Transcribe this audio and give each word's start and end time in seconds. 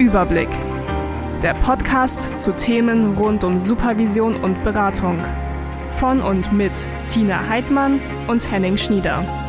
Überblick. 0.00 0.48
Der 1.42 1.52
Podcast 1.52 2.40
zu 2.40 2.52
Themen 2.52 3.18
rund 3.18 3.44
um 3.44 3.60
Supervision 3.60 4.34
und 4.36 4.64
Beratung. 4.64 5.18
Von 5.98 6.22
und 6.22 6.50
mit 6.54 6.72
Tina 7.06 7.46
Heidmann 7.50 8.00
und 8.26 8.50
Henning 8.50 8.78
Schnieder. 8.78 9.39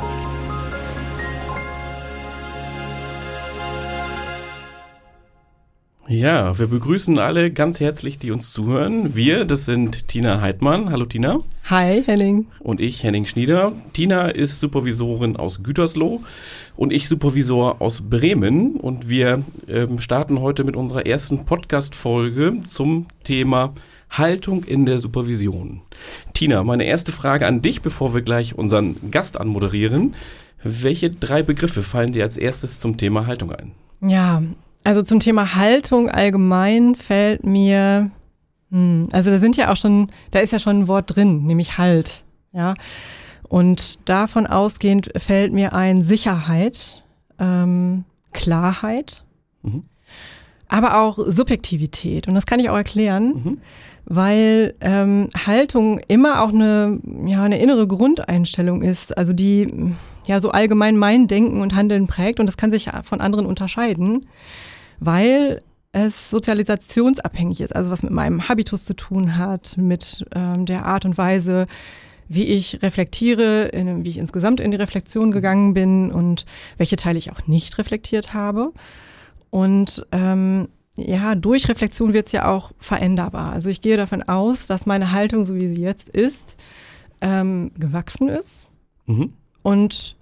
Ja, 6.11 6.59
wir 6.59 6.67
begrüßen 6.67 7.17
alle 7.19 7.51
ganz 7.51 7.79
herzlich, 7.79 8.19
die 8.19 8.31
uns 8.31 8.51
zuhören. 8.51 9.15
Wir, 9.15 9.45
das 9.45 9.65
sind 9.65 10.09
Tina 10.09 10.41
Heidmann. 10.41 10.91
Hallo 10.91 11.05
Tina. 11.05 11.39
Hi 11.69 12.03
Henning. 12.03 12.47
Und 12.59 12.81
ich, 12.81 13.01
Henning 13.01 13.25
Schnieder. 13.25 13.71
Tina 13.93 14.27
ist 14.27 14.59
Supervisorin 14.59 15.37
aus 15.37 15.63
Gütersloh 15.63 16.21
und 16.75 16.91
ich 16.91 17.07
Supervisor 17.07 17.81
aus 17.81 18.01
Bremen. 18.09 18.75
Und 18.75 19.07
wir 19.07 19.45
ähm, 19.69 19.99
starten 19.99 20.41
heute 20.41 20.65
mit 20.65 20.75
unserer 20.75 21.05
ersten 21.05 21.45
Podcast-Folge 21.45 22.57
zum 22.67 23.05
Thema 23.23 23.73
Haltung 24.09 24.65
in 24.65 24.85
der 24.85 24.99
Supervision. 24.99 25.79
Tina, 26.33 26.65
meine 26.65 26.83
erste 26.83 27.13
Frage 27.13 27.47
an 27.47 27.61
dich, 27.61 27.81
bevor 27.81 28.13
wir 28.13 28.21
gleich 28.21 28.57
unseren 28.57 29.11
Gast 29.11 29.39
anmoderieren. 29.39 30.15
Welche 30.61 31.09
drei 31.09 31.41
Begriffe 31.41 31.83
fallen 31.83 32.11
dir 32.11 32.23
als 32.23 32.35
erstes 32.35 32.81
zum 32.81 32.97
Thema 32.97 33.27
Haltung 33.27 33.53
ein? 33.53 33.71
Ja, 34.01 34.41
also 34.83 35.03
zum 35.03 35.19
Thema 35.19 35.55
Haltung 35.55 36.09
allgemein 36.09 36.95
fällt 36.95 37.45
mir, 37.45 38.11
hm, 38.71 39.09
also 39.11 39.29
da 39.29 39.39
sind 39.39 39.57
ja 39.57 39.71
auch 39.71 39.75
schon, 39.75 40.09
da 40.31 40.39
ist 40.39 40.51
ja 40.51 40.59
schon 40.59 40.81
ein 40.81 40.87
Wort 40.87 41.15
drin, 41.15 41.45
nämlich 41.45 41.77
Halt, 41.77 42.23
ja. 42.51 42.73
Und 43.47 44.07
davon 44.07 44.47
ausgehend 44.47 45.11
fällt 45.17 45.51
mir 45.51 45.73
ein 45.73 46.01
Sicherheit, 46.01 47.03
ähm, 47.37 48.05
Klarheit, 48.31 49.25
mhm. 49.61 49.83
aber 50.69 51.01
auch 51.01 51.19
Subjektivität. 51.19 52.29
Und 52.29 52.35
das 52.35 52.45
kann 52.45 52.61
ich 52.61 52.69
auch 52.69 52.77
erklären, 52.77 53.25
mhm. 53.25 53.57
weil 54.05 54.73
ähm, 54.79 55.27
Haltung 55.45 55.99
immer 56.07 56.41
auch 56.41 56.49
eine, 56.49 57.01
ja, 57.25 57.43
eine 57.43 57.59
innere 57.59 57.87
Grundeinstellung 57.87 58.83
ist, 58.83 59.17
also 59.17 59.33
die 59.33 59.93
ja 60.27 60.39
so 60.39 60.51
allgemein 60.51 60.95
mein 60.95 61.27
Denken 61.27 61.61
und 61.61 61.75
Handeln 61.75 62.07
prägt 62.07 62.39
und 62.39 62.45
das 62.45 62.55
kann 62.55 62.71
sich 62.71 62.89
von 63.03 63.19
anderen 63.19 63.45
unterscheiden 63.45 64.27
weil 65.01 65.61
es 65.91 66.29
sozialisationsabhängig 66.29 67.59
ist, 67.59 67.75
also 67.75 67.89
was 67.89 68.03
mit 68.03 68.13
meinem 68.13 68.47
Habitus 68.47 68.85
zu 68.85 68.93
tun 68.93 69.37
hat, 69.37 69.75
mit 69.77 70.25
ähm, 70.33 70.65
der 70.65 70.85
Art 70.85 71.03
und 71.03 71.17
Weise, 71.17 71.67
wie 72.29 72.45
ich 72.45 72.81
reflektiere, 72.81 73.65
in, 73.65 74.05
wie 74.05 74.09
ich 74.09 74.19
insgesamt 74.19 74.61
in 74.61 74.71
die 74.71 74.77
Reflexion 74.77 75.31
gegangen 75.31 75.73
bin 75.73 76.11
und 76.11 76.45
welche 76.77 76.95
Teile 76.95 77.17
ich 77.17 77.31
auch 77.31 77.45
nicht 77.47 77.77
reflektiert 77.77 78.33
habe. 78.33 78.71
Und 79.49 80.05
ähm, 80.13 80.69
ja, 80.95 81.35
durch 81.35 81.67
Reflexion 81.67 82.13
wird 82.13 82.27
es 82.27 82.31
ja 82.31 82.47
auch 82.47 82.71
veränderbar. 82.77 83.51
Also 83.51 83.69
ich 83.69 83.81
gehe 83.81 83.97
davon 83.97 84.23
aus, 84.23 84.67
dass 84.67 84.85
meine 84.85 85.11
Haltung, 85.11 85.43
so 85.43 85.55
wie 85.55 85.67
sie 85.67 85.81
jetzt 85.81 86.07
ist, 86.07 86.55
ähm, 87.19 87.71
gewachsen 87.77 88.29
ist 88.29 88.67
mhm. 89.07 89.33
und 89.63 90.15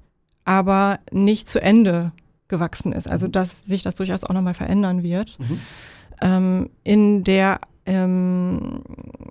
aber 0.46 1.00
nicht 1.12 1.48
zu 1.48 1.62
Ende 1.62 2.12
gewachsen 2.50 2.92
ist. 2.92 3.08
Also 3.08 3.28
mhm. 3.28 3.32
dass 3.32 3.64
sich 3.66 3.84
das 3.84 3.96
durchaus 3.96 4.24
auch 4.24 4.34
nochmal 4.34 4.54
verändern 4.54 5.04
wird. 5.04 5.38
Mhm. 5.40 5.60
Ähm, 6.22 6.70
in 6.84 7.24
der 7.24 7.62
ähm, 7.86 8.82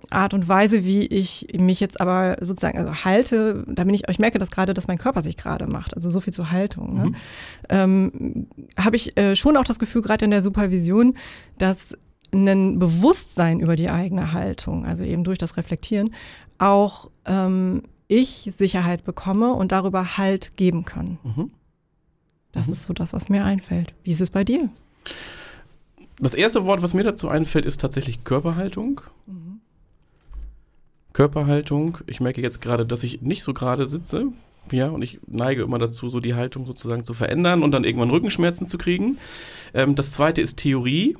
Art 0.09 0.33
und 0.33 0.49
Weise, 0.49 0.83
wie 0.83 1.05
ich 1.05 1.47
mich 1.57 1.79
jetzt 1.79 2.01
aber 2.01 2.37
sozusagen 2.41 2.77
also 2.77 3.05
halte, 3.05 3.63
da 3.67 3.83
bin 3.83 3.93
ich, 3.93 4.09
ich 4.09 4.19
merke 4.19 4.39
das 4.39 4.51
gerade, 4.51 4.73
dass 4.73 4.87
mein 4.87 4.97
Körper 4.97 5.21
sich 5.21 5.37
gerade 5.37 5.67
macht. 5.67 5.95
Also 5.95 6.09
so 6.09 6.19
viel 6.19 6.33
zur 6.33 6.51
Haltung. 6.51 6.93
Ne? 6.95 7.05
Mhm. 7.05 7.15
Ähm, 7.69 8.47
Habe 8.77 8.95
ich 8.95 9.15
äh, 9.17 9.35
schon 9.35 9.55
auch 9.55 9.63
das 9.63 9.79
Gefühl, 9.79 10.01
gerade 10.01 10.25
in 10.25 10.31
der 10.31 10.41
Supervision, 10.41 11.13
dass 11.57 11.95
ein 12.33 12.79
Bewusstsein 12.79 13.59
über 13.59 13.75
die 13.75 13.89
eigene 13.89 14.33
Haltung, 14.33 14.85
also 14.85 15.03
eben 15.03 15.23
durch 15.23 15.37
das 15.37 15.57
Reflektieren, 15.57 16.13
auch 16.57 17.09
ähm, 17.25 17.83
ich 18.07 18.51
Sicherheit 18.57 19.03
bekomme 19.03 19.53
und 19.53 19.71
darüber 19.71 20.17
Halt 20.17 20.57
geben 20.57 20.83
kann. 20.83 21.17
Mhm. 21.23 21.51
Das 22.51 22.67
mhm. 22.67 22.73
ist 22.73 22.83
so 22.83 22.93
das, 22.93 23.13
was 23.13 23.29
mir 23.29 23.45
einfällt. 23.45 23.93
Wie 24.03 24.11
ist 24.11 24.21
es 24.21 24.29
bei 24.29 24.43
dir? 24.43 24.69
Das 26.19 26.33
erste 26.33 26.65
Wort, 26.65 26.81
was 26.81 26.93
mir 26.93 27.03
dazu 27.03 27.29
einfällt, 27.29 27.65
ist 27.65 27.79
tatsächlich 27.79 28.23
Körperhaltung. 28.23 29.01
Mhm. 29.25 29.61
Körperhaltung. 31.13 31.99
Ich 32.07 32.19
merke 32.19 32.41
jetzt 32.41 32.61
gerade, 32.61 32.85
dass 32.85 33.03
ich 33.03 33.21
nicht 33.21 33.43
so 33.43 33.53
gerade 33.53 33.87
sitze. 33.87 34.27
Ja, 34.71 34.89
und 34.89 35.01
ich 35.01 35.19
neige 35.25 35.63
immer 35.63 35.79
dazu, 35.79 36.09
so 36.09 36.19
die 36.19 36.35
Haltung 36.35 36.65
sozusagen 36.65 37.03
zu 37.03 37.13
verändern 37.13 37.63
und 37.63 37.71
dann 37.71 37.83
irgendwann 37.83 38.11
Rückenschmerzen 38.11 38.67
zu 38.67 38.77
kriegen. 38.77 39.17
Ähm, 39.73 39.95
das 39.95 40.11
zweite 40.11 40.41
ist 40.41 40.57
Theorie. 40.57 41.17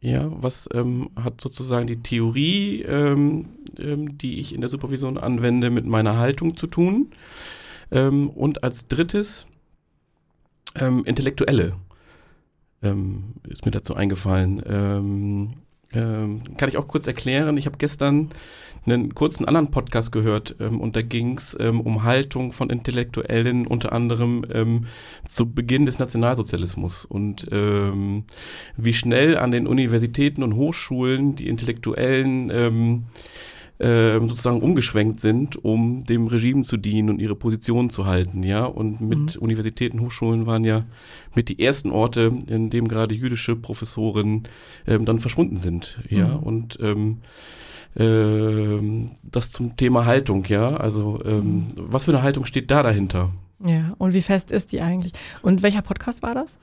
Ja, 0.00 0.30
was 0.30 0.68
ähm, 0.72 1.10
hat 1.14 1.40
sozusagen 1.40 1.86
die 1.86 2.02
Theorie, 2.02 2.82
ähm, 2.82 3.46
ähm 3.78 4.16
die 4.16 4.40
ich 4.40 4.54
in 4.54 4.62
der 4.62 4.70
Supervision 4.70 5.18
anwende, 5.18 5.70
mit 5.70 5.86
meiner 5.86 6.16
Haltung 6.16 6.56
zu 6.56 6.66
tun? 6.66 7.10
Ähm, 7.90 8.30
und 8.30 8.64
als 8.64 8.88
drittes 8.88 9.46
ähm, 10.74 11.04
Intellektuelle 11.04 11.74
ähm, 12.82 13.34
ist 13.48 13.64
mir 13.64 13.72
dazu 13.72 13.94
eingefallen. 13.94 14.62
Ähm, 14.66 15.54
ähm, 15.92 16.42
kann 16.56 16.68
ich 16.68 16.76
auch 16.76 16.86
kurz 16.86 17.06
erklären. 17.06 17.56
Ich 17.56 17.66
habe 17.66 17.78
gestern 17.78 18.30
einen 18.86 19.14
kurzen 19.14 19.44
anderen 19.44 19.70
Podcast 19.70 20.12
gehört 20.12 20.54
ähm, 20.60 20.80
und 20.80 20.94
da 20.96 21.02
ging 21.02 21.36
es 21.36 21.56
ähm, 21.58 21.80
um 21.80 22.04
Haltung 22.04 22.52
von 22.52 22.70
Intellektuellen, 22.70 23.66
unter 23.66 23.92
anderem 23.92 24.44
ähm, 24.52 24.86
zu 25.26 25.52
Beginn 25.52 25.86
des 25.86 25.98
Nationalsozialismus 25.98 27.04
und 27.04 27.48
ähm, 27.50 28.24
wie 28.76 28.94
schnell 28.94 29.36
an 29.36 29.50
den 29.50 29.66
Universitäten 29.66 30.42
und 30.42 30.54
Hochschulen 30.54 31.34
die 31.34 31.48
Intellektuellen 31.48 32.50
ähm, 33.80 34.28
sozusagen 34.28 34.60
umgeschwenkt 34.60 35.20
sind, 35.20 35.64
um 35.64 36.04
dem 36.04 36.26
Regime 36.26 36.62
zu 36.62 36.76
dienen 36.76 37.08
und 37.08 37.18
ihre 37.18 37.34
Position 37.34 37.88
zu 37.88 38.04
halten, 38.04 38.42
ja. 38.42 38.64
Und 38.64 39.00
mit 39.00 39.36
mhm. 39.36 39.42
Universitäten, 39.42 40.00
Hochschulen 40.00 40.46
waren 40.46 40.64
ja 40.64 40.84
mit 41.34 41.48
die 41.48 41.58
ersten 41.58 41.90
Orte, 41.90 42.38
in 42.46 42.68
dem 42.68 42.88
gerade 42.88 43.14
jüdische 43.14 43.56
Professoren 43.56 44.48
ähm, 44.86 45.06
dann 45.06 45.18
verschwunden 45.18 45.56
sind, 45.56 46.00
ja. 46.10 46.28
Mhm. 46.28 46.38
Und 46.40 46.78
ähm, 46.82 47.18
ähm, 47.96 49.06
das 49.22 49.50
zum 49.50 49.76
Thema 49.76 50.04
Haltung, 50.04 50.44
ja. 50.46 50.76
Also 50.76 51.18
ähm, 51.24 51.38
mhm. 51.38 51.66
was 51.74 52.04
für 52.04 52.12
eine 52.12 52.22
Haltung 52.22 52.44
steht 52.44 52.70
da 52.70 52.82
dahinter? 52.82 53.32
Ja, 53.62 53.94
und 53.98 54.14
wie 54.14 54.22
fest 54.22 54.50
ist 54.50 54.72
die 54.72 54.80
eigentlich? 54.80 55.12
Und 55.42 55.62
welcher 55.62 55.82
Podcast 55.82 56.22
war 56.22 56.34
das? 56.34 56.58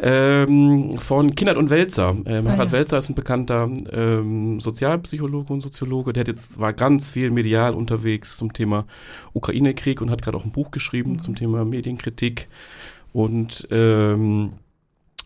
Ähm, 0.00 0.98
von 0.98 1.36
Kindert 1.36 1.56
und 1.56 1.70
Welzer. 1.70 2.16
Ähm, 2.26 2.48
ah, 2.48 2.52
Harald 2.52 2.72
ja. 2.72 2.78
Welzer 2.78 2.98
ist 2.98 3.08
ein 3.08 3.14
bekannter 3.14 3.70
ähm, 3.92 4.58
Sozialpsychologe 4.58 5.52
und 5.52 5.60
Soziologe. 5.60 6.12
Der 6.12 6.22
hat 6.22 6.28
jetzt, 6.28 6.58
war 6.58 6.72
ganz 6.72 7.08
viel 7.08 7.30
medial 7.30 7.74
unterwegs 7.74 8.36
zum 8.36 8.52
Thema 8.52 8.86
Ukraine-Krieg 9.34 10.00
und 10.00 10.10
hat 10.10 10.22
gerade 10.22 10.36
auch 10.36 10.44
ein 10.44 10.50
Buch 10.50 10.72
geschrieben 10.72 11.12
mhm. 11.12 11.18
zum 11.20 11.36
Thema 11.36 11.64
Medienkritik. 11.64 12.48
Und 13.12 13.68
ähm, 13.70 14.54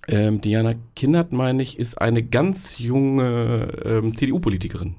ähm, 0.09 0.41
Diana 0.43 0.75
Kindert, 0.94 1.33
meine 1.33 1.62
ich, 1.62 1.78
ist 1.78 1.98
eine 1.98 2.22
ganz 2.22 2.78
junge 2.78 3.69
ähm, 3.84 4.15
CDU-Politikerin 4.15 4.97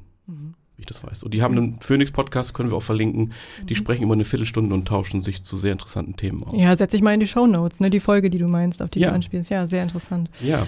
wie 0.77 0.81
ich 0.81 0.87
das 0.87 1.03
weiß. 1.03 1.23
Und 1.23 1.33
die 1.33 1.41
haben 1.41 1.57
einen 1.57 1.79
Phoenix-Podcast, 1.79 2.53
können 2.53 2.69
wir 2.69 2.77
auch 2.77 2.83
verlinken. 2.83 3.33
Die 3.67 3.73
mhm. 3.73 3.77
sprechen 3.77 4.03
immer 4.03 4.13
eine 4.13 4.25
Viertelstunde 4.25 4.73
und 4.73 4.87
tauschen 4.87 5.21
sich 5.21 5.43
zu 5.43 5.57
sehr 5.57 5.71
interessanten 5.71 6.15
Themen 6.15 6.43
aus. 6.43 6.53
Ja, 6.55 6.75
setze 6.75 6.95
ich 6.95 7.03
mal 7.03 7.13
in 7.13 7.19
die 7.19 7.27
Show 7.27 7.47
Notes, 7.47 7.79
ne? 7.79 7.89
Die 7.89 7.99
Folge, 7.99 8.29
die 8.29 8.37
du 8.37 8.47
meinst, 8.47 8.81
auf 8.81 8.89
die 8.89 8.99
ja. 8.99 9.09
du 9.09 9.15
anspielst. 9.15 9.49
Ja, 9.49 9.65
sehr 9.67 9.83
interessant. 9.83 10.29
Ja. 10.41 10.67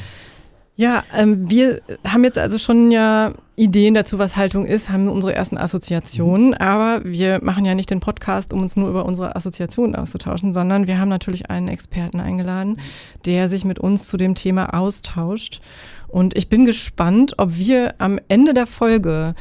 Ja, 0.80 1.04
ähm, 1.14 1.50
wir 1.50 1.82
haben 2.08 2.24
jetzt 2.24 2.38
also 2.38 2.58
schon 2.58 2.90
ja 2.90 3.34
Ideen 3.58 3.96
dazu, 3.96 4.18
was 4.18 4.38
Haltung 4.38 4.66
ist, 4.66 4.90
haben 4.90 5.10
unsere 5.10 5.36
ersten 5.36 5.58
Assoziationen, 5.58 6.52
mhm. 6.52 6.54
aber 6.54 7.04
wir 7.04 7.44
machen 7.44 7.66
ja 7.66 7.76
nicht 7.76 7.90
den 7.90 8.00
Podcast, 8.00 8.54
um 8.54 8.62
uns 8.62 8.78
nur 8.78 8.88
über 8.88 9.06
unsere 9.06 9.36
Assoziationen 9.36 9.94
auszutauschen, 9.94 10.54
sondern 10.54 10.88
wir 10.88 10.98
haben 10.98 11.10
natürlich 11.10 11.50
einen 11.50 11.68
Experten 11.68 12.22
eingeladen, 12.22 12.76
mhm. 12.76 13.22
der 13.26 13.50
sich 13.50 13.66
mit 13.66 13.78
uns 13.78 14.08
zu 14.08 14.16
dem 14.16 14.36
Thema 14.36 14.74
austauscht. 14.74 15.60
Und 16.08 16.38
ich 16.38 16.48
bin 16.48 16.64
gespannt, 16.64 17.34
ob 17.38 17.58
wir 17.58 17.96
am 17.98 18.18
Ende 18.30 18.54
der 18.54 18.66
Folge 18.66 19.36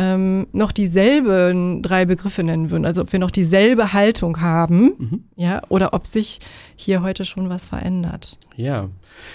ähm, 0.00 0.46
noch 0.52 0.72
dieselben 0.72 1.82
drei 1.82 2.06
Begriffe 2.06 2.42
nennen 2.42 2.70
würden, 2.70 2.86
also 2.86 3.02
ob 3.02 3.12
wir 3.12 3.18
noch 3.18 3.30
dieselbe 3.30 3.92
Haltung 3.92 4.40
haben, 4.40 4.94
mhm. 4.96 5.24
ja, 5.36 5.60
oder 5.68 5.92
ob 5.92 6.06
sich 6.06 6.40
hier 6.74 7.02
heute 7.02 7.26
schon 7.26 7.50
was 7.50 7.66
verändert. 7.66 8.38
Ja, 8.56 8.88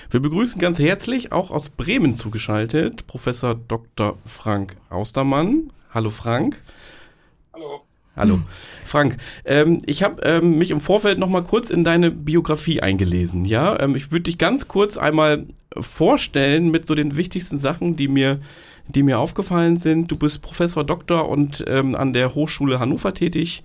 wir 0.10 0.20
begrüßen 0.20 0.60
ganz 0.60 0.80
herzlich 0.80 1.32
auch 1.32 1.52
aus 1.52 1.70
Bremen 1.70 2.16
zugeschaltet 2.16 3.06
Professor 3.06 3.54
Dr. 3.54 4.18
Frank 4.26 4.76
Austermann. 4.90 5.72
Hallo 5.94 6.10
Frank. 6.10 6.60
Hallo. 7.54 7.82
Hallo. 8.16 8.40
Frank, 8.86 9.18
ähm, 9.44 9.80
ich 9.86 10.02
habe 10.02 10.24
ähm, 10.24 10.58
mich 10.58 10.72
im 10.72 10.80
Vorfeld 10.80 11.20
noch 11.20 11.30
mal 11.30 11.44
kurz 11.44 11.70
in 11.70 11.84
deine 11.84 12.10
Biografie 12.10 12.82
eingelesen. 12.82 13.46
Ja, 13.46 13.80
ähm, 13.80 13.96
ich 13.96 14.12
würde 14.12 14.24
dich 14.24 14.38
ganz 14.38 14.68
kurz 14.68 14.98
einmal 14.98 15.46
vorstellen 15.78 16.72
mit 16.72 16.88
so 16.88 16.96
den 16.96 17.18
wichtigsten 17.18 17.58
Sachen, 17.58 17.98
die 17.98 18.08
mir 18.08 18.40
die 18.88 19.04
mir 19.04 19.20
aufgefallen 19.20 19.78
sind. 19.78 20.12
Du 20.12 20.18
bist 20.18 20.42
Professor 20.42 20.84
Doktor 20.84 21.30
und 21.30 21.64
ähm, 21.68 21.96
an 21.96 22.14
der 22.14 22.36
Hochschule 22.36 22.80
Hannover 22.80 23.14
tätig 23.14 23.64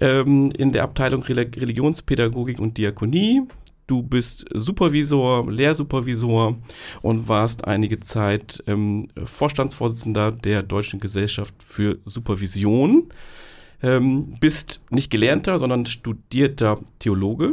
ähm, 0.00 0.50
in 0.52 0.72
der 0.72 0.84
Abteilung 0.84 1.22
Religionspädagogik 1.22 2.58
und 2.58 2.78
Diakonie. 2.78 3.42
Du 3.86 4.02
bist 4.02 4.46
Supervisor, 4.52 5.50
Lehrsupervisor 5.50 6.56
und 7.02 7.28
warst 7.28 7.66
einige 7.66 8.00
Zeit 8.00 8.62
ähm, 8.66 9.08
Vorstandsvorsitzender 9.22 10.32
der 10.32 10.62
Deutschen 10.62 11.00
Gesellschaft 11.00 11.54
für 11.62 11.98
Supervision. 12.04 13.08
Ähm, 13.82 14.34
bist 14.38 14.80
nicht 14.90 15.10
gelernter, 15.10 15.58
sondern 15.58 15.86
studierter 15.86 16.78
Theologe 17.00 17.52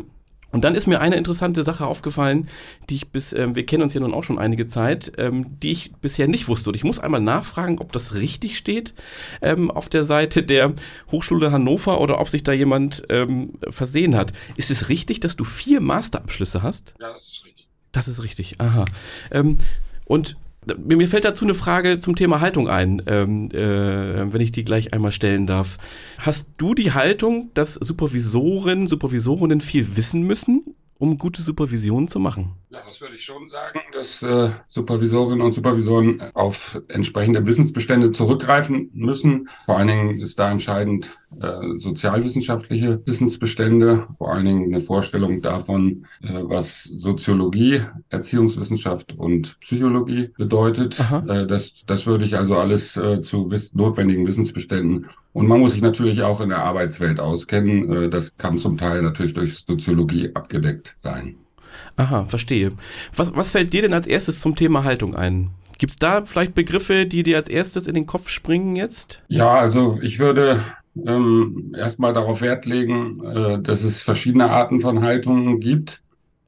und 0.51 0.63
dann 0.63 0.75
ist 0.75 0.87
mir 0.87 0.99
eine 0.99 1.15
interessante 1.15 1.63
Sache 1.63 1.85
aufgefallen, 1.85 2.49
die 2.89 2.95
ich 2.95 3.09
bis, 3.09 3.33
ähm, 3.33 3.55
wir 3.55 3.65
kennen 3.65 3.83
uns 3.83 3.93
ja 3.93 4.01
nun 4.01 4.13
auch 4.13 4.23
schon 4.23 4.39
einige 4.39 4.67
Zeit, 4.67 5.11
ähm, 5.17 5.59
die 5.59 5.71
ich 5.71 5.93
bisher 6.01 6.27
nicht 6.27 6.47
wusste. 6.47 6.69
Und 6.69 6.75
ich 6.75 6.83
muss 6.83 6.99
einmal 6.99 7.21
nachfragen, 7.21 7.79
ob 7.79 7.91
das 7.91 8.15
richtig 8.15 8.57
steht 8.57 8.93
ähm, 9.41 9.69
auf 9.69 9.89
der 9.89 10.03
Seite 10.03 10.41
der 10.43 10.73
Hochschule 11.11 11.51
Hannover 11.51 12.01
oder 12.01 12.19
ob 12.19 12.29
sich 12.29 12.43
da 12.43 12.51
jemand 12.51 13.03
ähm, 13.09 13.53
versehen 13.69 14.15
hat. 14.15 14.33
Ist 14.55 14.71
es 14.71 14.89
richtig, 14.89 15.19
dass 15.19 15.35
du 15.35 15.43
vier 15.43 15.81
Masterabschlüsse 15.81 16.63
hast? 16.63 16.95
Ja, 16.99 17.13
das 17.13 17.23
ist 17.23 17.45
richtig. 17.45 17.67
Das 17.91 18.07
ist 18.07 18.23
richtig, 18.23 18.59
aha. 18.59 18.85
Ähm, 19.31 19.55
und 20.05 20.35
mir 20.77 21.07
fällt 21.07 21.25
dazu 21.25 21.45
eine 21.45 21.53
Frage 21.53 21.97
zum 21.97 22.15
Thema 22.15 22.41
Haltung 22.41 22.67
ein, 22.67 23.01
ähm, 23.07 23.49
äh, 23.51 24.31
wenn 24.31 24.41
ich 24.41 24.51
die 24.51 24.63
gleich 24.63 24.93
einmal 24.93 25.11
stellen 25.11 25.47
darf. 25.47 25.77
Hast 26.17 26.47
du 26.57 26.73
die 26.73 26.93
Haltung, 26.93 27.51
dass 27.53 27.75
Supervisoren, 27.75 28.87
Supervisorinnen 28.87 29.61
viel 29.61 29.95
wissen 29.95 30.23
müssen, 30.23 30.63
um 30.97 31.17
gute 31.17 31.41
Supervision 31.41 32.07
zu 32.07 32.19
machen? 32.19 32.58
Ja, 32.71 32.81
das 32.85 33.01
würde 33.01 33.15
ich 33.15 33.23
schon 33.23 33.49
sagen, 33.49 33.79
dass 33.93 34.21
äh, 34.21 34.51
Supervisorinnen 34.67 35.41
und 35.43 35.53
Supervisoren 35.53 36.21
auf 36.35 36.79
entsprechende 36.87 37.43
Wissensbestände 37.47 38.11
zurückgreifen 38.11 38.91
müssen. 38.93 39.49
Vor 39.65 39.77
allen 39.77 39.87
Dingen 39.87 40.19
ist 40.19 40.37
da 40.37 40.51
entscheidend 40.51 41.09
äh, 41.41 41.77
sozialwissenschaftliche 41.77 43.01
Wissensbestände, 43.07 44.07
vor 44.19 44.33
allen 44.33 44.45
Dingen 44.45 44.65
eine 44.65 44.81
Vorstellung 44.81 45.41
davon, 45.41 46.05
äh, 46.21 46.29
was 46.43 46.83
Soziologie, 46.83 47.81
Erziehungswissenschaft 48.09 49.17
und 49.17 49.59
Psychologie 49.61 50.29
bedeutet. 50.37 50.99
Äh, 51.27 51.47
das, 51.47 51.83
das 51.87 52.05
würde 52.05 52.25
ich 52.25 52.37
also 52.37 52.55
alles 52.59 52.95
äh, 52.97 53.21
zu 53.21 53.49
wiss 53.49 53.73
notwendigen 53.73 54.27
Wissensbeständen. 54.27 55.07
Und 55.33 55.47
man 55.47 55.59
muss 55.59 55.71
sich 55.71 55.81
natürlich 55.81 56.21
auch 56.21 56.39
in 56.39 56.49
der 56.49 56.63
Arbeitswelt 56.63 57.19
auskennen. 57.19 57.91
Äh, 57.91 58.09
das 58.09 58.37
kann 58.37 58.59
zum 58.59 58.77
Teil 58.77 59.01
natürlich 59.01 59.33
durch 59.33 59.65
Soziologie 59.65 60.29
abgedeckt 60.35 60.93
sein. 60.97 61.35
Aha, 61.97 62.25
verstehe. 62.25 62.71
Was, 63.15 63.35
was 63.35 63.51
fällt 63.51 63.73
dir 63.73 63.81
denn 63.81 63.93
als 63.93 64.07
erstes 64.07 64.39
zum 64.39 64.55
Thema 64.55 64.83
Haltung 64.83 65.15
ein? 65.15 65.51
Gibt 65.79 65.91
es 65.91 65.97
da 65.97 66.23
vielleicht 66.25 66.55
Begriffe, 66.55 67.05
die 67.05 67.23
dir 67.23 67.37
als 67.37 67.47
erstes 67.47 67.87
in 67.87 67.95
den 67.95 68.05
Kopf 68.05 68.29
springen 68.29 68.75
jetzt? 68.75 69.23
Ja, 69.29 69.55
also 69.55 69.97
ich 70.01 70.19
würde 70.19 70.61
ähm, 71.07 71.73
erstmal 71.77 72.13
darauf 72.13 72.41
Wert 72.41 72.65
legen, 72.65 73.23
äh, 73.23 73.61
dass 73.61 73.83
es 73.83 74.01
verschiedene 74.01 74.49
Arten 74.49 74.81
von 74.81 75.01
Haltungen 75.01 75.61
gibt 75.61 76.01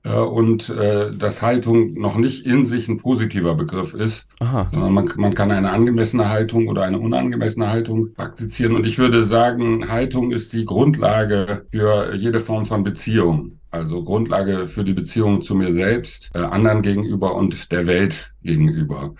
äh, 0.03 0.13
und 0.13 0.69
äh, 0.69 1.15
dass 1.15 1.41
Haltung 1.41 1.93
noch 1.93 2.17
nicht 2.17 2.45
in 2.45 2.65
sich 2.65 2.89
ein 2.89 2.97
positiver 2.97 3.55
Begriff 3.55 3.93
ist, 3.93 4.27
Aha. 4.41 4.67
sondern 4.69 4.93
man, 4.93 5.09
man 5.15 5.33
kann 5.33 5.51
eine 5.51 5.71
angemessene 5.71 6.27
Haltung 6.27 6.67
oder 6.67 6.83
eine 6.83 6.99
unangemessene 6.99 7.69
Haltung 7.69 8.13
praktizieren. 8.13 8.75
Und 8.75 8.85
ich 8.85 8.97
würde 8.97 9.23
sagen, 9.23 9.87
Haltung 9.89 10.31
ist 10.31 10.51
die 10.51 10.65
Grundlage 10.65 11.65
für 11.69 12.15
jede 12.15 12.41
Form 12.41 12.65
von 12.65 12.83
Beziehung. 12.83 13.60
Also 13.71 14.03
Grundlage 14.03 14.67
für 14.67 14.83
die 14.83 14.93
Beziehung 14.93 15.41
zu 15.41 15.55
mir 15.55 15.73
selbst, 15.73 16.31
äh, 16.33 16.39
anderen 16.39 16.81
gegenüber 16.81 17.35
und 17.35 17.71
der 17.71 17.87
Welt 17.87 18.33
gegenüber. 18.43 19.15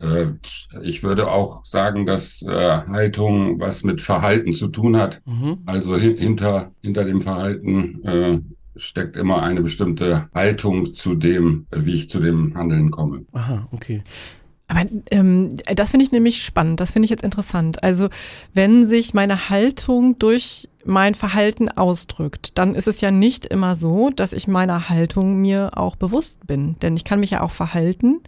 Äh, 0.00 0.26
ich 0.82 1.02
würde 1.02 1.30
auch 1.30 1.64
sagen, 1.64 2.04
dass 2.04 2.42
äh, 2.42 2.50
Haltung 2.50 3.60
was 3.60 3.84
mit 3.84 4.00
Verhalten 4.00 4.52
zu 4.52 4.68
tun 4.68 4.96
hat. 4.96 5.22
Mhm. 5.24 5.58
Also 5.66 5.96
hin 5.96 6.16
hinter, 6.16 6.72
hinter 6.82 7.04
dem 7.04 7.20
Verhalten 7.20 8.02
äh, 8.04 8.40
steckt 8.76 9.16
immer 9.16 9.42
eine 9.42 9.62
bestimmte 9.62 10.28
Haltung 10.34 10.92
zu 10.92 11.14
dem, 11.14 11.66
äh, 11.70 11.84
wie 11.84 11.94
ich 11.94 12.10
zu 12.10 12.20
dem 12.20 12.54
Handeln 12.56 12.90
komme. 12.90 13.24
Aha, 13.32 13.68
okay. 13.70 14.02
Aber 14.68 14.84
ähm, 15.10 15.54
das 15.74 15.90
finde 15.90 16.04
ich 16.04 16.12
nämlich 16.12 16.42
spannend, 16.42 16.80
das 16.80 16.90
finde 16.90 17.06
ich 17.06 17.10
jetzt 17.10 17.22
interessant. 17.22 17.82
Also 17.84 18.08
wenn 18.52 18.86
sich 18.86 19.14
meine 19.14 19.48
Haltung 19.48 20.18
durch 20.18 20.68
mein 20.84 21.14
Verhalten 21.14 21.68
ausdrückt, 21.68 22.58
dann 22.58 22.74
ist 22.74 22.88
es 22.88 23.00
ja 23.00 23.10
nicht 23.10 23.46
immer 23.46 23.76
so, 23.76 24.10
dass 24.10 24.32
ich 24.32 24.48
meiner 24.48 24.88
Haltung 24.88 25.40
mir 25.40 25.76
auch 25.76 25.96
bewusst 25.96 26.46
bin. 26.46 26.76
Denn 26.80 26.96
ich 26.96 27.04
kann 27.04 27.20
mich 27.20 27.30
ja 27.30 27.42
auch 27.42 27.50
verhalten, 27.50 28.20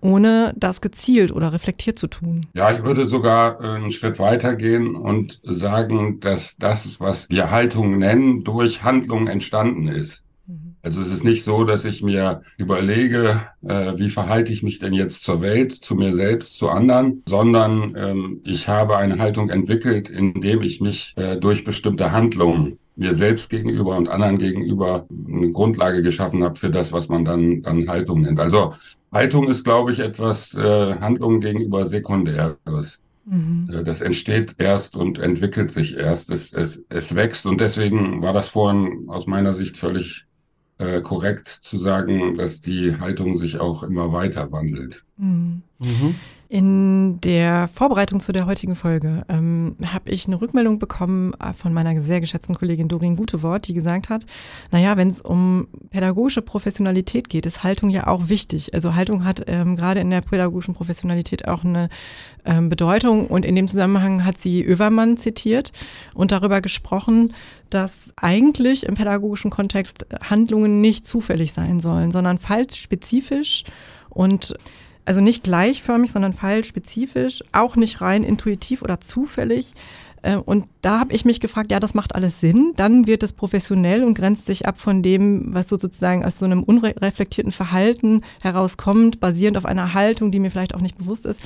ohne 0.00 0.52
das 0.56 0.80
gezielt 0.80 1.32
oder 1.32 1.52
reflektiert 1.52 1.98
zu 1.98 2.08
tun. 2.08 2.46
Ja, 2.54 2.70
ich 2.70 2.84
würde 2.84 3.06
sogar 3.06 3.60
äh, 3.60 3.76
einen 3.76 3.90
Schritt 3.90 4.18
weiter 4.18 4.54
gehen 4.54 4.94
und 4.94 5.40
sagen, 5.42 6.20
dass 6.20 6.56
das, 6.56 7.00
was 7.00 7.28
wir 7.30 7.50
Haltung 7.50 7.98
nennen, 7.98 8.44
durch 8.44 8.82
Handlung 8.82 9.26
entstanden 9.28 9.88
ist. 9.88 10.23
Also 10.84 11.00
es 11.00 11.10
ist 11.10 11.24
nicht 11.24 11.44
so, 11.44 11.64
dass 11.64 11.86
ich 11.86 12.02
mir 12.02 12.42
überlege, 12.58 13.40
äh, 13.66 13.94
wie 13.96 14.10
verhalte 14.10 14.52
ich 14.52 14.62
mich 14.62 14.78
denn 14.78 14.92
jetzt 14.92 15.24
zur 15.24 15.40
Welt, 15.40 15.72
zu 15.72 15.94
mir 15.94 16.12
selbst, 16.12 16.58
zu 16.58 16.68
anderen, 16.68 17.22
sondern 17.26 17.94
ähm, 17.96 18.40
ich 18.44 18.68
habe 18.68 18.98
eine 18.98 19.18
Haltung 19.18 19.48
entwickelt, 19.48 20.10
indem 20.10 20.60
ich 20.60 20.82
mich 20.82 21.14
äh, 21.16 21.38
durch 21.38 21.64
bestimmte 21.64 22.12
Handlungen 22.12 22.78
mir 22.96 23.14
selbst 23.14 23.48
gegenüber 23.48 23.96
und 23.96 24.08
anderen 24.08 24.36
gegenüber 24.36 25.06
eine 25.10 25.50
Grundlage 25.52 26.02
geschaffen 26.02 26.44
habe 26.44 26.58
für 26.58 26.70
das, 26.70 26.92
was 26.92 27.08
man 27.08 27.24
dann, 27.24 27.62
dann 27.62 27.88
Haltung 27.88 28.20
nennt. 28.20 28.38
Also 28.38 28.74
Haltung 29.10 29.48
ist, 29.48 29.64
glaube 29.64 29.90
ich, 29.90 30.00
etwas 30.00 30.54
äh, 30.54 30.96
Handlungen 31.00 31.40
gegenüber 31.40 31.86
Sekundäres. 31.86 33.00
Mhm. 33.24 33.70
Äh, 33.72 33.84
Das 33.84 34.02
entsteht 34.02 34.56
erst 34.58 34.96
und 34.96 35.18
entwickelt 35.18 35.70
sich 35.70 35.96
erst. 35.96 36.30
Es, 36.30 36.52
es, 36.52 36.84
es 36.90 37.14
wächst 37.14 37.46
und 37.46 37.58
deswegen 37.58 38.20
war 38.20 38.34
das 38.34 38.48
vorhin 38.48 39.04
aus 39.08 39.26
meiner 39.26 39.54
Sicht 39.54 39.78
völlig 39.78 40.26
äh, 40.78 41.00
korrekt 41.00 41.48
zu 41.48 41.78
sagen, 41.78 42.36
dass 42.36 42.60
die 42.60 42.98
Haltung 42.98 43.36
sich 43.36 43.58
auch 43.60 43.82
immer 43.82 44.12
weiter 44.12 44.50
wandelt. 44.52 45.04
Mhm. 45.16 45.62
Mhm. 45.78 46.14
In 46.54 47.20
der 47.20 47.66
Vorbereitung 47.66 48.20
zu 48.20 48.30
der 48.30 48.46
heutigen 48.46 48.76
Folge 48.76 49.24
ähm, 49.28 49.74
habe 49.92 50.12
ich 50.12 50.28
eine 50.28 50.40
Rückmeldung 50.40 50.78
bekommen 50.78 51.34
äh, 51.40 51.52
von 51.52 51.72
meiner 51.72 52.00
sehr 52.00 52.20
geschätzten 52.20 52.54
Kollegin 52.54 52.86
Doreen 52.86 53.16
Gutewort, 53.16 53.66
die 53.66 53.74
gesagt 53.74 54.08
hat, 54.08 54.24
naja, 54.70 54.96
wenn 54.96 55.08
es 55.08 55.20
um 55.20 55.66
pädagogische 55.90 56.42
Professionalität 56.42 57.28
geht, 57.28 57.44
ist 57.44 57.64
Haltung 57.64 57.90
ja 57.90 58.06
auch 58.06 58.28
wichtig. 58.28 58.72
Also 58.72 58.94
Haltung 58.94 59.24
hat 59.24 59.42
ähm, 59.48 59.74
gerade 59.74 59.98
in 59.98 60.10
der 60.10 60.20
pädagogischen 60.20 60.74
Professionalität 60.74 61.48
auch 61.48 61.64
eine 61.64 61.88
ähm, 62.44 62.68
Bedeutung 62.68 63.26
und 63.26 63.44
in 63.44 63.56
dem 63.56 63.66
Zusammenhang 63.66 64.24
hat 64.24 64.38
sie 64.38 64.62
Övermann 64.62 65.16
zitiert 65.16 65.72
und 66.14 66.30
darüber 66.30 66.60
gesprochen, 66.60 67.34
dass 67.68 68.12
eigentlich 68.14 68.86
im 68.86 68.94
pädagogischen 68.94 69.50
Kontext 69.50 70.06
Handlungen 70.30 70.80
nicht 70.80 71.08
zufällig 71.08 71.52
sein 71.52 71.80
sollen, 71.80 72.12
sondern 72.12 72.38
fallspezifisch 72.38 73.64
und 74.08 74.54
also 75.04 75.20
nicht 75.20 75.44
gleichförmig, 75.44 76.12
sondern 76.12 76.32
fallspezifisch, 76.32 77.42
auch 77.52 77.76
nicht 77.76 78.00
rein 78.00 78.24
intuitiv 78.24 78.82
oder 78.82 79.00
zufällig. 79.00 79.74
Äh, 80.22 80.36
Und 80.36 80.66
da 80.80 80.98
habe 81.00 81.12
ich 81.12 81.24
mich 81.24 81.40
gefragt, 81.40 81.70
ja, 81.70 81.80
das 81.80 81.94
macht 81.94 82.14
alles 82.14 82.40
Sinn. 82.40 82.72
Dann 82.76 83.06
wird 83.06 83.22
es 83.22 83.32
professionell 83.32 84.02
und 84.04 84.14
grenzt 84.14 84.46
sich 84.46 84.66
ab 84.66 84.80
von 84.80 85.02
dem, 85.02 85.54
was 85.54 85.68
so 85.68 85.78
sozusagen 85.78 86.24
aus 86.24 86.38
so 86.38 86.44
einem 86.46 86.62
unreflektierten 86.62 87.52
Verhalten 87.52 88.22
herauskommt, 88.42 89.20
basierend 89.20 89.58
auf 89.58 89.66
einer 89.66 89.94
Haltung, 89.94 90.32
die 90.32 90.40
mir 90.40 90.50
vielleicht 90.50 90.74
auch 90.74 90.80
nicht 90.80 90.96
bewusst 90.98 91.26
ist. 91.26 91.40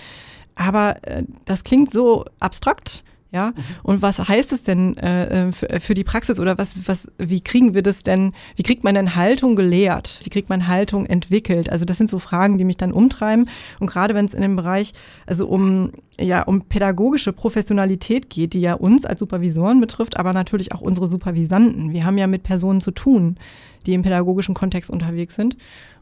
Aber 0.55 0.97
äh, 1.03 1.25
das 1.45 1.65
klingt 1.65 1.93
so 1.93 2.25
abstrakt. 2.41 3.03
Ja, 3.31 3.53
und 3.83 4.01
was 4.01 4.27
heißt 4.27 4.53
es 4.53 4.63
denn 4.63 4.97
äh, 4.97 5.49
äh, 5.49 5.53
für, 5.53 5.81
für 5.81 5.93
die 5.93 6.05
Praxis 6.05 6.41
oder 6.41 6.57
was, 6.57 6.89
was, 6.89 7.09
wie 7.19 7.43
kriegen 7.43 7.75
wir 7.75 7.83
das 7.83 8.03
denn, 8.03 8.33
wie 8.57 8.63
kriegt 8.63 8.85
man 8.85 8.95
denn 8.95 9.17
Haltung 9.17 9.55
gelehrt? 9.55 10.21
Wie 10.23 10.31
kriegt 10.31 10.49
man 10.49 10.67
Haltung 10.67 11.05
entwickelt? 11.05 11.69
Also 11.71 11.85
das 11.85 11.99
sind 11.99 12.09
so 12.09 12.19
Fragen, 12.21 12.57
die 12.57 12.65
mich 12.65 12.79
dann 12.79 12.91
umtreiben. 12.91 13.51
Und 13.81 13.89
gerade 13.89 14.15
wenn 14.15 14.25
es 14.25 14.33
in 14.33 14.41
dem 14.41 14.57
Bereich, 14.57 14.95
also 15.27 15.47
um, 15.47 15.93
ja, 16.19 16.41
um 16.41 16.63
pädagogische 16.63 17.35
Professionalität 17.35 18.31
geht, 18.31 18.55
die 18.55 18.63
ja 18.63 18.73
uns 18.73 19.05
als 19.05 19.21
Supervisoren 19.21 19.79
betrifft, 19.79 20.17
aber 20.17 20.33
natürlich 20.33 20.73
auch 20.73 20.81
unsere 20.81 21.07
Supervisanten. 21.07 21.93
Wir 21.93 22.07
haben 22.07 22.17
ja 22.17 22.27
mit 22.27 22.45
Personen 22.45 22.81
zu 22.81 22.93
tun, 22.93 23.37
die 23.85 23.93
im 23.93 24.01
pädagogischen 24.01 24.55
Kontext 24.55 24.91
unterwegs 24.91 25.35
sind 25.35 25.59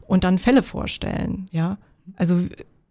und 0.07 0.23
dann 0.23 0.37
Fälle 0.37 0.63
vorstellen, 0.63 1.49
ja. 1.51 1.77
Also 2.15 2.39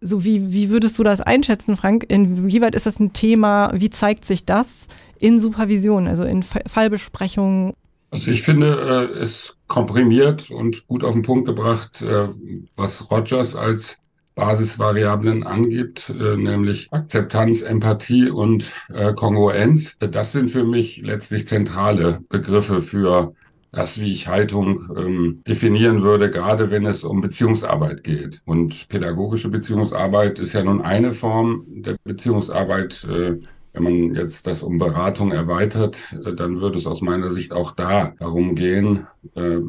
so 0.01 0.23
wie, 0.23 0.51
wie 0.51 0.69
würdest 0.69 0.97
du 0.99 1.03
das 1.03 1.21
einschätzen, 1.21 1.75
Frank? 1.75 2.05
Inwieweit 2.07 2.75
ist 2.75 2.85
das 2.85 2.99
ein 2.99 3.13
Thema? 3.13 3.71
Wie 3.73 3.89
zeigt 3.89 4.25
sich 4.25 4.45
das 4.45 4.87
in 5.19 5.39
Supervision, 5.39 6.07
also 6.07 6.23
in 6.23 6.43
Fa- 6.43 6.61
Fallbesprechungen? 6.67 7.73
Also 8.11 8.31
ich 8.31 8.41
finde 8.41 9.09
äh, 9.15 9.19
es 9.19 9.55
komprimiert 9.67 10.49
und 10.49 10.87
gut 10.87 11.03
auf 11.03 11.13
den 11.13 11.23
Punkt 11.23 11.45
gebracht, 11.45 12.01
äh, 12.01 12.29
was 12.75 13.11
Rogers 13.11 13.55
als 13.55 13.97
Basisvariablen 14.35 15.43
angibt, 15.43 16.09
äh, 16.09 16.37
nämlich 16.37 16.87
Akzeptanz, 16.91 17.63
Empathie 17.63 18.29
und 18.29 18.71
äh, 18.93 19.13
Kongruenz. 19.13 19.97
Das 19.99 20.31
sind 20.31 20.49
für 20.51 20.63
mich 20.63 21.01
letztlich 21.03 21.47
zentrale 21.47 22.21
Begriffe 22.29 22.81
für 22.81 23.33
das, 23.71 23.99
wie 23.99 24.11
ich 24.11 24.27
Haltung 24.27 24.89
ähm, 24.97 25.41
definieren 25.47 26.01
würde, 26.01 26.29
gerade 26.29 26.71
wenn 26.71 26.85
es 26.85 27.03
um 27.03 27.21
Beziehungsarbeit 27.21 28.03
geht. 28.03 28.41
Und 28.45 28.87
pädagogische 28.89 29.49
Beziehungsarbeit 29.49 30.39
ist 30.39 30.53
ja 30.53 30.63
nun 30.63 30.81
eine 30.81 31.13
Form 31.13 31.65
der 31.67 31.97
Beziehungsarbeit. 32.03 33.03
Äh, 33.03 33.39
Wenn 33.73 33.83
man 33.83 34.15
jetzt 34.15 34.47
das 34.47 34.63
um 34.63 34.79
Beratung 34.79 35.31
erweitert, 35.31 36.17
äh, 36.25 36.33
dann 36.33 36.61
würde 36.61 36.77
es 36.79 36.87
aus 36.87 37.01
meiner 37.01 37.29
Sicht 37.29 37.53
auch 37.53 37.71
da 37.75 38.15
darum 38.17 38.55
gehen, 38.55 39.05
äh, 39.35 39.59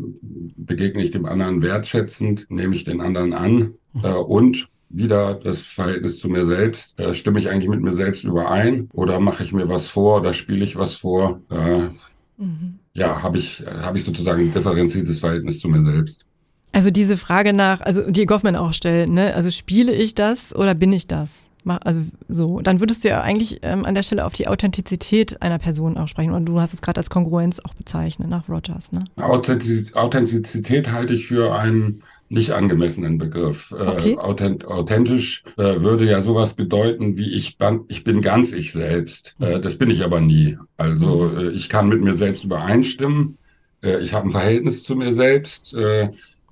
begegne 0.56 1.02
ich 1.02 1.10
dem 1.10 1.26
anderen 1.26 1.60
wertschätzend, 1.60 2.46
nehme 2.48 2.74
ich 2.74 2.84
den 2.84 3.02
anderen 3.02 3.34
an 3.34 3.74
äh, 4.02 4.08
und 4.14 4.68
wieder 4.88 5.34
das 5.34 5.66
Verhältnis 5.66 6.18
zu 6.20 6.30
mir 6.30 6.46
selbst. 6.46 6.98
Äh, 6.98 7.12
stimme 7.12 7.38
ich 7.38 7.50
eigentlich 7.50 7.68
mit 7.68 7.82
mir 7.82 7.92
selbst 7.92 8.24
überein 8.24 8.88
oder 8.94 9.20
mache 9.20 9.42
ich 9.42 9.52
mir 9.52 9.68
was 9.68 9.88
vor 9.88 10.20
oder 10.20 10.32
spiele 10.32 10.64
ich 10.64 10.76
was 10.76 10.94
vor? 10.94 11.42
Äh, 11.50 11.90
mhm. 12.38 12.77
Ja, 12.98 13.22
habe 13.22 13.38
ich, 13.38 13.64
habe 13.64 13.98
ich 13.98 14.04
sozusagen 14.04 14.42
ein 14.42 14.52
differenziertes 14.52 15.20
Verhältnis 15.20 15.60
zu 15.60 15.68
mir 15.68 15.82
selbst. 15.82 16.26
Also 16.72 16.90
diese 16.90 17.16
Frage 17.16 17.52
nach, 17.52 17.80
also 17.80 18.10
die 18.10 18.26
Goffman 18.26 18.56
auch 18.56 18.72
stellt, 18.72 19.08
ne? 19.08 19.34
Also 19.34 19.50
spiele 19.50 19.92
ich 19.92 20.14
das 20.14 20.54
oder 20.54 20.74
bin 20.74 20.92
ich 20.92 21.06
das? 21.06 21.47
Also 21.70 22.00
so, 22.28 22.60
dann 22.60 22.80
würdest 22.80 23.04
du 23.04 23.08
ja 23.08 23.20
eigentlich 23.20 23.60
ähm, 23.62 23.84
an 23.84 23.94
der 23.94 24.02
Stelle 24.02 24.24
auf 24.24 24.32
die 24.32 24.48
Authentizität 24.48 25.42
einer 25.42 25.58
Person 25.58 25.96
auch 25.96 26.08
sprechen. 26.08 26.32
Und 26.32 26.46
du 26.46 26.60
hast 26.60 26.74
es 26.74 26.80
gerade 26.80 26.98
als 26.98 27.10
Kongruenz 27.10 27.60
auch 27.60 27.74
bezeichnet 27.74 28.28
nach 28.28 28.48
Rogers, 28.48 28.92
ne? 28.92 29.04
Authentizität 29.16 30.90
halte 30.90 31.14
ich 31.14 31.26
für 31.26 31.54
einen 31.54 32.02
nicht 32.28 32.50
angemessenen 32.50 33.18
Begriff. 33.18 33.74
Äh, 33.76 33.82
okay. 33.82 34.12
Äh, 34.12 34.18
authent 34.18 34.66
authentisch 34.66 35.44
äh, 35.56 35.80
würde 35.80 36.04
ja 36.04 36.22
sowas 36.22 36.54
bedeuten 36.54 37.16
wie 37.16 37.34
ich, 37.34 37.56
ich 37.88 38.04
bin 38.04 38.20
ganz 38.20 38.52
ich 38.52 38.72
selbst. 38.72 39.36
Äh, 39.40 39.56
mhm. 39.56 39.62
das 39.62 39.76
bin 39.76 39.90
ich 39.90 40.04
aber 40.04 40.20
nie. 40.20 40.58
Also 40.76 41.30
mhm. 41.30 41.38
äh, 41.38 41.48
ich 41.50 41.68
kann 41.68 41.88
mit 41.88 42.02
mir 42.02 42.14
selbst 42.14 42.44
übereinstimmen. 42.44 43.38
Äh, 43.82 44.00
ich 44.00 44.12
habe 44.12 44.28
ein 44.28 44.30
Verhältnis 44.30 44.84
zu 44.84 44.96
mir 44.96 45.14
selbst. 45.14 45.74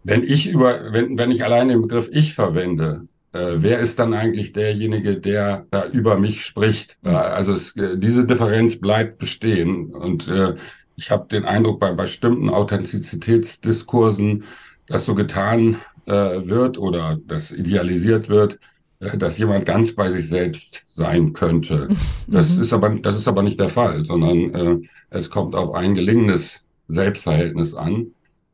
Wenn 0.09 0.23
ich 0.23 0.49
über, 0.49 0.93
wenn, 0.93 1.19
wenn 1.19 1.33
ich 1.33 1.45
allein 1.45 1.69
den 1.69 1.83
Begriff 1.83 2.09
ich 2.13 2.33
verwende, 2.35 3.09
äh, 3.37 3.63
wer 3.63 3.79
ist 3.81 3.99
dann 3.99 4.15
eigentlich 4.15 4.53
derjenige, 4.53 5.19
der 5.19 5.67
da 5.71 5.87
über 5.87 6.19
mich 6.19 6.45
spricht? 6.45 6.99
Äh, 7.05 7.11
also 7.11 7.53
es, 7.53 7.77
äh, 7.77 7.99
diese 7.99 8.25
Differenz 8.25 8.77
bleibt 8.77 9.19
bestehen 9.19 9.95
und 9.95 10.29
äh, 10.29 10.55
ich 10.97 11.11
habe 11.11 11.29
den 11.29 11.45
Eindruck 11.45 11.79
bei 11.79 11.93
bestimmten 11.93 12.49
Authentizitätsdiskursen, 12.49 14.45
dass 14.87 15.05
so 15.05 15.15
getan 15.15 15.77
äh, 16.07 16.13
wird 16.13 16.79
oder 16.79 17.19
das 17.27 17.53
idealisiert 17.53 18.29
wird, 18.29 18.59
äh, 19.01 19.17
dass 19.19 19.39
jemand 19.39 19.67
ganz 19.67 19.93
bei 19.93 20.11
sich 20.11 20.29
selbst 20.29 20.95
sein 20.95 21.33
könnte. 21.33 21.89
Das 22.29 22.57
mhm. 22.57 22.63
ist 22.63 22.73
aber 22.73 22.91
das 22.91 23.17
ist 23.17 23.29
aber 23.29 23.43
nicht 23.43 23.61
der 23.61 23.69
Fall, 23.69 24.05
sondern 24.05 24.89
es 25.11 25.31
kommt 25.31 25.55
auf 25.55 25.75
ein 25.75 25.95
gelingendes 25.95 26.67
Selbstverhältnis 26.89 27.73
an, 27.73 28.09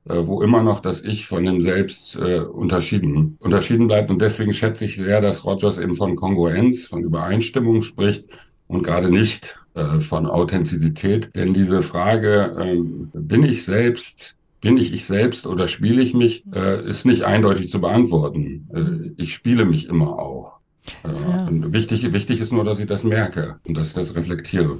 wo 0.04 0.42
immer 0.42 0.62
noch 0.62 0.80
das 0.80 1.02
Ich 1.02 1.26
von 1.26 1.44
dem 1.44 1.60
Selbst 1.60 2.16
äh, 2.16 2.40
unterschieden 2.40 3.36
unterschieden 3.40 3.86
bleibt 3.86 4.10
und 4.10 4.20
deswegen 4.20 4.52
schätze 4.52 4.84
ich 4.84 4.96
sehr, 4.96 5.20
dass 5.20 5.44
Rogers 5.44 5.78
eben 5.78 5.94
von 5.94 6.16
Kongruenz, 6.16 6.86
von 6.86 7.02
Übereinstimmung 7.02 7.82
spricht 7.82 8.28
und 8.66 8.82
gerade 8.82 9.10
nicht 9.10 9.58
äh, 9.74 10.00
von 10.00 10.26
Authentizität, 10.26 11.30
denn 11.34 11.54
diese 11.54 11.82
Frage, 11.82 12.56
äh, 12.58 12.76
bin 13.14 13.44
ich 13.44 13.64
selbst 13.64 14.36
bin 14.62 14.76
ich 14.76 14.94
ich 14.94 15.04
selbst 15.04 15.46
oder 15.46 15.68
spiele 15.68 16.00
ich 16.00 16.14
mich, 16.14 16.44
äh, 16.54 16.88
ist 16.88 17.04
nicht 17.04 17.24
eindeutig 17.24 17.68
zu 17.68 17.80
beantworten. 17.80 18.68
Äh, 18.72 19.22
ich 19.22 19.34
spiele 19.34 19.64
mich 19.64 19.88
immer 19.88 20.18
auch. 20.18 20.61
Äh, 21.04 21.08
ja. 21.08 21.46
Und 21.46 21.72
wichtig, 21.72 22.12
wichtig 22.12 22.40
ist 22.40 22.52
nur, 22.52 22.64
dass 22.64 22.80
ich 22.80 22.86
das 22.86 23.04
merke 23.04 23.56
und 23.64 23.76
dass 23.76 23.88
ich 23.88 23.94
das 23.94 24.14
reflektiere. 24.14 24.78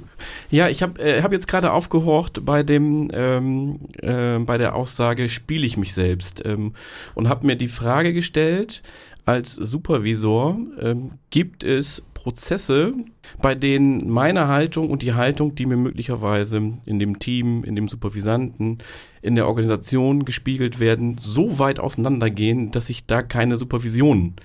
Ja, 0.49 0.67
ich 0.69 0.83
habe 0.83 1.01
äh, 1.01 1.21
hab 1.21 1.31
jetzt 1.31 1.47
gerade 1.47 1.71
aufgehorcht 1.71 2.45
bei 2.45 2.63
dem 2.63 3.09
ähm, 3.13 3.79
äh, 4.01 4.39
bei 4.39 4.57
der 4.57 4.75
Aussage 4.75 5.29
spiele 5.29 5.65
ich 5.65 5.77
mich 5.77 5.93
selbst 5.93 6.45
ähm, 6.45 6.73
und 7.15 7.29
habe 7.29 7.47
mir 7.47 7.55
die 7.55 7.67
Frage 7.67 8.13
gestellt 8.13 8.83
als 9.25 9.55
Supervisor 9.55 10.57
ähm, 10.81 11.11
gibt 11.29 11.63
es 11.63 12.03
Prozesse, 12.13 12.93
bei 13.41 13.55
denen 13.55 14.09
meine 14.09 14.47
Haltung 14.47 14.89
und 14.89 15.01
die 15.01 15.13
Haltung, 15.13 15.55
die 15.55 15.65
mir 15.65 15.77
möglicherweise 15.77 16.73
in 16.85 16.99
dem 16.99 17.19
Team, 17.19 17.63
in 17.63 17.75
dem 17.75 17.87
Supervisanten, 17.87 18.79
in 19.21 19.35
der 19.35 19.47
Organisation 19.47 20.25
gespiegelt 20.25 20.79
werden, 20.79 21.17
so 21.19 21.59
weit 21.59 21.79
auseinandergehen, 21.79 22.71
dass 22.71 22.89
ich 22.89 23.05
da 23.05 23.23
keine 23.23 23.57
Supervision 23.57 24.35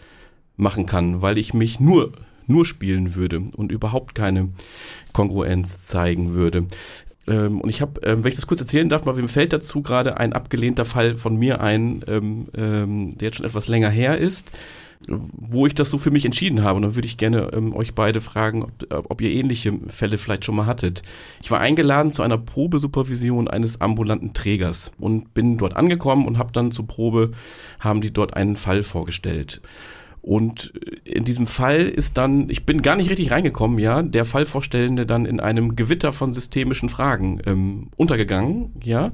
machen 0.58 0.84
kann, 0.84 1.22
weil 1.22 1.38
ich 1.38 1.54
mich 1.54 1.80
nur 1.80 2.12
nur 2.50 2.64
spielen 2.64 3.14
würde 3.14 3.42
und 3.56 3.70
überhaupt 3.72 4.14
keine 4.14 4.48
Kongruenz 5.12 5.84
zeigen 5.84 6.32
würde. 6.32 6.66
Ähm, 7.26 7.60
und 7.60 7.68
ich 7.68 7.82
habe, 7.82 8.00
ähm, 8.04 8.24
wenn 8.24 8.30
ich 8.30 8.36
das 8.36 8.46
kurz 8.46 8.60
erzählen 8.60 8.88
darf, 8.88 9.04
mal 9.04 9.18
wem 9.18 9.28
fällt 9.28 9.52
dazu 9.52 9.82
gerade 9.82 10.16
ein 10.16 10.32
abgelehnter 10.32 10.86
Fall 10.86 11.16
von 11.16 11.36
mir 11.36 11.60
ein, 11.60 12.02
ähm, 12.08 12.48
ähm, 12.56 13.10
der 13.18 13.28
jetzt 13.28 13.36
schon 13.36 13.46
etwas 13.46 13.68
länger 13.68 13.90
her 13.90 14.18
ist 14.18 14.50
wo 15.06 15.66
ich 15.66 15.74
das 15.74 15.90
so 15.90 15.98
für 15.98 16.10
mich 16.10 16.24
entschieden 16.24 16.62
habe. 16.64 16.76
Und 16.76 16.82
dann 16.82 16.94
würde 16.96 17.06
ich 17.06 17.16
gerne 17.16 17.50
ähm, 17.52 17.74
euch 17.74 17.94
beide 17.94 18.20
fragen, 18.20 18.64
ob, 18.64 18.72
ob, 19.08 19.20
ihr 19.20 19.30
ähnliche 19.30 19.72
Fälle 19.88 20.16
vielleicht 20.16 20.44
schon 20.44 20.56
mal 20.56 20.66
hattet. 20.66 21.02
Ich 21.42 21.50
war 21.50 21.60
eingeladen 21.60 22.10
zu 22.10 22.22
einer 22.22 22.38
Probesupervision 22.38 23.48
eines 23.48 23.80
ambulanten 23.80 24.34
Trägers 24.34 24.92
und 24.98 25.34
bin 25.34 25.56
dort 25.56 25.76
angekommen 25.76 26.26
und 26.26 26.38
habe 26.38 26.52
dann 26.52 26.72
zur 26.72 26.86
Probe, 26.86 27.30
haben 27.78 28.00
die 28.00 28.12
dort 28.12 28.34
einen 28.34 28.56
Fall 28.56 28.82
vorgestellt. 28.82 29.60
Und 30.28 30.74
in 31.04 31.24
diesem 31.24 31.46
Fall 31.46 31.88
ist 31.88 32.18
dann, 32.18 32.50
ich 32.50 32.66
bin 32.66 32.82
gar 32.82 32.96
nicht 32.96 33.08
richtig 33.08 33.30
reingekommen, 33.30 33.78
ja, 33.78 34.02
der 34.02 34.26
Fallvorstellende 34.26 35.06
dann 35.06 35.24
in 35.24 35.40
einem 35.40 35.74
Gewitter 35.74 36.12
von 36.12 36.34
systemischen 36.34 36.90
Fragen 36.90 37.40
ähm, 37.46 37.88
untergegangen, 37.96 38.72
ja. 38.84 39.12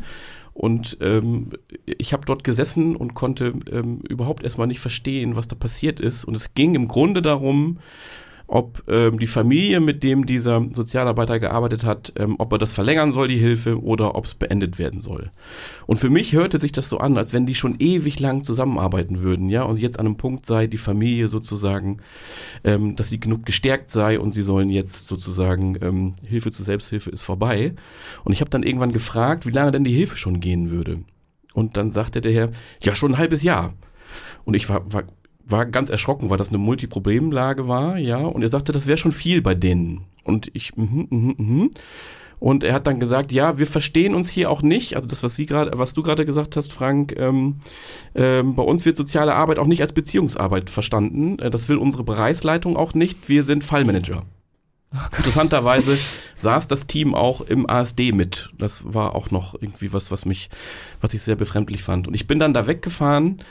Und 0.54 0.98
ähm, 1.00 1.50
ich 1.86 2.12
habe 2.12 2.24
dort 2.26 2.42
gesessen 2.42 2.96
und 2.96 3.14
konnte 3.14 3.54
ähm, 3.70 4.00
überhaupt 4.08 4.42
erstmal 4.42 4.66
nicht 4.66 4.80
verstehen, 4.80 5.36
was 5.36 5.46
da 5.46 5.54
passiert 5.54 6.00
ist. 6.00 6.24
Und 6.24 6.36
es 6.36 6.54
ging 6.54 6.74
im 6.74 6.88
Grunde 6.88 7.22
darum, 7.22 7.78
ob 8.46 8.82
ähm, 8.88 9.18
die 9.18 9.26
Familie, 9.26 9.80
mit 9.80 10.02
dem 10.02 10.26
dieser 10.26 10.64
Sozialarbeiter 10.72 11.40
gearbeitet 11.40 11.84
hat, 11.84 12.12
ähm, 12.16 12.36
ob 12.38 12.52
er 12.52 12.58
das 12.58 12.72
verlängern 12.72 13.12
soll, 13.12 13.28
die 13.28 13.38
Hilfe, 13.38 13.82
oder 13.82 14.14
ob 14.14 14.26
es 14.26 14.34
beendet 14.34 14.78
werden 14.78 15.00
soll. 15.00 15.30
Und 15.86 15.96
für 15.96 16.10
mich 16.10 16.32
hörte 16.34 16.60
sich 16.60 16.72
das 16.72 16.88
so 16.88 16.98
an, 16.98 17.16
als 17.16 17.32
wenn 17.32 17.46
die 17.46 17.54
schon 17.54 17.76
ewig 17.78 18.20
lang 18.20 18.44
zusammenarbeiten 18.44 19.22
würden, 19.22 19.48
ja, 19.48 19.62
und 19.62 19.78
jetzt 19.78 19.98
an 19.98 20.06
einem 20.06 20.16
Punkt 20.16 20.46
sei, 20.46 20.66
die 20.66 20.76
Familie 20.76 21.28
sozusagen, 21.28 21.98
ähm, 22.64 22.96
dass 22.96 23.08
sie 23.08 23.18
genug 23.20 23.46
gestärkt 23.46 23.90
sei 23.90 24.20
und 24.20 24.32
sie 24.32 24.42
sollen 24.42 24.68
jetzt 24.68 25.06
sozusagen, 25.06 25.78
ähm, 25.80 26.14
Hilfe 26.26 26.50
zur 26.50 26.66
Selbsthilfe 26.66 27.10
ist 27.10 27.22
vorbei. 27.22 27.74
Und 28.24 28.32
ich 28.32 28.40
habe 28.40 28.50
dann 28.50 28.62
irgendwann 28.62 28.92
gefragt, 28.92 29.46
wie 29.46 29.52
lange 29.52 29.72
denn 29.72 29.84
die 29.84 29.92
Hilfe 29.92 30.16
schon 30.16 30.40
gehen 30.40 30.70
würde. 30.70 31.00
Und 31.54 31.76
dann 31.76 31.90
sagte 31.90 32.20
der 32.20 32.32
Herr, 32.32 32.50
ja, 32.82 32.94
schon 32.94 33.12
ein 33.12 33.18
halbes 33.18 33.42
Jahr. 33.42 33.74
Und 34.44 34.54
ich 34.54 34.68
war, 34.68 34.92
war 34.92 35.04
war 35.46 35.66
ganz 35.66 35.90
erschrocken, 35.90 36.30
weil 36.30 36.38
das 36.38 36.48
eine 36.48 36.58
Multiproblemlage 36.58 37.68
war, 37.68 37.98
ja. 37.98 38.18
Und 38.18 38.42
er 38.42 38.48
sagte, 38.48 38.72
das 38.72 38.86
wäre 38.86 38.98
schon 38.98 39.12
viel 39.12 39.42
bei 39.42 39.54
denen. 39.54 40.02
Und 40.24 40.50
ich, 40.54 40.76
mhm, 40.76 41.06
mhm, 41.10 41.34
mhm. 41.36 41.70
Und 42.40 42.62
er 42.62 42.74
hat 42.74 42.86
dann 42.86 43.00
gesagt, 43.00 43.32
ja, 43.32 43.58
wir 43.58 43.66
verstehen 43.66 44.14
uns 44.14 44.28
hier 44.28 44.50
auch 44.50 44.60
nicht. 44.60 44.96
Also 44.96 45.08
das, 45.08 45.22
was 45.22 45.34
Sie 45.34 45.46
gerade, 45.46 45.70
was 45.78 45.94
du 45.94 46.02
gerade 46.02 46.26
gesagt 46.26 46.56
hast, 46.56 46.72
Frank, 46.72 47.14
ähm, 47.16 47.60
ähm, 48.14 48.54
bei 48.54 48.62
uns 48.62 48.84
wird 48.84 48.96
soziale 48.96 49.34
Arbeit 49.34 49.58
auch 49.58 49.66
nicht 49.66 49.80
als 49.80 49.92
Beziehungsarbeit 49.92 50.68
verstanden. 50.68 51.38
Äh, 51.38 51.50
das 51.50 51.68
will 51.68 51.78
unsere 51.78 52.04
Bereichsleitung 52.04 52.76
auch 52.76 52.92
nicht. 52.92 53.28
Wir 53.28 53.44
sind 53.44 53.64
Fallmanager. 53.64 54.24
Oh 54.92 54.98
Interessanterweise 55.16 55.98
saß 56.36 56.68
das 56.68 56.86
Team 56.86 57.14
auch 57.14 57.40
im 57.40 57.68
ASD 57.68 58.12
mit. 58.12 58.50
Das 58.58 58.92
war 58.92 59.14
auch 59.14 59.30
noch 59.30 59.54
irgendwie 59.54 59.92
was, 59.92 60.10
was 60.10 60.24
mich, 60.24 60.50
was 61.00 61.14
ich 61.14 61.22
sehr 61.22 61.36
befremdlich 61.36 61.82
fand. 61.82 62.06
Und 62.06 62.14
ich 62.14 62.26
bin 62.26 62.38
dann 62.38 62.54
da 62.54 62.66
weggefahren 62.66 63.42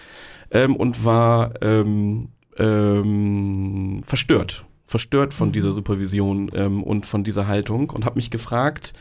ähm, 0.54 0.76
und 0.76 1.04
war 1.04 1.62
ähm, 1.62 2.30
ähm, 2.58 4.02
verstört. 4.06 4.66
Verstört 4.86 5.34
von 5.34 5.52
dieser 5.52 5.70
mhm. 5.70 5.74
Supervision 5.74 6.52
ähm, 6.54 6.84
und 6.84 7.06
von 7.06 7.24
dieser 7.24 7.48
Haltung 7.48 7.90
und 7.90 8.06
habe 8.06 8.18
mich 8.18 8.30
gefragt, 8.30 8.94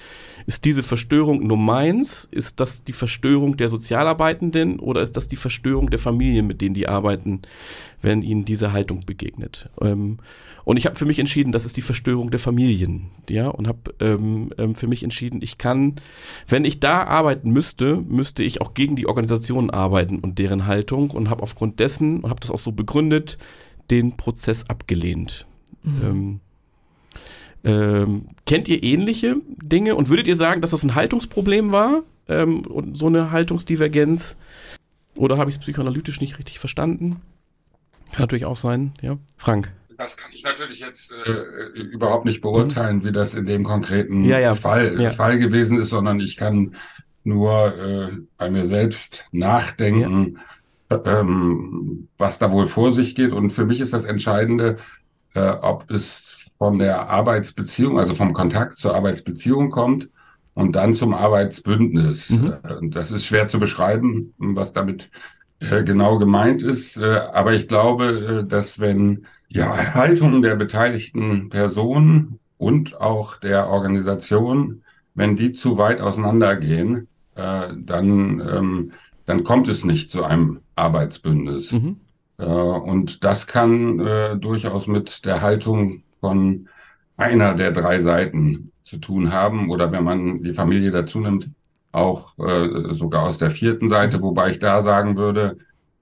ist 0.46 0.64
diese 0.64 0.82
Verstörung 0.82 1.46
nur 1.46 1.56
meins? 1.56 2.24
Ist 2.30 2.60
das 2.60 2.84
die 2.84 2.92
Verstörung 2.92 3.56
der 3.56 3.68
Sozialarbeitenden 3.68 4.78
oder 4.78 5.02
ist 5.02 5.16
das 5.16 5.28
die 5.28 5.36
Verstörung 5.36 5.90
der 5.90 5.98
Familien, 5.98 6.46
mit 6.46 6.60
denen 6.60 6.74
die 6.74 6.88
arbeiten, 6.88 7.42
wenn 8.00 8.22
ihnen 8.22 8.44
diese 8.44 8.72
Haltung 8.72 9.00
begegnet? 9.06 9.70
Ähm, 9.80 10.18
und 10.64 10.76
ich 10.76 10.86
habe 10.86 10.94
für 10.94 11.04
mich 11.04 11.18
entschieden, 11.18 11.52
das 11.52 11.64
ist 11.64 11.76
die 11.76 11.82
Verstörung 11.82 12.30
der 12.30 12.40
Familien, 12.40 13.10
ja, 13.28 13.48
und 13.48 13.66
habe 13.66 13.94
ähm, 14.00 14.50
ähm, 14.58 14.76
für 14.76 14.86
mich 14.86 15.02
entschieden, 15.02 15.42
ich 15.42 15.58
kann, 15.58 15.96
wenn 16.48 16.64
ich 16.64 16.78
da 16.78 17.04
arbeiten 17.04 17.50
müsste, 17.50 17.96
müsste 17.96 18.44
ich 18.44 18.60
auch 18.60 18.74
gegen 18.74 18.94
die 18.94 19.08
Organisation 19.08 19.70
arbeiten 19.70 20.20
und 20.20 20.38
deren 20.38 20.66
Haltung 20.66 21.10
und 21.10 21.28
habe 21.28 21.42
aufgrund 21.42 21.80
dessen 21.80 22.20
und 22.20 22.30
habe 22.30 22.40
das 22.40 22.52
auch 22.52 22.60
so 22.60 22.72
begründet, 22.72 23.38
den 23.90 24.16
Prozess 24.16 24.68
abgelehnt. 24.68 25.46
Mhm. 25.82 26.02
Ähm, 26.02 26.40
ähm, 27.64 28.28
kennt 28.46 28.68
ihr 28.68 28.82
ähnliche 28.82 29.36
Dinge 29.62 29.94
und 29.94 30.08
würdet 30.08 30.26
ihr 30.26 30.36
sagen, 30.36 30.60
dass 30.60 30.70
das 30.70 30.82
ein 30.82 30.94
Haltungsproblem 30.94 31.70
war 31.70 32.02
ähm, 32.28 32.62
und 32.62 32.96
so 32.96 33.06
eine 33.06 33.30
Haltungsdivergenz? 33.30 34.36
Oder 35.16 35.38
habe 35.38 35.50
ich 35.50 35.56
es 35.56 35.62
psychoanalytisch 35.62 36.20
nicht 36.20 36.38
richtig 36.38 36.58
verstanden? 36.58 37.20
Kann 38.12 38.22
natürlich 38.22 38.44
auch 38.44 38.56
sein, 38.56 38.92
ja. 39.00 39.18
Frank. 39.36 39.72
Das 39.96 40.16
kann 40.16 40.30
ich 40.34 40.42
natürlich 40.42 40.80
jetzt 40.80 41.14
äh, 41.26 41.78
überhaupt 41.78 42.24
nicht 42.24 42.40
beurteilen, 42.40 42.96
mhm. 42.96 43.04
wie 43.04 43.12
das 43.12 43.34
in 43.34 43.46
dem 43.46 43.62
konkreten 43.62 44.24
ja, 44.24 44.38
ja. 44.38 44.54
Fall, 44.54 45.00
ja. 45.00 45.10
Fall 45.12 45.38
gewesen 45.38 45.78
ist, 45.78 45.90
sondern 45.90 46.18
ich 46.18 46.36
kann 46.36 46.74
nur 47.24 47.78
äh, 47.78 48.08
bei 48.36 48.50
mir 48.50 48.66
selbst 48.66 49.24
nachdenken, 49.30 50.40
ähm, 50.90 52.08
was 52.18 52.38
da 52.38 52.50
wohl 52.50 52.66
vor 52.66 52.90
sich 52.90 53.14
geht. 53.14 53.32
Und 53.32 53.50
für 53.50 53.64
mich 53.64 53.80
ist 53.80 53.92
das 53.92 54.04
Entscheidende, 54.04 54.76
äh, 55.34 55.50
ob 55.60 55.90
es 55.90 56.46
von 56.58 56.78
der 56.78 57.08
Arbeitsbeziehung, 57.08 57.98
also 57.98 58.14
vom 58.14 58.32
Kontakt 58.32 58.76
zur 58.76 58.94
Arbeitsbeziehung 58.94 59.70
kommt 59.70 60.08
und 60.54 60.76
dann 60.76 60.94
zum 60.94 61.14
Arbeitsbündnis. 61.14 62.30
Mhm. 62.30 62.46
Äh, 62.62 62.88
das 62.88 63.10
ist 63.10 63.26
schwer 63.26 63.48
zu 63.48 63.58
beschreiben, 63.58 64.34
was 64.38 64.72
damit 64.72 65.10
äh, 65.60 65.82
genau 65.84 66.18
gemeint 66.18 66.62
ist. 66.62 66.98
Äh, 66.98 67.20
aber 67.32 67.54
ich 67.54 67.68
glaube, 67.68 68.44
dass 68.48 68.78
wenn 68.78 69.26
ja, 69.48 69.94
Haltung 69.94 70.42
der 70.42 70.56
beteiligten 70.56 71.48
Personen 71.48 72.38
und 72.58 73.00
auch 73.00 73.38
der 73.38 73.68
Organisation, 73.68 74.82
wenn 75.14 75.36
die 75.36 75.52
zu 75.52 75.78
weit 75.78 76.00
auseinandergehen, 76.00 77.08
dann, 77.34 78.40
ähm, 78.40 78.92
dann 79.24 79.42
kommt 79.42 79.66
es 79.68 79.84
nicht 79.84 80.10
zu 80.10 80.22
einem 80.22 80.60
Arbeitsbündnis. 80.76 81.72
Mhm. 81.72 81.96
Und 82.44 83.22
das 83.22 83.46
kann 83.46 83.98
durchaus 84.40 84.86
mit 84.88 85.24
der 85.24 85.40
Haltung 85.42 86.02
von 86.20 86.68
einer 87.16 87.54
der 87.54 87.70
drei 87.70 88.00
Seiten 88.00 88.72
zu 88.82 88.98
tun 88.98 89.32
haben 89.32 89.70
oder 89.70 89.92
wenn 89.92 90.04
man 90.04 90.42
die 90.42 90.52
Familie 90.52 90.90
dazu 90.90 91.20
nimmt, 91.20 91.48
auch 91.92 92.38
äh, 92.38 92.94
sogar 92.94 93.24
aus 93.24 93.38
der 93.38 93.50
vierten 93.50 93.88
Seite, 93.88 94.18
mhm. 94.18 94.22
wobei 94.22 94.50
ich 94.50 94.58
da 94.58 94.82
sagen 94.82 95.16
würde, 95.16 95.58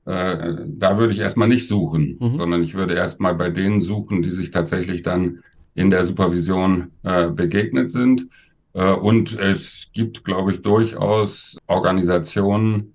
äh, 0.07 0.55
da 0.67 0.99
würde 0.99 1.13
ich 1.13 1.19
erstmal 1.19 1.49
nicht 1.49 1.69
suchen, 1.69 2.17
mhm. 2.21 2.39
sondern 2.39 2.63
ich 2.63 2.75
würde 2.75 2.95
erstmal 2.95 3.35
bei 3.35 3.51
denen 3.51 3.83
suchen, 3.83 4.23
die 4.23 4.31
sich 4.31 4.51
tatsächlich 4.51 5.03
dann 5.03 5.41
in 5.75 5.91
der 5.91 6.05
Supervision 6.05 6.93
äh, 7.03 7.31
begegnet 7.31 7.93
sind. 7.93 8.29
Äh, 8.73 8.93
und 8.93 9.39
es 9.39 9.91
gibt, 9.93 10.25
glaube 10.25 10.53
ich, 10.53 10.63
durchaus 10.63 11.59
Organisationen, 11.67 12.95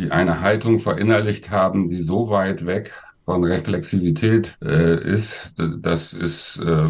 die 0.00 0.10
eine 0.10 0.40
Haltung 0.40 0.78
verinnerlicht 0.78 1.50
haben, 1.50 1.90
die 1.90 2.00
so 2.00 2.30
weit 2.30 2.66
weg 2.66 2.92
von 3.24 3.44
Reflexivität 3.44 4.56
äh, 4.64 5.00
ist, 5.02 5.54
das 5.58 6.14
ist 6.14 6.58
äh, 6.58 6.88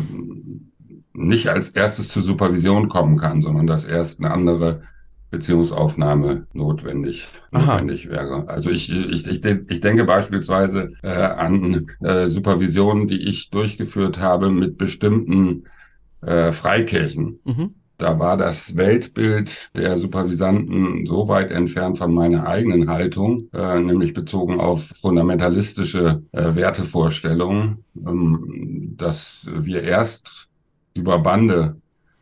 nicht 1.13 1.49
als 1.49 1.71
erstes 1.71 2.09
zur 2.09 2.23
Supervision 2.23 2.89
kommen 2.89 3.19
kann, 3.19 3.43
sondern 3.43 3.67
dass 3.67 3.85
erst 3.85 4.21
eine 4.21 4.31
andere 4.31 4.83
Beziehungsaufnahme 5.31 6.47
notwendig, 6.53 7.27
notwendig 7.51 8.09
wäre. 8.09 8.49
Also 8.49 8.71
ich, 8.71 8.91
ich, 8.91 9.27
ich, 9.27 9.45
ich 9.45 9.81
denke 9.81 10.05
beispielsweise 10.05 10.93
äh, 11.03 11.09
an 11.09 11.87
äh, 12.01 12.27
Supervisionen, 12.27 13.07
die 13.07 13.29
ich 13.29 13.51
durchgeführt 13.51 14.19
habe 14.21 14.51
mit 14.51 14.77
bestimmten 14.79 15.65
äh, 16.23 16.53
Freikirchen. 16.53 17.41
Mhm. 17.45 17.75
Da 18.01 18.19
war 18.19 18.39
das 18.39 18.77
Weltbild 18.77 19.71
der 19.77 19.99
Supervisanten 19.99 21.05
so 21.05 21.29
weit 21.29 21.53
entfernt 21.53 21.99
von 21.99 22.15
meiner 22.15 22.47
eigenen 22.47 22.89
Haltung, 22.89 23.51
äh, 23.53 23.79
nämlich 23.79 24.15
bezogen 24.15 24.59
auf 24.59 24.85
fundamentalistische 24.99 26.23
äh, 26.33 26.55
Wertevorstellungen, 26.55 27.85
ähm, 27.95 28.95
dass 28.97 29.51
wir 29.55 29.83
erst 29.83 30.49
über 30.95 31.19
Bande 31.19 31.77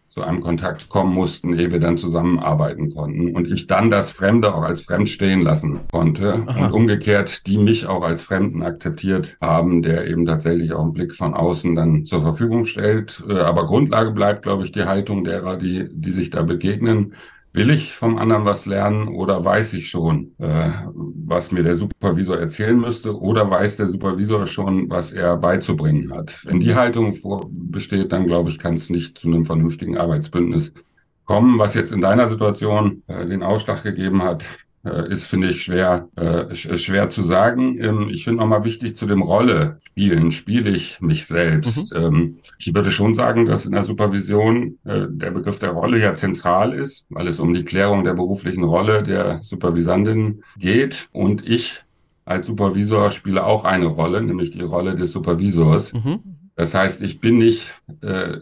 zu 0.08 0.22
einem 0.22 0.40
Kontakt 0.40 0.88
kommen 0.88 1.14
mussten, 1.14 1.52
ehe 1.52 1.70
wir 1.70 1.80
dann 1.80 1.98
zusammenarbeiten 1.98 2.94
konnten. 2.94 3.34
Und 3.36 3.46
ich 3.46 3.66
dann 3.66 3.90
das 3.90 4.10
Fremde 4.10 4.54
auch 4.54 4.62
als 4.62 4.82
fremd 4.82 5.08
stehen 5.08 5.42
lassen 5.42 5.80
konnte. 5.92 6.44
Aha. 6.46 6.66
Und 6.66 6.72
umgekehrt, 6.72 7.46
die 7.46 7.58
mich 7.58 7.86
auch 7.86 8.02
als 8.02 8.22
Fremden 8.22 8.62
akzeptiert 8.62 9.36
haben, 9.40 9.82
der 9.82 10.06
eben 10.06 10.24
tatsächlich 10.24 10.72
auch 10.72 10.82
einen 10.82 10.94
Blick 10.94 11.14
von 11.14 11.34
außen 11.34 11.74
dann 11.74 12.06
zur 12.06 12.22
Verfügung 12.22 12.64
stellt. 12.64 13.22
Äh, 13.28 13.38
aber 13.40 13.66
Grundlage 13.66 14.10
bleibt, 14.12 14.42
glaube 14.42 14.64
ich, 14.64 14.72
die 14.72 14.84
Haltung 14.84 15.24
derer, 15.24 15.56
die, 15.56 15.88
die 15.92 16.12
sich 16.12 16.30
da 16.30 16.42
begegnen. 16.42 17.14
Will 17.52 17.70
ich 17.70 17.94
vom 17.94 18.18
anderen 18.18 18.44
was 18.44 18.66
lernen 18.66 19.08
oder 19.08 19.44
weiß 19.44 19.72
ich 19.72 19.88
schon, 19.88 20.34
äh, 20.38 20.70
was 20.94 21.50
mir 21.50 21.62
der 21.62 21.76
Supervisor 21.76 22.38
erzählen 22.38 22.78
müsste 22.78 23.18
oder 23.18 23.50
weiß 23.50 23.78
der 23.78 23.88
Supervisor 23.88 24.46
schon, 24.46 24.90
was 24.90 25.12
er 25.12 25.36
beizubringen 25.36 26.12
hat? 26.12 26.44
Wenn 26.44 26.60
die 26.60 26.74
Haltung 26.74 27.14
vor, 27.14 27.46
besteht, 27.50 28.12
dann 28.12 28.26
glaube 28.26 28.50
ich, 28.50 28.58
kann 28.58 28.74
es 28.74 28.90
nicht 28.90 29.18
zu 29.18 29.28
einem 29.28 29.46
vernünftigen 29.46 29.96
Arbeitsbündnis 29.96 30.74
kommen, 31.24 31.58
was 31.58 31.74
jetzt 31.74 31.92
in 31.92 32.00
deiner 32.00 32.28
Situation 32.28 33.02
äh, 33.06 33.26
den 33.26 33.42
Ausschlag 33.42 33.82
gegeben 33.82 34.22
hat, 34.22 34.46
ist, 34.88 35.26
finde 35.26 35.50
ich, 35.50 35.62
schwer, 35.62 36.08
äh, 36.16 36.54
schwer 36.54 37.08
zu 37.08 37.22
sagen. 37.22 37.82
Ähm, 37.82 38.08
ich 38.10 38.24
finde 38.24 38.40
nochmal 38.40 38.64
wichtig 38.64 38.96
zu 38.96 39.06
dem 39.06 39.22
Rolle 39.22 39.76
spielen. 39.84 40.30
Spiele 40.30 40.70
ich 40.70 41.00
mich 41.00 41.26
selbst? 41.26 41.94
Mhm. 41.94 42.00
Ähm, 42.00 42.38
ich 42.58 42.74
würde 42.74 42.90
schon 42.90 43.14
sagen, 43.14 43.46
dass 43.46 43.66
in 43.66 43.72
der 43.72 43.82
Supervision 43.82 44.78
äh, 44.84 45.06
der 45.08 45.30
Begriff 45.30 45.58
der 45.58 45.70
Rolle 45.70 45.98
ja 46.00 46.14
zentral 46.14 46.72
ist, 46.72 47.06
weil 47.10 47.28
es 47.28 47.40
um 47.40 47.54
die 47.54 47.64
Klärung 47.64 48.04
der 48.04 48.14
beruflichen 48.14 48.64
Rolle 48.64 49.02
der 49.02 49.40
Supervisandin 49.42 50.42
geht. 50.58 51.08
Und 51.12 51.48
ich 51.48 51.84
als 52.24 52.46
Supervisor 52.46 53.10
spiele 53.10 53.44
auch 53.44 53.64
eine 53.64 53.86
Rolle, 53.86 54.22
nämlich 54.22 54.50
die 54.50 54.60
Rolle 54.60 54.94
des 54.94 55.12
Supervisors. 55.12 55.94
Mhm. 55.94 56.20
Das 56.58 56.74
heißt, 56.74 57.02
ich 57.02 57.20
bin 57.20 57.38
nicht, 57.38 57.80
äh, 58.02 58.36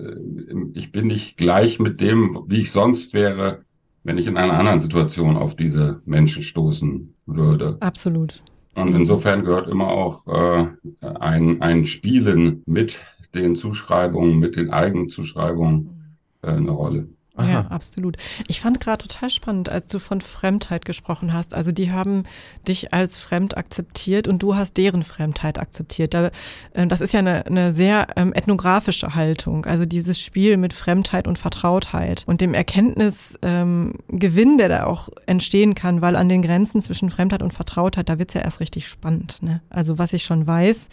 ich 0.73 0.91
bin 0.91 1.07
nicht 1.07 1.37
gleich 1.37 1.79
mit 1.79 2.01
dem, 2.01 2.45
wie 2.49 2.61
ich 2.61 2.73
sonst 2.73 3.13
wäre, 3.13 3.66
wenn 4.07 4.19
ich 4.19 4.29
in 4.29 4.37
einer 4.37 4.57
anderen 4.57 4.79
Situation 4.79 5.37
auf 5.37 5.57
diese 5.57 6.01
Menschen 6.05 6.45
stoßen 6.45 7.13
würde. 7.27 7.77
Absolut. 7.81 8.41
Und 8.77 8.95
insofern 8.95 9.43
gehört 9.43 9.69
immer 9.69 9.89
auch 9.89 10.29
äh, 10.29 10.67
ein, 11.01 11.61
ein 11.61 11.83
Spielen 11.83 12.63
mit 12.67 13.01
den 13.35 13.57
Zuschreibungen, 13.57 14.39
mit 14.39 14.55
den 14.55 14.71
Eigenzuschreibungen 14.71 16.19
äh, 16.43 16.51
eine 16.51 16.71
Rolle. 16.71 17.09
Aha. 17.37 17.51
Ja, 17.51 17.61
absolut. 17.69 18.17
Ich 18.49 18.61
fand 18.61 18.81
gerade 18.81 19.07
total 19.07 19.29
spannend, 19.31 19.69
als 19.69 19.89
du 19.89 19.99
von 19.99 20.21
Fremdheit 20.23 20.85
gesprochen 20.85 21.33
hast. 21.33 21.55
Also 21.55 21.71
die 21.71 21.93
haben 21.93 22.25
dich 22.67 22.95
als 22.95 23.19
fremd 23.19 23.57
akzeptiert 23.57 24.27
und 24.27 24.43
du 24.43 24.57
hast 24.57 24.77
deren 24.77 25.03
Fremdheit 25.03 25.59
akzeptiert. 25.59 26.15
Da, 26.15 26.31
äh, 26.73 26.87
das 26.87 27.01
ist 27.01 27.13
ja 27.13 27.21
eine, 27.21 27.45
eine 27.47 27.75
sehr 27.75 28.09
ähm, 28.17 28.33
ethnografische 28.33 29.15
Haltung. 29.15 29.67
Also 29.67 29.85
dieses 29.85 30.21
Spiel 30.21 30.57
mit 30.57 30.73
Fremdheit 30.73 31.29
und 31.29 31.39
Vertrautheit 31.39 32.25
und 32.27 32.41
dem 32.41 32.55
Erkenntnisgewinn, 32.55 33.99
ähm, 34.13 34.59
der 34.59 34.69
da 34.69 34.85
auch 34.85 35.11
entstehen 35.27 35.75
kann, 35.75 36.01
weil 36.01 36.17
an 36.17 36.31
den 36.31 36.41
Grenzen 36.43 36.81
zwischen 36.81 37.11
Fremdheit 37.11 37.43
und 37.43 37.53
Vertrautheit, 37.53 38.09
da 38.09 38.19
wird's 38.19 38.35
ja 38.35 38.41
erst 38.41 38.61
richtig 38.61 38.89
spannend. 38.89 39.43
Ne? 39.43 39.61
Also 39.69 39.99
was 39.99 40.15
ich 40.15 40.25
schon 40.25 40.47
weiß, 40.47 40.89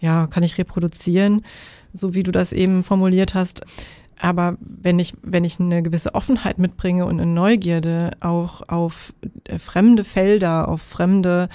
ja, 0.00 0.26
kann 0.26 0.42
ich 0.42 0.58
reproduzieren, 0.58 1.44
so 1.92 2.14
wie 2.14 2.22
du 2.22 2.32
das 2.32 2.52
eben 2.52 2.82
formuliert 2.82 3.34
hast. 3.34 3.62
Aber 4.18 4.56
wenn 4.60 4.98
ich, 4.98 5.14
wenn 5.22 5.44
ich 5.44 5.58
eine 5.58 5.82
gewisse 5.82 6.14
Offenheit 6.14 6.58
mitbringe 6.58 7.04
und 7.06 7.20
eine 7.20 7.30
Neugierde 7.30 8.12
auch 8.20 8.68
auf 8.68 9.12
äh, 9.44 9.58
fremde 9.58 10.04
Felder, 10.04 10.68
auf 10.68 10.82
fremde, 10.82 11.48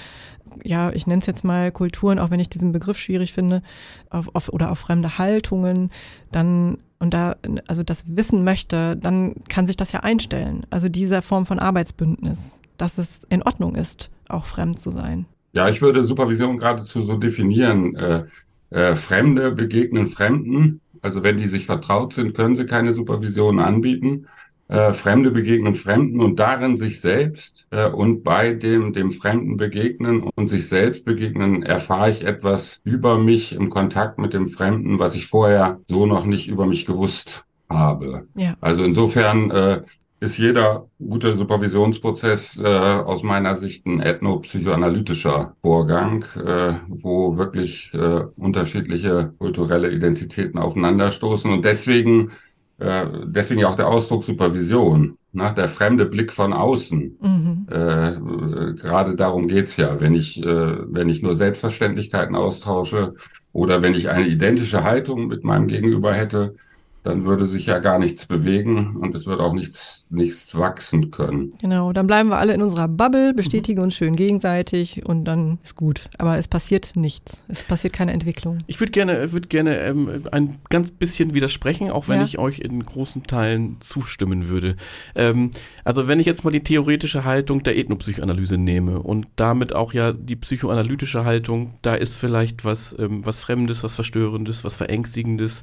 ja, 0.64 0.90
ich 0.90 1.06
nenne 1.06 1.20
es 1.20 1.26
jetzt 1.26 1.44
mal 1.44 1.72
Kulturen, 1.72 2.18
auch 2.18 2.30
wenn 2.30 2.40
ich 2.40 2.48
diesen 2.48 2.72
Begriff 2.72 2.98
schwierig 2.98 3.32
finde, 3.32 3.62
auf, 4.10 4.34
auf, 4.34 4.48
oder 4.48 4.70
auf 4.70 4.78
fremde 4.78 5.18
Haltungen, 5.18 5.90
dann 6.32 6.78
und 7.00 7.14
da 7.14 7.36
also 7.68 7.84
das 7.84 8.04
wissen 8.08 8.42
möchte, 8.42 8.96
dann 8.96 9.36
kann 9.48 9.66
sich 9.68 9.76
das 9.76 9.92
ja 9.92 10.00
einstellen. 10.00 10.66
Also 10.70 10.88
dieser 10.88 11.22
Form 11.22 11.46
von 11.46 11.60
Arbeitsbündnis, 11.60 12.60
dass 12.76 12.98
es 12.98 13.22
in 13.28 13.42
Ordnung 13.42 13.76
ist, 13.76 14.10
auch 14.28 14.46
fremd 14.46 14.80
zu 14.80 14.90
sein. 14.90 15.26
Ja, 15.52 15.68
ich 15.68 15.80
würde 15.80 16.04
Supervision 16.04 16.56
geradezu 16.56 17.02
so 17.02 17.16
definieren. 17.16 17.94
Äh, 17.94 18.24
äh, 18.70 18.96
Fremde 18.96 19.52
begegnen 19.52 20.06
Fremden 20.06 20.80
also 21.02 21.22
wenn 21.22 21.36
die 21.36 21.46
sich 21.46 21.66
vertraut 21.66 22.12
sind, 22.12 22.36
können 22.36 22.54
sie 22.54 22.66
keine 22.66 22.94
Supervision 22.94 23.60
anbieten. 23.60 24.26
Äh, 24.68 24.92
Fremde 24.92 25.30
begegnen 25.30 25.74
Fremden 25.74 26.20
und 26.20 26.38
darin 26.38 26.76
sich 26.76 27.00
selbst 27.00 27.66
äh, 27.70 27.88
und 27.88 28.22
bei 28.22 28.52
dem 28.52 28.92
dem 28.92 29.12
Fremden 29.12 29.56
begegnen 29.56 30.28
und 30.34 30.48
sich 30.48 30.68
selbst 30.68 31.06
begegnen 31.06 31.62
erfahre 31.62 32.10
ich 32.10 32.26
etwas 32.26 32.80
über 32.84 33.18
mich 33.18 33.54
im 33.54 33.70
Kontakt 33.70 34.18
mit 34.18 34.34
dem 34.34 34.48
Fremden, 34.48 34.98
was 34.98 35.14
ich 35.14 35.26
vorher 35.26 35.80
so 35.86 36.04
noch 36.04 36.26
nicht 36.26 36.48
über 36.48 36.66
mich 36.66 36.84
gewusst 36.84 37.46
habe. 37.70 38.26
Ja. 38.34 38.56
Also 38.60 38.84
insofern 38.84 39.50
äh, 39.50 39.82
ist 40.20 40.38
jeder 40.38 40.88
gute 40.98 41.34
Supervisionsprozess 41.34 42.58
äh, 42.58 42.66
aus 42.66 43.22
meiner 43.22 43.54
Sicht 43.54 43.86
ein 43.86 44.00
ethnopsychoanalytischer 44.00 45.54
Vorgang, 45.56 46.24
äh, 46.34 46.74
wo 46.88 47.36
wirklich 47.36 47.92
äh, 47.94 48.24
unterschiedliche 48.36 49.32
kulturelle 49.38 49.90
Identitäten 49.92 50.58
aufeinanderstoßen 50.58 51.52
und 51.52 51.64
deswegen 51.64 52.32
äh, 52.78 53.06
deswegen 53.24 53.60
ja 53.60 53.68
auch 53.68 53.76
der 53.76 53.88
Ausdruck 53.88 54.22
Supervision, 54.24 55.18
nach 55.32 55.50
ne? 55.50 55.54
der 55.56 55.68
fremde 55.68 56.06
Blick 56.06 56.32
von 56.32 56.52
außen. 56.52 57.18
Mhm. 57.20 57.66
Äh, 57.70 58.72
gerade 58.74 59.14
darum 59.14 59.48
geht's 59.48 59.76
ja, 59.76 60.00
wenn 60.00 60.14
ich 60.14 60.42
äh, 60.44 60.76
wenn 60.92 61.08
ich 61.08 61.22
nur 61.22 61.34
Selbstverständlichkeiten 61.34 62.36
austausche 62.36 63.14
oder 63.52 63.82
wenn 63.82 63.94
ich 63.94 64.08
eine 64.10 64.26
identische 64.26 64.84
Haltung 64.84 65.26
mit 65.26 65.44
meinem 65.44 65.66
Gegenüber 65.66 66.12
hätte, 66.12 66.54
dann 67.02 67.24
würde 67.24 67.46
sich 67.46 67.66
ja 67.66 67.78
gar 67.78 67.98
nichts 67.98 68.26
bewegen 68.26 68.96
und 68.96 69.14
es 69.14 69.26
wird 69.26 69.40
auch 69.40 69.52
nichts, 69.54 70.06
nichts 70.10 70.56
wachsen 70.58 71.10
können. 71.10 71.54
Genau, 71.60 71.92
dann 71.92 72.06
bleiben 72.06 72.28
wir 72.28 72.38
alle 72.38 72.52
in 72.54 72.60
unserer 72.62 72.88
Bubble, 72.88 73.32
bestätigen 73.34 73.80
uns 73.80 73.94
schön 73.94 74.16
gegenseitig 74.16 75.06
und 75.06 75.24
dann 75.24 75.58
ist 75.62 75.74
gut. 75.76 76.10
Aber 76.18 76.38
es 76.38 76.48
passiert 76.48 76.96
nichts. 76.96 77.42
Es 77.48 77.62
passiert 77.62 77.92
keine 77.92 78.12
Entwicklung. 78.12 78.58
Ich 78.66 78.80
würde 78.80 78.92
gerne, 78.92 79.32
würd 79.32 79.48
gerne 79.48 79.78
ähm, 79.80 80.24
ein 80.32 80.58
ganz 80.68 80.90
bisschen 80.90 81.34
widersprechen, 81.34 81.90
auch 81.90 82.08
wenn 82.08 82.18
Ja. 82.20 82.24
ich 82.24 82.38
euch 82.38 82.58
in 82.58 82.84
großen 82.84 83.24
Teilen 83.24 83.76
zustimmen 83.80 84.48
würde. 84.48 84.76
Ähm, 85.14 85.50
also 85.84 86.08
wenn 86.08 86.20
ich 86.20 86.26
jetzt 86.26 86.44
mal 86.44 86.50
die 86.50 86.62
theoretische 86.62 87.24
Haltung 87.24 87.62
der 87.62 87.78
Ethnopsychoanalyse 87.78 88.58
nehme 88.58 89.00
und 89.00 89.26
damit 89.36 89.72
auch 89.72 89.92
ja 89.92 90.12
die 90.12 90.36
psychoanalytische 90.36 91.24
Haltung, 91.24 91.74
da 91.82 91.94
ist 91.94 92.14
vielleicht 92.16 92.64
was, 92.64 92.94
ähm, 92.98 93.24
was 93.24 93.40
Fremdes, 93.40 93.82
was 93.82 93.94
Verstörendes, 93.94 94.64
was 94.64 94.74
Verängstigendes. 94.74 95.62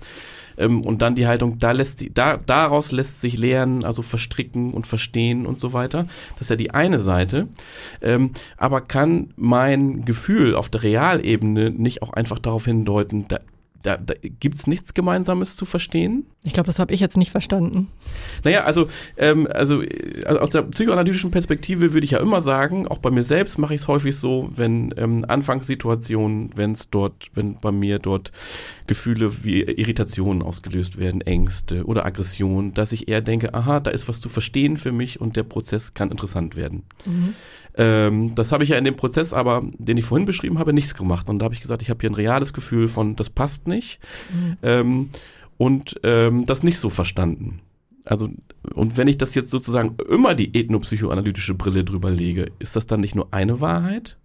Ähm, 0.57 0.81
und 0.81 1.01
dann 1.01 1.15
die 1.15 1.27
Haltung, 1.27 1.57
da 1.59 1.71
lässt 1.71 1.99
sie, 1.99 2.13
da, 2.13 2.37
daraus 2.37 2.91
lässt 2.91 3.21
sich 3.21 3.37
lernen, 3.37 3.83
also 3.83 4.01
verstricken 4.01 4.71
und 4.71 4.87
verstehen 4.87 5.45
und 5.45 5.59
so 5.59 5.73
weiter. 5.73 6.07
Das 6.33 6.43
ist 6.43 6.49
ja 6.49 6.55
die 6.55 6.71
eine 6.71 6.99
Seite. 6.99 7.47
Ähm, 8.01 8.31
aber 8.57 8.81
kann 8.81 9.33
mein 9.35 10.05
Gefühl 10.05 10.55
auf 10.55 10.69
der 10.69 10.83
Realebene 10.83 11.71
nicht 11.71 12.01
auch 12.01 12.13
einfach 12.13 12.39
darauf 12.39 12.65
hindeuten, 12.65 13.25
da, 13.27 13.39
da, 13.85 13.97
da 13.97 14.15
gibt 14.21 14.55
es 14.55 14.65
nichts 14.65 14.93
Gemeinsames 14.95 15.55
zu 15.55 15.65
verstehen? 15.65 16.25
Ich 16.43 16.53
glaube, 16.53 16.67
das 16.67 16.79
habe 16.79 16.93
ich 16.93 16.99
jetzt 16.99 17.17
nicht 17.17 17.31
verstanden. 17.31 17.87
Naja, 18.43 18.63
also, 18.63 18.87
ähm, 19.17 19.47
also 19.51 19.81
äh, 19.83 20.25
aus 20.25 20.49
der 20.49 20.63
psychoanalytischen 20.63 21.29
Perspektive 21.29 21.93
würde 21.93 22.05
ich 22.05 22.11
ja 22.11 22.19
immer 22.19 22.41
sagen, 22.41 22.87
auch 22.87 22.97
bei 22.97 23.11
mir 23.11 23.23
selbst 23.23 23.59
mache 23.59 23.75
ich 23.75 23.81
es 23.81 23.87
häufig 23.87 24.15
so, 24.15 24.49
wenn 24.55 24.93
ähm, 24.97 25.23
Anfangssituationen, 25.27 26.49
wenn 26.55 26.71
es 26.71 26.89
dort, 26.89 27.29
wenn 27.35 27.57
bei 27.59 27.71
mir 27.71 27.99
dort 27.99 28.31
Gefühle 28.87 29.43
wie 29.43 29.61
Irritationen 29.61 30.41
ausgelöst 30.41 30.97
werden, 30.97 31.21
Ängste 31.21 31.85
oder 31.85 32.05
Aggression, 32.05 32.73
dass 32.73 32.91
ich 32.91 33.07
eher 33.07 33.21
denke, 33.21 33.53
aha, 33.53 33.79
da 33.79 33.91
ist 33.91 34.09
was 34.09 34.19
zu 34.19 34.29
verstehen 34.29 34.77
für 34.77 34.91
mich 34.91 35.21
und 35.21 35.35
der 35.35 35.43
Prozess 35.43 35.93
kann 35.93 36.09
interessant 36.09 36.55
werden. 36.55 36.83
Ähm, 37.77 38.35
das 38.35 38.51
habe 38.51 38.63
ich 38.63 38.69
ja 38.69 38.77
in 38.77 38.85
dem 38.85 38.95
Prozess 38.95 39.33
aber, 39.33 39.63
den 39.77 39.97
ich 39.97 40.05
vorhin 40.05 40.25
beschrieben 40.25 40.59
habe, 40.59 40.73
nichts 40.73 40.95
gemacht. 40.95 41.29
Und 41.29 41.39
da 41.39 41.45
habe 41.45 41.55
ich 41.55 41.61
gesagt, 41.61 41.81
ich 41.81 41.89
habe 41.89 41.99
hier 41.99 42.09
ein 42.09 42.15
reales 42.15 42.53
Gefühl 42.53 42.87
von, 42.87 43.15
das 43.15 43.29
passt 43.29 43.67
nicht. 43.67 43.74
Ähm, 44.63 45.09
und 45.57 45.99
ähm, 46.03 46.45
das 46.45 46.63
nicht 46.63 46.79
so 46.79 46.89
verstanden. 46.89 47.61
Also, 48.03 48.29
und 48.73 48.97
wenn 48.97 49.07
ich 49.07 49.17
das 49.17 49.33
jetzt 49.35 49.49
sozusagen 49.49 49.95
immer 50.09 50.35
die 50.35 50.57
ethnopsychoanalytische 50.57 51.55
Brille 51.55 51.83
drüber 51.83 52.11
lege, 52.11 52.51
ist 52.59 52.75
das 52.75 52.87
dann 52.87 52.99
nicht 52.99 53.15
nur 53.15 53.33
eine 53.33 53.61
Wahrheit? 53.61 54.17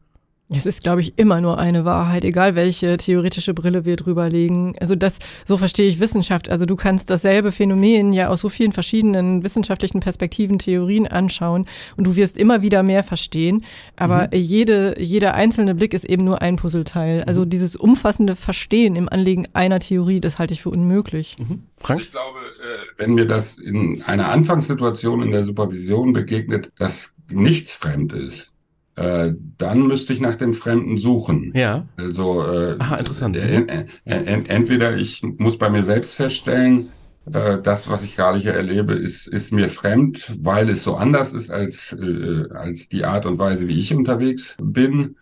Es 0.52 0.66
ist, 0.66 0.82
glaube 0.82 1.00
ich, 1.00 1.16
immer 1.16 1.40
nur 1.40 1.58
eine 1.58 1.84
Wahrheit, 1.84 2.24
egal 2.24 2.56
welche 2.56 2.96
theoretische 2.96 3.54
Brille 3.54 3.84
wir 3.84 3.96
drüber 3.96 4.28
legen. 4.28 4.74
Also 4.80 4.96
das, 4.96 5.18
so 5.46 5.56
verstehe 5.56 5.88
ich 5.88 6.00
Wissenschaft. 6.00 6.48
Also 6.48 6.66
du 6.66 6.74
kannst 6.74 7.08
dasselbe 7.08 7.52
Phänomen 7.52 8.12
ja 8.12 8.28
aus 8.28 8.40
so 8.40 8.48
vielen 8.48 8.72
verschiedenen 8.72 9.44
wissenschaftlichen 9.44 10.00
Perspektiven, 10.00 10.58
Theorien 10.58 11.06
anschauen 11.06 11.66
und 11.96 12.04
du 12.04 12.16
wirst 12.16 12.36
immer 12.36 12.62
wieder 12.62 12.82
mehr 12.82 13.04
verstehen. 13.04 13.64
Aber 13.96 14.34
jede, 14.34 15.00
jeder 15.00 15.34
einzelne 15.34 15.74
Blick 15.74 15.94
ist 15.94 16.04
eben 16.04 16.24
nur 16.24 16.42
ein 16.42 16.56
Puzzleteil. 16.56 17.22
Also 17.24 17.44
dieses 17.44 17.76
umfassende 17.76 18.34
Verstehen 18.34 18.96
im 18.96 19.08
Anlegen 19.08 19.46
einer 19.52 19.78
Theorie, 19.78 20.20
das 20.20 20.38
halte 20.38 20.54
ich 20.54 20.62
für 20.62 20.70
unmöglich. 20.70 21.36
Mhm. 21.38 21.64
Frank? 21.76 22.00
Ich 22.00 22.10
glaube, 22.10 22.38
äh, 22.38 22.98
wenn 22.98 23.14
mir 23.14 23.26
das 23.26 23.58
in 23.58 24.02
einer 24.02 24.30
Anfangssituation 24.30 25.22
in 25.22 25.30
der 25.30 25.44
Supervision 25.44 26.12
begegnet, 26.12 26.72
dass 26.76 27.14
nichts 27.30 27.72
fremd 27.72 28.12
ist, 28.12 28.52
äh, 28.96 29.32
dann 29.56 29.86
müsste 29.86 30.12
ich 30.12 30.20
nach 30.20 30.36
dem 30.36 30.52
Fremden 30.52 30.98
suchen. 30.98 31.52
Ja. 31.54 31.86
Also 31.96 32.44
äh, 32.44 32.76
Aha, 32.78 32.96
interessant. 32.96 33.36
äh, 33.36 33.86
entweder 34.04 34.96
ich 34.96 35.22
muss 35.22 35.56
bei 35.56 35.70
mir 35.70 35.82
selbst 35.82 36.14
feststellen, 36.14 36.90
äh, 37.32 37.58
das, 37.62 37.88
was 37.88 38.02
ich 38.02 38.16
gerade 38.16 38.38
hier 38.38 38.54
erlebe, 38.54 38.94
ist, 38.94 39.26
ist 39.26 39.52
mir 39.52 39.68
fremd, 39.68 40.32
weil 40.40 40.68
es 40.70 40.82
so 40.82 40.96
anders 40.96 41.32
ist 41.32 41.50
als, 41.50 41.92
äh, 41.92 42.44
als 42.52 42.88
die 42.88 43.04
Art 43.04 43.26
und 43.26 43.38
Weise, 43.38 43.68
wie 43.68 43.78
ich 43.78 43.94
unterwegs 43.94 44.56
bin. 44.60 45.16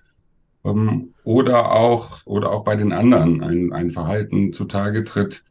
Ähm, 0.64 1.14
oder 1.24 1.72
auch, 1.72 2.24
oder 2.24 2.50
auch 2.50 2.64
bei 2.64 2.76
den 2.76 2.92
anderen 2.92 3.42
ein, 3.42 3.72
ein 3.72 3.90
Verhalten 3.90 4.52
zutage 4.52 5.04
tritt, 5.04 5.44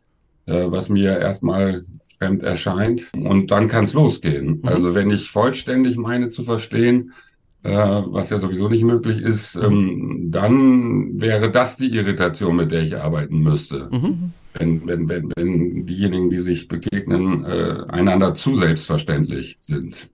was 0.49 0.87
mir 0.87 1.19
erstmal 1.19 1.83
fremd 2.17 2.41
erscheint. 2.41 3.07
Und 3.13 3.51
dann 3.51 3.67
kann 3.67 3.83
es 3.83 3.93
losgehen. 3.93 4.61
Mhm. 4.61 4.61
Also 4.63 4.95
wenn 4.95 5.09
ich 5.09 5.29
vollständig 5.29 5.97
meine 5.97 6.29
zu 6.29 6.43
verstehen, 6.43 7.13
äh, 7.67 8.03
was 8.07 8.29
ja 8.29 8.39
sowieso 8.39 8.69
nicht 8.69 8.83
möglich 8.83 9.21
ist, 9.21 9.55
ähm, 9.55 10.27
dann 10.31 11.19
wäre 11.19 11.51
das 11.51 11.75
die 11.75 11.93
Irritation, 11.93 12.55
mit 12.55 12.71
der 12.71 12.83
ich 12.83 12.97
arbeiten 12.97 13.39
müsste. 13.39 13.89
Mhm. 13.91 14.31
Wenn, 14.53 14.87
wenn, 14.87 15.09
wenn, 15.09 15.31
wenn 15.35 15.85
diejenigen, 15.85 16.29
die 16.29 16.39
sich 16.39 16.67
begegnen, 16.67 17.43
äh, 17.43 17.83
einander 17.89 18.33
zu 18.33 18.55
selbstverständlich 18.55 19.57
sind. 19.59 20.07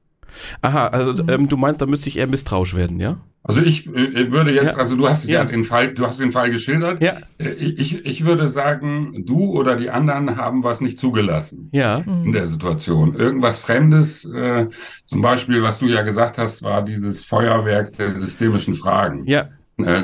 Aha, 0.62 0.88
also 0.88 1.24
ähm, 1.28 1.48
du 1.48 1.58
meinst, 1.58 1.82
da 1.82 1.86
müsste 1.86 2.10
ich 2.10 2.18
eher 2.18 2.28
misstrauisch 2.28 2.76
werden, 2.76 3.00
ja? 3.00 3.18
Also 3.46 3.60
ich 3.60 3.88
äh, 3.88 4.32
würde 4.32 4.52
jetzt, 4.54 4.78
Ja. 4.78 4.82
also 4.82 4.96
du 4.96 5.08
hast 5.10 5.28
ja. 5.28 5.44
Den 5.44 5.66
Fall, 5.66 5.94
du 5.94 6.08
hast 6.08 6.20
den 6.22 6.32
Fall 6.32 6.50
geschildert. 6.50 7.02
Ja. 7.02 7.18
Äh, 7.40 7.50
Ich, 7.52 8.06
ich 8.06 8.24
würde 8.26 8.48
sagen, 8.48 9.24
du 9.26 9.52
oder 9.52 9.76
die 9.76 9.90
anderen 9.90 10.38
haben 10.38 10.64
was 10.64 10.80
nicht 10.80 10.98
zugelassen 10.98 11.68
Ja. 11.74 11.98
in 11.98 12.32
der 12.32 12.48
Situation. 12.48 13.16
Irgendwas 13.16 13.60
Fremdes, 13.60 14.24
äh, 14.26 14.68
zum 15.06 15.22
Beispiel, 15.22 15.62
was 15.62 15.80
du 15.80 15.88
ja 15.88 16.04
gesagt 16.04 16.38
hast, 16.38 16.64
war 16.64 16.84
dieses 16.84 17.26
Feuerwerk 17.26 17.92
der 17.98 18.16
systemischen 18.16 18.76
Fragen. 18.76 19.26
Ja. 19.26 19.50
Äh, 19.78 20.04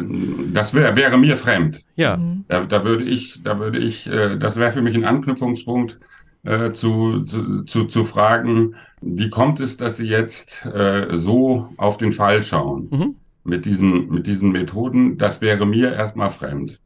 das 0.51 0.73
wär, 0.73 0.95
wäre 0.97 1.17
mir 1.17 1.37
fremd. 1.37 1.79
Ja. 1.95 2.19
Da, 2.49 2.65
da 2.65 2.83
würde 2.83 3.05
ich, 3.05 3.41
da 3.41 3.57
würde 3.59 3.77
ich, 3.79 4.05
äh, 4.09 4.37
das 4.37 4.57
wäre 4.57 4.71
für 4.71 4.81
mich 4.81 4.95
ein 4.95 5.05
Anknüpfungspunkt 5.05 5.97
äh, 6.43 6.71
zu, 6.73 7.21
zu, 7.23 7.63
zu, 7.63 7.85
zu 7.85 8.03
fragen, 8.03 8.75
wie 9.01 9.29
kommt 9.29 9.59
es, 9.59 9.77
dass 9.77 9.97
Sie 9.97 10.07
jetzt 10.07 10.65
äh, 10.65 11.07
so 11.13 11.69
auf 11.77 11.97
den 11.97 12.11
Fall 12.11 12.43
schauen 12.43 12.87
Mhm. 12.91 13.15
mit 13.43 13.65
diesen, 13.65 14.09
mit 14.09 14.27
diesen 14.27 14.51
Methoden? 14.51 15.17
Das 15.17 15.41
wäre 15.41 15.65
mir 15.65 15.93
erstmal 15.93 16.31
fremd. 16.31 16.79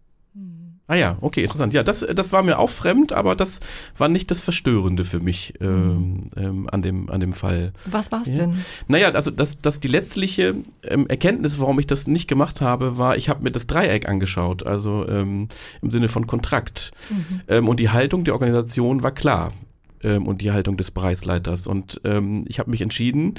Ah 0.86 0.96
ja, 0.96 1.18
okay, 1.22 1.44
interessant. 1.44 1.74
Ja, 1.74 1.82
das, 1.82 2.06
das 2.14 2.34
war 2.34 2.44
mir 2.44 2.60
auch 2.60 2.70
fremd, 2.70 3.14
aber 3.14 3.36
das 3.38 3.62
war 3.98 4.10
nicht 4.10 4.30
das 4.30 4.42
Verstörende 4.42 5.06
für 5.06 5.22
mich 5.22 5.54
ähm, 5.62 6.30
ähm, 6.36 6.68
an, 6.70 6.82
dem, 6.82 7.10
an 7.10 7.22
dem 7.22 7.32
Fall. 7.32 7.72
Was 7.86 8.12
war's 8.12 8.28
Ja. 8.28 8.36
denn? 8.36 8.56
Naja, 8.90 9.10
also 9.12 9.32
das, 9.32 9.58
das 9.60 9.80
die 9.80 9.88
letztliche 9.88 10.56
ähm, 10.84 11.08
Erkenntnis, 11.08 11.58
warum 11.60 11.80
ich 11.80 11.88
das 11.88 12.06
nicht 12.06 12.28
gemacht 12.28 12.60
habe, 12.60 12.98
war, 12.98 13.16
ich 13.16 13.30
habe 13.30 13.44
mir 13.44 13.52
das 13.52 13.66
Dreieck 13.66 14.10
angeschaut, 14.10 14.68
also 14.68 15.08
ähm, 15.08 15.48
im 15.82 15.90
Sinne 15.90 16.10
von 16.10 16.28
Kontrakt. 16.28 16.92
Ähm, 17.48 17.70
und 17.70 17.80
die 17.80 17.90
Haltung 17.90 18.26
der 18.26 18.34
Organisation 18.34 19.04
war 19.04 19.12
klar. 19.12 19.54
Ähm, 20.04 20.28
und 20.28 20.42
die 20.42 20.52
Haltung 20.52 20.78
des 20.78 20.92
Bereichsleiters. 20.92 21.68
Und 21.68 22.02
ähm, 22.04 22.46
ich 22.48 22.60
habe 22.60 22.72
mich 22.72 22.82
entschieden, 22.82 23.36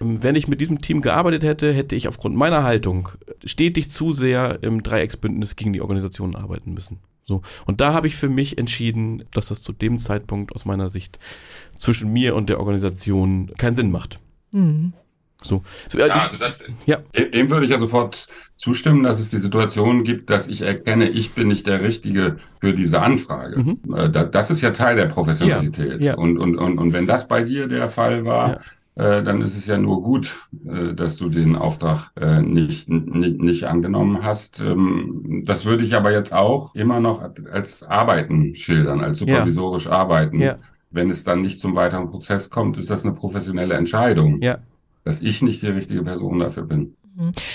ähm, 0.00 0.22
wenn 0.22 0.34
ich 0.34 0.48
mit 0.48 0.60
diesem 0.60 0.80
Team 0.80 1.02
gearbeitet 1.02 1.44
hätte, 1.44 1.72
hätte 1.72 1.96
ich 1.96 2.08
aufgrund 2.08 2.36
meiner 2.36 2.64
Haltung 2.64 3.10
stetig 3.44 3.90
zu 3.90 4.12
sehr 4.12 4.62
im 4.62 4.82
Dreiecksbündnis 4.82 5.56
gegen 5.56 5.72
die 5.72 5.80
Organisation 5.80 6.34
arbeiten 6.34 6.74
müssen. 6.74 6.98
So. 7.24 7.42
Und 7.66 7.80
da 7.80 7.92
habe 7.92 8.06
ich 8.06 8.16
für 8.16 8.28
mich 8.28 8.56
entschieden, 8.56 9.24
dass 9.32 9.48
das 9.48 9.60
zu 9.60 9.72
dem 9.72 9.98
Zeitpunkt 9.98 10.54
aus 10.54 10.64
meiner 10.64 10.90
Sicht 10.90 11.18
zwischen 11.76 12.12
mir 12.12 12.36
und 12.36 12.48
der 12.48 12.60
Organisation 12.60 13.50
keinen 13.58 13.76
Sinn 13.76 13.90
macht. 13.90 14.20
Mhm. 14.52 14.92
So. 15.46 15.62
so 15.88 15.98
Ja, 15.98 16.06
ich, 16.06 16.12
also 16.14 16.36
das, 16.38 16.64
Ja. 16.86 16.98
dem 17.16 17.48
würde 17.50 17.64
ich 17.64 17.70
ja 17.72 17.78
sofort 17.78 18.26
zustimmen, 18.56 19.02
dass 19.04 19.20
es 19.20 19.30
die 19.30 19.38
Situation 19.38 20.02
gibt, 20.04 20.28
dass 20.30 20.48
ich 20.48 20.62
erkenne, 20.62 21.08
ich 21.08 21.32
bin 21.34 21.48
nicht 21.48 21.66
der 21.66 21.82
Richtige 21.82 22.36
für 22.58 22.72
diese 22.72 23.00
Anfrage. 23.02 23.58
Mhm. 23.58 23.94
Äh, 23.94 24.10
da- 24.10 24.24
Das 24.24 24.50
ist 24.50 24.60
ja 24.60 24.70
Teil 24.70 24.96
der 24.96 25.06
Professionalität. 25.06 26.00
Ja, 26.02 26.12
ja. 26.12 26.14
Und, 26.16 26.38
und, 26.38 26.56
und, 26.56 26.78
und 26.78 26.92
wenn 26.92 27.06
das 27.06 27.28
bei 27.28 27.42
dir 27.42 27.68
der 27.68 27.88
Fall 27.88 28.24
war, 28.24 28.60
äh, 28.96 29.22
dann 29.22 29.42
ist 29.42 29.56
es 29.58 29.66
ja 29.66 29.76
nur 29.76 30.02
gut, 30.02 30.34
äh, 30.66 30.94
dass 30.94 31.16
du 31.18 31.28
den 31.28 31.54
Auftrag 31.54 32.10
äh, 32.18 32.40
nicht, 32.40 32.88
nicht, 32.88 33.38
nicht 33.40 33.64
angenommen 33.64 34.22
hast. 34.22 34.60
Ähm, 34.60 35.42
Das 35.44 35.66
würde 35.66 35.84
ich 35.84 35.94
aber 35.94 36.12
jetzt 36.12 36.32
auch 36.32 36.74
immer 36.74 36.98
noch 37.00 37.22
als 37.52 37.82
Arbeiten 37.82 38.54
schildern, 38.54 39.00
als 39.02 39.18
supervisorisch 39.18 39.86
Arbeiten. 39.86 40.40
Wenn 40.90 41.10
es 41.10 41.24
dann 41.24 41.42
nicht 41.42 41.60
zum 41.60 41.74
weiteren 41.74 42.08
Prozess 42.08 42.48
kommt, 42.48 42.78
ist 42.78 42.90
das 42.90 43.04
eine 43.04 43.12
professionelle 43.12 43.74
Entscheidung, 43.74 44.40
ja. 44.40 44.56
Dass 45.06 45.20
ich 45.20 45.40
nicht 45.40 45.62
die 45.62 45.68
richtige 45.68 46.02
Person 46.02 46.40
dafür 46.40 46.64
bin. 46.64 46.96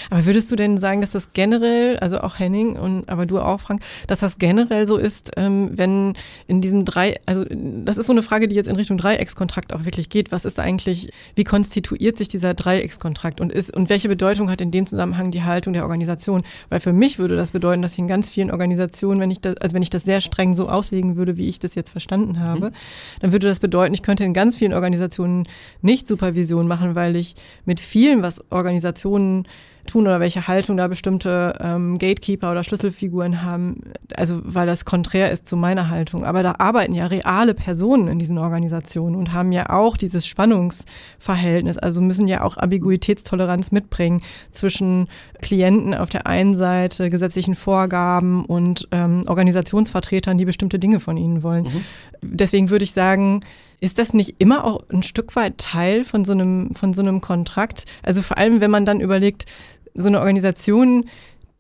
Aber 0.10 0.26
würdest 0.26 0.52
du 0.52 0.56
denn 0.56 0.78
sagen, 0.78 1.02
dass 1.02 1.12
das 1.12 1.34
generell, 1.34 1.98
also 1.98 2.22
auch 2.22 2.40
Henning 2.40 2.78
und 2.78 3.08
aber 3.10 3.26
du 3.26 3.40
auch, 3.40 3.60
Frank, 3.60 3.82
dass 4.08 4.20
das 4.20 4.40
generell 4.40 4.88
so 4.88 4.98
ist, 4.98 5.32
ähm, 5.38 5.72
wenn 5.74 6.14
in 6.48 6.62
diesem 6.62 6.84
drei, 6.86 7.16
also 7.26 7.46
das 7.50 7.98
ist 7.98 8.08
so 8.08 8.14
eine 8.14 8.24
Frage, 8.24 8.48
die 8.48 8.56
jetzt 8.56 8.68
in 8.68 8.76
Richtung 8.76 8.98
Dreieckskontrakt 8.98 9.74
auch 9.74 9.86
wirklich 9.86 10.10
geht. 10.10 10.32
Was 10.32 10.46
ist 10.46 10.60
eigentlich, 10.60 11.12
wie 11.36 11.44
konstituiert 11.44 12.18
sich 12.18 12.28
dieser 12.28 12.54
Dreieckskontrakt 12.54 13.40
und 13.40 13.52
ist 13.52 13.76
und 13.76 13.90
welche 13.90 14.10
Bedeutung 14.10 14.50
hat 14.50 14.62
in 14.62 14.72
dem 14.72 14.88
Zusammenhang 14.88 15.32
die 15.32 15.44
Haltung 15.44 15.74
der 15.74 15.84
Organisation? 15.84 16.44
Weil 16.70 16.80
für 16.80 16.94
mich 16.94 17.20
würde 17.20 17.36
das 17.36 17.52
bedeuten, 17.52 17.82
dass 17.82 17.94
ich 17.94 18.00
in 18.00 18.08
ganz 18.08 18.30
vielen 18.30 18.52
Organisationen, 18.52 19.20
wenn 19.20 19.32
ich 19.32 19.42
das, 19.42 19.58
also 19.58 19.76
wenn 19.76 19.84
ich 19.84 19.90
das 19.90 20.04
sehr 20.04 20.22
streng 20.22 20.56
so 20.56 20.70
auslegen 20.70 21.16
würde, 21.18 21.38
wie 21.38 21.48
ich 21.48 21.60
das 21.60 21.76
jetzt 21.76 21.92
verstanden 21.92 22.40
habe, 22.40 22.72
dann 23.20 23.32
würde 23.32 23.48
das 23.48 23.60
bedeuten, 23.60 23.94
ich 23.94 24.02
könnte 24.02 24.24
in 24.24 24.34
ganz 24.34 24.58
vielen 24.58 24.74
Organisationen 24.74 25.48
nicht 25.82 26.08
Supervision 26.08 26.68
machen, 26.68 26.96
weil 26.96 27.16
ich 27.16 27.36
mit 27.66 27.80
vielen, 27.80 28.24
was 28.24 28.44
Organisationen 28.52 29.46
tun 29.88 30.04
oder 30.04 30.20
welche 30.20 30.48
Haltung 30.48 30.78
da 30.78 30.88
bestimmte 30.88 31.58
ähm, 31.60 31.98
Gatekeeper 31.98 32.52
oder 32.52 32.64
Schlüsselfiguren 32.64 33.42
haben. 33.42 33.82
Also 34.16 34.42
weil 34.44 34.68
das 34.68 34.86
konträr 34.86 35.32
ist 35.32 35.48
zu 35.48 35.58
meiner 35.58 35.90
Haltung. 35.90 36.26
Aber 36.26 36.44
da 36.44 36.56
arbeiten 36.58 36.94
ja 36.94 37.08
reale 37.08 37.54
Personen 37.54 38.08
in 38.08 38.20
diesen 38.20 38.38
Organisationen 38.38 39.16
und 39.16 39.34
haben 39.34 39.52
ja 39.52 39.70
auch 39.70 39.98
dieses 39.98 40.28
Spannungsverhältnis. 40.28 41.78
Also 41.78 42.02
müssen 42.02 42.28
ja 42.28 42.44
auch 42.44 42.58
Ambiguitätstoleranz 42.58 43.72
mitbringen 43.72 44.22
zwischen 44.52 45.08
Klienten 45.42 45.94
auf 45.94 46.10
der 46.10 46.28
einen 46.28 46.56
Seite, 46.56 47.10
gesetzlichen 47.10 47.56
Vorgaben 47.56 48.46
und 48.46 48.88
ähm, 48.92 49.24
Organisationsvertretern, 49.28 50.38
die 50.38 50.46
bestimmte 50.46 50.80
Dinge 50.80 51.00
von 51.00 51.18
ihnen 51.18 51.44
wollen. 51.44 51.66
Mhm. 51.66 51.84
Deswegen 52.22 52.70
würde 52.70 52.84
ich 52.84 52.94
sagen, 52.94 53.42
ist 53.82 53.98
das 53.98 54.14
nicht 54.14 54.36
immer 54.38 54.64
auch 54.64 54.84
ein 54.90 55.04
Stück 55.04 55.36
weit 55.36 55.58
Teil 55.58 56.06
von 56.06 56.24
so 56.24 56.32
einem, 56.32 56.74
von 56.76 56.94
so 56.94 57.02
einem 57.02 57.20
Kontrakt? 57.20 57.86
Also 58.04 58.22
vor 58.22 58.38
allem, 58.38 58.62
wenn 58.62 58.72
man 58.72 58.86
dann 58.86 59.02
überlegt, 59.02 59.48
so 59.96 60.08
eine 60.08 60.20
Organisation, 60.20 61.06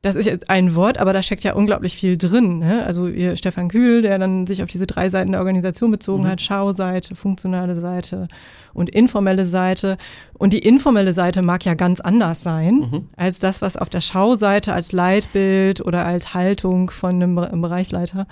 das 0.03 0.15
ist 0.15 0.27
jetzt 0.27 0.49
ein 0.49 0.75
Wort, 0.75 0.99
aber 0.99 1.13
da 1.13 1.23
steckt 1.23 1.43
ja 1.43 1.53
unglaublich 1.53 1.95
viel 1.95 2.17
drin. 2.17 2.59
Ne? 2.59 2.85
Also 2.85 3.07
ihr 3.07 3.35
Stefan 3.35 3.69
Kühl, 3.69 4.03
der 4.03 4.19
dann 4.19 4.45
sich 4.45 4.61
auf 4.61 4.69
diese 4.69 4.85
drei 4.85 5.09
Seiten 5.09 5.31
der 5.31 5.41
Organisation 5.41 5.89
bezogen 5.89 6.23
mhm. 6.23 6.27
hat, 6.27 6.41
Schauseite, 6.41 7.15
funktionale 7.15 7.79
Seite 7.79 8.27
und 8.73 8.91
informelle 8.91 9.47
Seite. 9.47 9.97
Und 10.33 10.53
die 10.53 10.59
informelle 10.59 11.13
Seite 11.13 11.41
mag 11.41 11.65
ja 11.65 11.73
ganz 11.73 11.99
anders 11.99 12.43
sein 12.43 12.75
mhm. 12.75 13.07
als 13.17 13.39
das, 13.39 13.63
was 13.63 13.77
auf 13.77 13.89
der 13.89 14.01
Schauseite 14.01 14.73
als 14.73 14.91
Leitbild 14.91 15.81
oder 15.81 16.05
als 16.05 16.35
Haltung 16.35 16.91
von 16.91 17.15
einem 17.15 17.61
Bereichsleiter 17.61 18.27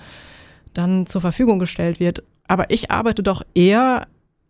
dann 0.74 1.06
zur 1.06 1.20
Verfügung 1.20 1.58
gestellt 1.58 2.00
wird. 2.00 2.22
Aber 2.48 2.70
ich 2.70 2.90
arbeite 2.90 3.22
doch 3.22 3.42
eher 3.54 4.06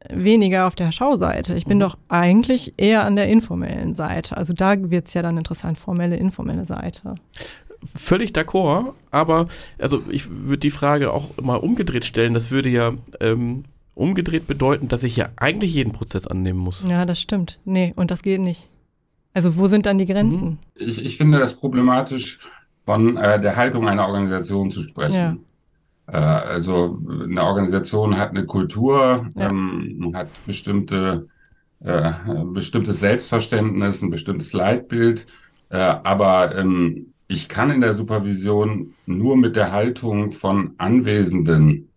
weniger 0.08 0.66
auf 0.66 0.74
der 0.74 0.92
Schauseite. 0.92 1.54
Ich 1.54 1.66
bin 1.66 1.78
mhm. 1.78 1.82
doch 1.82 1.98
eigentlich 2.08 2.74
eher 2.78 3.04
an 3.04 3.16
der 3.16 3.28
informellen 3.28 3.94
Seite. 3.94 4.36
Also 4.36 4.52
da 4.54 4.90
wird 4.90 5.08
es 5.08 5.14
ja 5.14 5.22
dann 5.22 5.36
interessant, 5.36 5.78
formelle, 5.78 6.16
informelle 6.16 6.64
Seite. 6.64 7.16
Völlig 7.94 8.32
d'accord, 8.32 8.92
aber 9.10 9.48
also 9.78 10.02
ich 10.10 10.28
würde 10.30 10.58
die 10.58 10.70
Frage 10.70 11.12
auch 11.12 11.36
mal 11.42 11.56
umgedreht 11.56 12.04
stellen. 12.04 12.34
Das 12.34 12.50
würde 12.50 12.68
ja 12.68 12.92
ähm, 13.20 13.64
umgedreht 13.94 14.46
bedeuten, 14.46 14.88
dass 14.88 15.02
ich 15.02 15.16
ja 15.16 15.30
eigentlich 15.36 15.74
jeden 15.74 15.92
Prozess 15.92 16.26
annehmen 16.26 16.58
muss. 16.58 16.84
Ja, 16.88 17.04
das 17.04 17.20
stimmt. 17.20 17.58
Nee, 17.64 17.92
und 17.96 18.10
das 18.10 18.22
geht 18.22 18.40
nicht. 18.40 18.68
Also 19.32 19.56
wo 19.56 19.66
sind 19.66 19.86
dann 19.86 19.98
die 19.98 20.06
Grenzen? 20.06 20.44
Mhm. 20.44 20.58
Ich, 20.74 21.02
ich 21.04 21.16
finde 21.16 21.38
das 21.38 21.54
problematisch, 21.54 22.38
von 22.84 23.16
äh, 23.16 23.40
der 23.40 23.56
Haltung 23.56 23.88
einer 23.88 24.06
Organisation 24.06 24.70
zu 24.70 24.82
sprechen. 24.82 25.14
Ja. 25.14 25.36
Äh, 26.12 26.16
also 26.16 26.98
eine 27.22 27.42
Organisation 27.42 28.16
hat 28.16 28.30
eine 28.30 28.46
Kultur, 28.46 29.30
ja. 29.36 29.48
ähm, 29.48 30.12
hat 30.14 30.28
bestimmte 30.46 31.28
äh, 31.82 32.12
bestimmtes 32.44 33.00
Selbstverständnis, 33.00 34.02
ein 34.02 34.10
bestimmtes 34.10 34.52
Leitbild, 34.52 35.26
äh, 35.70 35.78
aber 35.78 36.56
ähm, 36.56 37.14
ich 37.26 37.48
kann 37.48 37.70
in 37.70 37.80
der 37.80 37.94
Supervision 37.94 38.94
nur 39.06 39.36
mit 39.36 39.56
der 39.56 39.72
Haltung 39.72 40.32
von 40.32 40.74
Anwesenden 40.78 41.88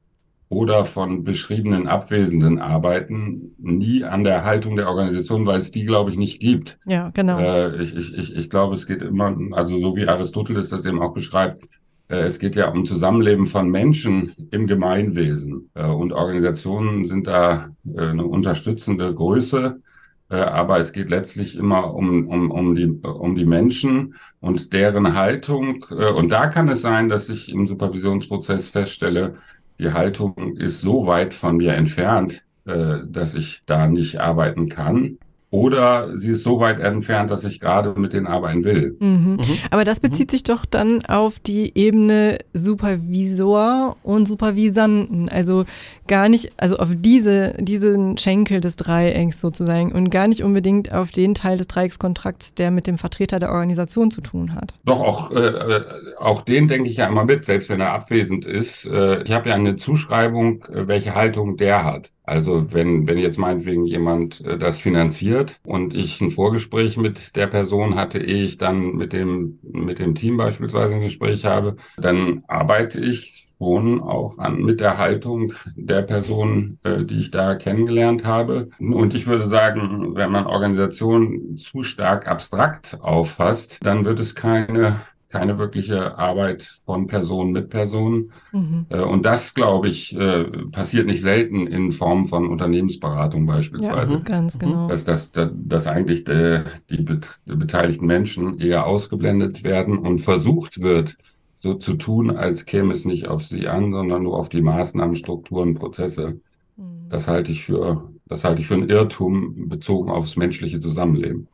oder 0.47 0.86
von 0.86 1.23
beschriebenen 1.23 1.88
Abwesenden 1.88 2.60
arbeiten, 2.60 3.56
nie 3.58 4.04
an 4.04 4.23
der 4.23 4.45
Haltung 4.45 4.76
der 4.76 4.88
Organisation, 4.88 5.47
weil 5.47 5.58
es 5.58 5.71
die, 5.71 5.86
glaube 5.86 6.12
ich, 6.12 6.17
nicht 6.17 6.39
gibt. 6.39 6.78
Ja, 6.86 7.10
genau. 7.10 7.39
Äh, 7.39 7.82
ich, 7.82 7.95
ich, 7.95 8.15
ich, 8.15 8.36
ich 8.36 8.49
glaube, 8.52 8.76
es 8.76 8.86
geht 8.86 9.02
immer, 9.02 9.36
also 9.52 9.80
so 9.80 9.95
wie 9.95 10.08
Aristoteles 10.08 10.69
das 10.69 10.86
eben 10.86 11.02
auch 11.02 11.13
beschreibt, 11.13 11.65
es 12.08 12.39
geht 12.39 12.56
ja 12.56 12.70
um 12.70 12.86
Zusammenleben 12.86 13.46
von 13.46 13.70
Menschen 13.70 14.34
im 14.52 14.68
Gemeinwesen. 14.68 15.70
Äh, 15.74 15.86
und 15.86 16.13
Organisationen 16.13 17.06
sind 17.06 17.28
da 17.28 17.72
äh, 17.96 18.02
eine 18.02 18.26
unterstützende 18.26 19.13
Größe. 19.13 19.82
Aber 20.30 20.80
es 20.80 20.94
geht 20.94 21.12
letztlich 21.12 21.56
immer 21.56 21.94
um, 21.94 22.26
um, 22.26 22.50
um, 22.50 22.74
die, 22.74 22.88
um 22.88 23.36
die 23.36 23.46
Menschen 23.46 24.16
und 24.39 24.74
deren 24.74 25.13
Haltung. 25.13 25.86
Und 26.16 26.32
da 26.32 26.48
kann 26.48 26.68
es 26.70 26.82
sein, 26.82 27.08
dass 27.08 27.30
ich 27.30 27.52
im 27.52 27.68
Supervisionsprozess 27.68 28.70
feststelle, 28.70 29.36
die 29.78 29.92
Haltung 29.92 30.56
ist 30.58 30.82
so 30.82 31.06
weit 31.06 31.36
von 31.36 31.58
mir 31.58 31.74
entfernt, 31.74 32.44
dass 32.63 33.36
ich 33.36 33.62
da 33.68 33.86
nicht 33.86 34.22
arbeiten 34.22 34.70
kann. 34.70 35.20
Oder 35.54 36.18
sie 36.18 36.32
ist 36.32 36.44
so 36.44 36.60
weit 36.60 36.80
entfernt, 36.80 37.30
dass 37.30 37.44
ich 37.44 37.60
gerade 37.60 37.94
mit 37.96 38.12
denen 38.12 38.26
arbeiten 38.26 38.63
will. 38.63 38.98
Mhm. 39.00 39.34
Mhm. 39.34 39.58
Aber 39.70 39.84
das 39.84 40.00
bezieht 40.00 40.30
mhm. 40.30 40.32
sich 40.32 40.42
doch 40.42 40.66
dann 40.66 41.06
auf 41.06 41.38
die 41.38 41.72
Ebene 41.76 42.39
Supervisor 42.54 43.96
und 44.02 44.28
Supervisanten. 44.28 45.30
Also 45.30 45.66
gar 46.08 46.28
nicht, 46.28 46.54
also 46.58 46.78
auf 46.78 46.89
diese, 46.96 47.54
diesen 47.60 48.18
Schenkel 48.18 48.62
des 48.62 48.78
Dreiecks 48.78 49.39
sozusagen 49.39 49.92
und 49.92 50.10
gar 50.10 50.28
nicht 50.28 50.44
unbedingt 50.44 50.92
auf 50.92 51.12
den 51.12 51.36
Teil 51.36 51.60
des 51.60 51.68
Dreieckskontrakts, 51.68 52.56
der 52.56 52.72
mit 52.72 52.88
dem 52.88 52.98
Vertreter 52.98 53.38
der 53.38 53.52
Organisation 53.52 54.10
zu 54.10 54.22
tun 54.22 54.56
hat. 54.56 54.74
Doch, 54.86 55.02
auch, 55.02 55.30
äh, 55.30 55.82
auch 56.18 56.42
den 56.42 56.68
denke 56.68 56.89
ich 56.89 56.98
ja 56.98 57.06
immer 57.06 57.26
mit, 57.26 57.46
selbst 57.46 57.70
wenn 57.70 57.80
er 57.80 57.94
abwesend 57.94 58.48
ist. 58.48 58.88
Äh, 58.88 59.22
ich 59.22 59.32
habe 59.32 59.50
ja 59.50 59.54
eine 59.54 59.76
Zuschreibung, 59.76 60.63
äh, 60.63 60.88
welche 60.88 61.13
Haltung 61.13 61.58
der 61.58 61.84
hat. 61.84 62.10
Also 62.24 62.72
wenn, 62.72 63.08
wenn 63.08 63.18
jetzt 63.18 63.38
meinetwegen 63.38 63.86
jemand 63.86 64.42
äh, 64.42 64.58
das 64.58 64.80
finanziert 64.80 65.60
und 65.66 65.94
ich 65.94 66.22
ein 66.22 66.32
Vorgespräch 66.32 66.98
mit 66.98 67.36
der 67.36 67.48
Person 67.48 67.96
hatte, 67.96 68.20
ehe 68.20 68.44
ich 68.44 68.58
dann 68.58 68.96
mit 68.96 69.14
dem, 69.14 69.60
mit 69.62 70.00
dem 70.00 70.16
Team 70.16 70.38
beispielsweise 70.38 70.96
ein 70.96 71.02
Gespräch 71.02 71.46
habe, 71.46 71.76
dann 71.98 72.44
arbeite 72.48 73.00
ich 73.00 73.44
schon 73.58 74.02
auch 74.02 74.40
an, 74.40 74.62
mit 74.62 74.80
der 74.80 74.98
Haltung 74.98 75.54
der 75.76 76.02
Person, 76.02 76.80
äh, 76.84 77.04
die 77.04 77.20
ich 77.20 77.32
da 77.32 77.56
kennengelernt 77.56 78.26
habe. 78.26 78.70
Und 78.80 79.14
ich 79.14 79.28
würde 79.28 79.48
sagen, 79.48 80.16
wenn 80.16 80.32
man 80.32 80.48
Organisationen 80.48 81.58
zu 81.58 81.84
stark 81.84 82.28
abstrakt 82.28 82.98
auffasst, 83.02 83.80
dann 83.82 84.06
wird 84.06 84.20
es 84.20 84.36
keine 84.36 85.00
keine 85.34 85.58
wirkliche 85.58 86.19
Arbeit 86.19 86.62
von 86.86 87.08
Person 87.08 87.52
mit 87.52 87.72
Person. 87.72 88.32
Mhm. 88.52 88.86
Äh, 88.89 89.02
und 89.02 89.26
das, 89.26 89.56
glaube 89.56 89.88
ich, 89.88 90.15
äh, 90.15 90.43
passiert 90.72 91.08
nicht 91.08 91.24
selten 91.24 91.65
in 91.65 91.91
Form 91.91 92.28
von 92.28 92.48
Unternehmensberatung 92.48 93.48
beispielsweise. 93.48 94.13
Ja, 94.13 94.19
ganz 94.19 94.60
genau. 94.60 94.88
Dass, 94.88 95.06
dass, 95.06 95.32
dass 95.32 95.88
eigentlich 95.88 96.24
die, 96.26 96.63
die 96.91 97.17
beteiligten 97.46 98.06
Menschen 98.06 98.60
eher 98.60 98.86
ausgeblendet 98.86 99.63
werden 99.63 99.98
und 99.98 100.19
versucht 100.19 100.82
wird, 100.82 101.17
so 101.56 101.74
zu 101.74 101.96
tun, 101.96 102.30
als 102.30 102.65
käme 102.65 102.93
es 102.93 103.06
nicht 103.06 103.28
auf 103.28 103.43
sie 103.43 103.67
an, 103.67 103.91
sondern 103.91 104.24
nur 104.24 104.38
auf 104.38 104.50
die 104.50 104.62
Maßnahmen, 104.62 105.15
Strukturen, 105.15 105.74
Prozesse. 105.74 106.41
Mhm. 106.78 107.10
Das 107.10 107.28
halte 107.28 107.52
ich 107.52 107.63
für, 107.63 108.08
das 108.28 108.43
halte 108.43 108.62
ich 108.62 108.67
für 108.67 108.76
ein 108.76 108.88
Irrtum 108.88 109.67
bezogen 109.67 110.12
aufs 110.12 110.38
menschliche 110.38 110.80
Zusammenleben. 110.80 111.48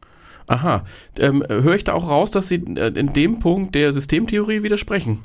Aha. 0.50 0.84
Ähm, 1.20 1.44
Höre 1.48 1.76
ich 1.76 1.84
da 1.84 1.94
auch 1.94 2.10
raus, 2.10 2.32
dass 2.32 2.50
Sie 2.50 2.56
äh, 2.56 2.88
in 2.88 3.14
dem 3.14 3.40
Punkt 3.40 3.76
der 3.76 3.94
Systemtheorie 3.94 4.64
widersprechen? 4.64 5.20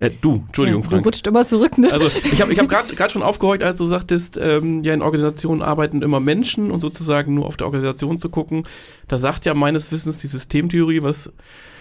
Äh, 0.00 0.10
du, 0.20 0.42
Entschuldigung, 0.48 0.82
ja, 0.82 0.88
Frank. 0.88 1.02
Du 1.04 1.08
rutscht 1.08 1.26
immer 1.28 1.46
zurück, 1.46 1.78
ne? 1.78 1.92
Also 1.92 2.10
ich 2.24 2.40
habe 2.42 2.52
ich 2.52 2.58
hab 2.58 2.68
gerade 2.68 3.10
schon 3.12 3.22
aufgehorcht, 3.22 3.62
als 3.62 3.78
du 3.78 3.84
sagtest, 3.84 4.36
ähm, 4.36 4.82
ja, 4.82 4.94
in 4.94 5.02
Organisationen 5.02 5.62
arbeiten 5.62 6.02
immer 6.02 6.18
Menschen 6.18 6.72
und 6.72 6.80
sozusagen 6.80 7.34
nur 7.34 7.46
auf 7.46 7.56
der 7.56 7.68
Organisation 7.68 8.18
zu 8.18 8.30
gucken. 8.30 8.64
Da 9.06 9.18
sagt 9.18 9.46
ja 9.46 9.54
meines 9.54 9.92
Wissens 9.92 10.18
die 10.18 10.26
Systemtheorie 10.26 11.04
was, 11.04 11.32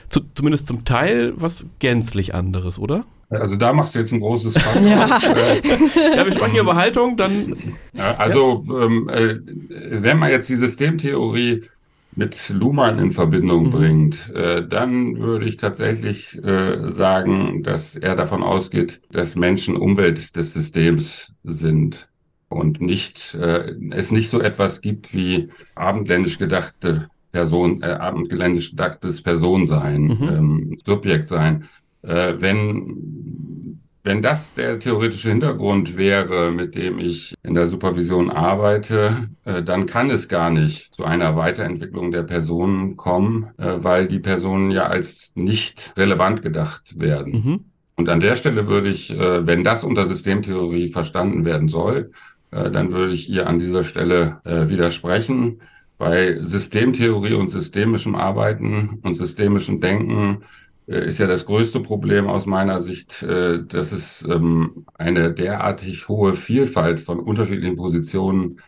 zu, 0.09 0.21
zumindest 0.35 0.67
zum 0.67 0.85
Teil, 0.85 1.33
was 1.35 1.65
gänzlich 1.79 2.35
anderes, 2.35 2.77
oder? 2.77 3.05
Also 3.31 3.55
da 3.55 3.73
machst 3.73 3.95
du 3.95 3.99
jetzt 3.99 4.11
ein 4.11 4.19
großes 4.19 4.55
Fass. 4.55 4.75
ja. 4.83 5.07
ja, 6.15 6.25
wir 6.25 6.31
sprechen 6.31 6.51
hier 6.51 6.61
über 6.61 6.75
Haltung, 6.75 7.17
dann. 7.17 7.55
Ja, 7.93 8.15
also 8.17 8.63
ja. 8.67 8.83
Ähm, 8.83 9.09
äh, 9.09 9.39
wenn 10.03 10.19
man 10.19 10.29
jetzt 10.29 10.47
die 10.47 10.57
Systemtheorie 10.57 11.63
mit 12.15 12.49
Luhmann 12.49 12.99
in 12.99 13.11
Verbindung 13.11 13.67
mhm. 13.67 13.69
bringt, 13.69 14.33
äh, 14.35 14.67
dann 14.67 15.17
würde 15.17 15.45
ich 15.45 15.57
tatsächlich 15.57 16.37
äh, 16.43 16.91
sagen, 16.91 17.63
dass 17.63 17.95
er 17.95 18.15
davon 18.15 18.43
ausgeht, 18.43 19.01
dass 19.11 19.35
Menschen 19.35 19.75
Umwelt 19.75 20.35
des 20.35 20.53
Systems 20.53 21.33
sind 21.43 22.09
und 22.49 22.81
nicht 22.81 23.35
äh, 23.35 23.75
es 23.91 24.11
nicht 24.11 24.29
so 24.29 24.41
etwas 24.41 24.81
gibt 24.81 25.13
wie 25.13 25.49
abendländisch 25.75 26.39
gedachte 26.39 27.07
Person, 27.31 27.83
äh, 27.83 27.91
abendländisch 27.91 28.71
gedachtes 28.71 29.21
Personensein, 29.21 30.01
mhm. 30.01 30.29
ähm, 30.29 30.77
Subjekt 30.83 31.27
sein. 31.27 31.65
Äh, 32.01 32.33
wenn 32.39 33.58
wenn 34.09 34.23
das 34.23 34.55
der 34.55 34.79
theoretische 34.79 35.29
Hintergrund 35.29 35.95
wäre, 35.95 36.51
mit 36.51 36.73
dem 36.73 36.97
ich 36.97 37.35
in 37.43 37.53
der 37.53 37.67
Supervision 37.67 38.31
arbeite, 38.31 39.29
äh, 39.45 39.61
dann 39.61 39.85
kann 39.85 40.09
es 40.09 40.27
gar 40.27 40.49
nicht 40.49 40.91
zu 40.95 41.05
einer 41.05 41.35
Weiterentwicklung 41.35 42.09
der 42.09 42.23
Personen 42.23 42.97
kommen, 42.97 43.51
äh, 43.59 43.75
weil 43.77 44.07
die 44.07 44.17
Personen 44.17 44.71
ja 44.71 44.87
als 44.87 45.33
nicht 45.35 45.93
relevant 45.95 46.41
gedacht 46.41 46.99
werden. 46.99 47.33
Mhm. 47.33 47.59
Und 47.97 48.09
an 48.09 48.19
der 48.19 48.35
Stelle 48.35 48.65
würde 48.65 48.89
ich, 48.89 49.11
äh, 49.11 49.45
wenn 49.45 49.63
das 49.63 49.83
unter 49.83 50.07
Systemtheorie 50.07 50.87
verstanden 50.87 51.45
werden 51.45 51.67
soll, 51.67 52.11
dann 52.49 52.91
würde 52.91 53.13
ich 53.13 53.29
ihr 53.29 53.45
an 53.45 53.59
dieser 53.59 53.83
Stelle 53.83 54.41
widersprechen. 54.43 55.61
Bei 55.99 56.35
Systemtheorie 56.41 57.35
und 57.35 57.51
systemischem 57.51 58.15
Arbeiten 58.15 58.97
und 59.03 59.13
systemischem 59.13 59.79
Denken 59.81 60.41
ist 60.97 61.19
ja 61.19 61.27
das 61.27 61.45
größte 61.45 61.81
Problem 61.81 62.27
aus 62.27 62.45
meiner 62.45 62.79
Sicht, 62.81 63.21
äh, 63.23 63.63
dass 63.63 63.91
es 63.91 64.27
ähm, 64.27 64.85
eine 64.95 65.31
derartig 65.33 66.07
hohe 66.07 66.33
Vielfalt 66.33 66.99
von 66.99 67.19
unterschiedlichen 67.19 67.75
Positionen 67.75 68.59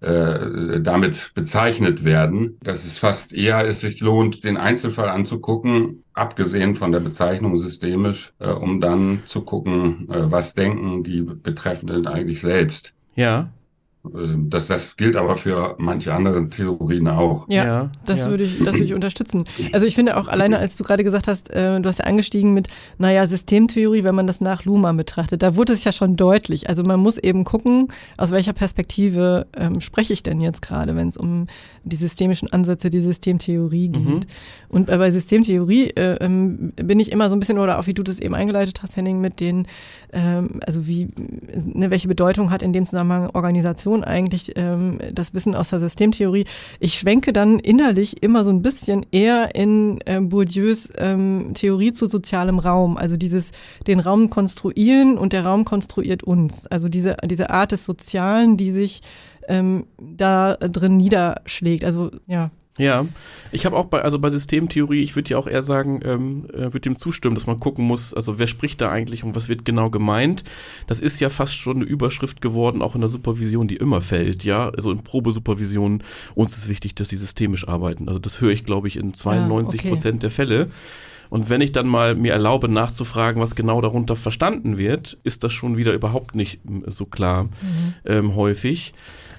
äh, 0.00 0.80
damit 0.80 1.32
bezeichnet 1.34 2.04
werden, 2.04 2.58
dass 2.62 2.84
es 2.84 2.98
fast 2.98 3.32
eher 3.32 3.66
es 3.66 3.80
sich 3.80 4.00
lohnt, 4.00 4.44
den 4.44 4.56
Einzelfall 4.56 5.08
anzugucken, 5.08 6.04
abgesehen 6.12 6.74
von 6.74 6.92
der 6.92 7.00
Bezeichnung 7.00 7.56
systemisch, 7.56 8.32
äh, 8.38 8.50
um 8.50 8.80
dann 8.80 9.22
zu 9.26 9.42
gucken, 9.42 10.08
äh, 10.10 10.30
was 10.30 10.54
denken 10.54 11.02
die 11.02 11.22
Betreffenden 11.22 12.06
eigentlich 12.06 12.40
selbst. 12.40 12.94
Ja. 13.16 13.52
Ähm, 14.14 14.50
das, 14.50 14.68
das 14.68 14.96
gilt 14.96 15.16
aber 15.16 15.36
für 15.36 15.74
manche 15.78 16.14
andere 16.14 16.48
Theorien 16.48 17.08
auch. 17.08 17.48
Ja, 17.48 17.64
ja 17.64 17.92
das 18.04 18.20
ja. 18.20 18.30
würde 18.30 18.44
ich, 18.44 18.58
das 18.58 18.74
würde 18.74 18.84
ich 18.84 18.94
unterstützen. 18.94 19.44
Also 19.72 19.84
ich 19.84 19.94
finde 19.94 20.16
auch 20.16 20.28
alleine, 20.28 20.58
als 20.58 20.76
du 20.76 20.84
gerade 20.84 21.04
gesagt 21.04 21.26
hast, 21.28 21.50
äh, 21.50 21.80
du 21.80 21.88
hast 21.88 21.98
ja 21.98 22.04
angestiegen 22.04 22.54
mit, 22.54 22.68
naja, 22.98 23.26
Systemtheorie, 23.26 24.04
wenn 24.04 24.14
man 24.14 24.26
das 24.26 24.40
nach 24.40 24.64
Luhmann 24.64 24.96
betrachtet, 24.96 25.42
da 25.42 25.56
wurde 25.56 25.72
es 25.72 25.84
ja 25.84 25.92
schon 25.92 26.16
deutlich. 26.16 26.68
Also 26.68 26.82
man 26.82 27.00
muss 27.00 27.18
eben 27.18 27.44
gucken, 27.44 27.88
aus 28.16 28.30
welcher 28.30 28.52
Perspektive 28.52 29.46
ähm, 29.54 29.80
spreche 29.80 30.12
ich 30.12 30.22
denn 30.22 30.40
jetzt 30.40 30.62
gerade, 30.62 30.96
wenn 30.96 31.08
es 31.08 31.16
um 31.16 31.46
die 31.84 31.96
systemischen 31.96 32.52
Ansätze, 32.52 32.90
die 32.90 33.00
Systemtheorie 33.00 33.88
geht. 33.88 34.04
Mhm. 34.04 34.20
Und 34.68 34.86
bei 34.86 35.10
Systemtheorie 35.10 35.90
äh, 35.90 36.16
ähm, 36.20 36.72
bin 36.76 37.00
ich 37.00 37.12
immer 37.12 37.28
so 37.28 37.36
ein 37.36 37.40
bisschen, 37.40 37.58
oder 37.58 37.78
auch 37.78 37.86
wie 37.86 37.94
du 37.94 38.02
das 38.02 38.18
eben 38.18 38.34
eingeleitet 38.34 38.82
hast, 38.82 38.96
Henning, 38.96 39.20
mit 39.20 39.40
den, 39.40 39.66
ähm, 40.12 40.60
also 40.66 40.86
wie, 40.86 41.08
ne, 41.64 41.90
welche 41.90 42.08
Bedeutung 42.08 42.50
hat 42.50 42.62
in 42.62 42.72
dem 42.72 42.86
Zusammenhang 42.86 43.30
Organisation 43.30 43.95
Definition 43.96 44.04
eigentlich 44.04 44.52
ähm, 44.56 44.98
das 45.12 45.34
Wissen 45.34 45.54
aus 45.54 45.70
der 45.70 45.80
Systemtheorie. 45.80 46.44
Ich 46.80 46.94
schwenke 46.94 47.32
dann 47.32 47.58
innerlich 47.58 48.22
immer 48.22 48.44
so 48.44 48.50
ein 48.50 48.62
bisschen 48.62 49.06
eher 49.10 49.54
in 49.54 49.98
äh, 50.06 50.20
Bourdieus 50.20 50.92
ähm, 50.96 51.52
Theorie 51.54 51.92
zu 51.92 52.06
sozialem 52.06 52.58
Raum. 52.58 52.96
Also 52.96 53.16
dieses, 53.16 53.50
den 53.86 54.00
Raum 54.00 54.30
konstruieren 54.30 55.18
und 55.18 55.32
der 55.32 55.44
Raum 55.44 55.64
konstruiert 55.64 56.22
uns. 56.22 56.66
Also 56.66 56.88
diese, 56.88 57.16
diese 57.24 57.50
Art 57.50 57.72
des 57.72 57.84
Sozialen, 57.84 58.56
die 58.56 58.72
sich 58.72 59.00
ähm, 59.48 59.86
da 59.98 60.56
drin 60.56 60.96
niederschlägt. 60.96 61.84
Also 61.84 62.10
ja. 62.26 62.50
Ja, 62.78 63.06
ich 63.52 63.64
habe 63.64 63.76
auch 63.76 63.86
bei, 63.86 64.02
also 64.02 64.18
bei 64.18 64.28
Systemtheorie, 64.28 65.02
ich 65.02 65.16
würde 65.16 65.30
ja 65.30 65.38
auch 65.38 65.46
eher 65.46 65.62
sagen, 65.62 66.00
ähm, 66.04 66.46
äh, 66.52 66.58
würde 66.58 66.80
dem 66.80 66.96
zustimmen, 66.96 67.34
dass 67.34 67.46
man 67.46 67.58
gucken 67.58 67.86
muss, 67.86 68.12
also 68.12 68.38
wer 68.38 68.46
spricht 68.46 68.80
da 68.80 68.90
eigentlich 68.90 69.24
und 69.24 69.34
was 69.34 69.48
wird 69.48 69.64
genau 69.64 69.88
gemeint. 69.88 70.44
Das 70.86 71.00
ist 71.00 71.18
ja 71.20 71.30
fast 71.30 71.56
schon 71.56 71.76
eine 71.76 71.84
Überschrift 71.86 72.40
geworden, 72.42 72.82
auch 72.82 72.94
in 72.94 73.00
der 73.00 73.08
Supervision, 73.08 73.66
die 73.66 73.76
immer 73.76 74.00
fällt, 74.00 74.44
ja. 74.44 74.68
Also 74.70 74.90
in 74.90 75.02
Probesupervision, 75.02 76.02
uns 76.34 76.56
ist 76.56 76.68
wichtig, 76.68 76.94
dass 76.94 77.08
sie 77.08 77.16
systemisch 77.16 77.66
arbeiten. 77.66 78.08
Also 78.08 78.20
das 78.20 78.40
höre 78.40 78.50
ich, 78.50 78.64
glaube 78.64 78.88
ich, 78.88 78.96
in 78.96 79.14
92 79.14 79.80
ja, 79.80 79.84
okay. 79.84 79.94
Prozent 79.94 80.22
der 80.22 80.30
Fälle. 80.30 80.68
Und 81.28 81.50
wenn 81.50 81.60
ich 81.60 81.72
dann 81.72 81.88
mal 81.88 82.14
mir 82.14 82.32
erlaube, 82.32 82.68
nachzufragen, 82.68 83.42
was 83.42 83.54
genau 83.54 83.80
darunter 83.80 84.16
verstanden 84.16 84.78
wird, 84.78 85.18
ist 85.24 85.42
das 85.42 85.52
schon 85.52 85.76
wieder 85.76 85.92
überhaupt 85.92 86.34
nicht 86.34 86.60
so 86.86 87.04
klar 87.04 87.44
mhm. 87.44 87.94
ähm, 88.04 88.36
häufig 88.36 88.94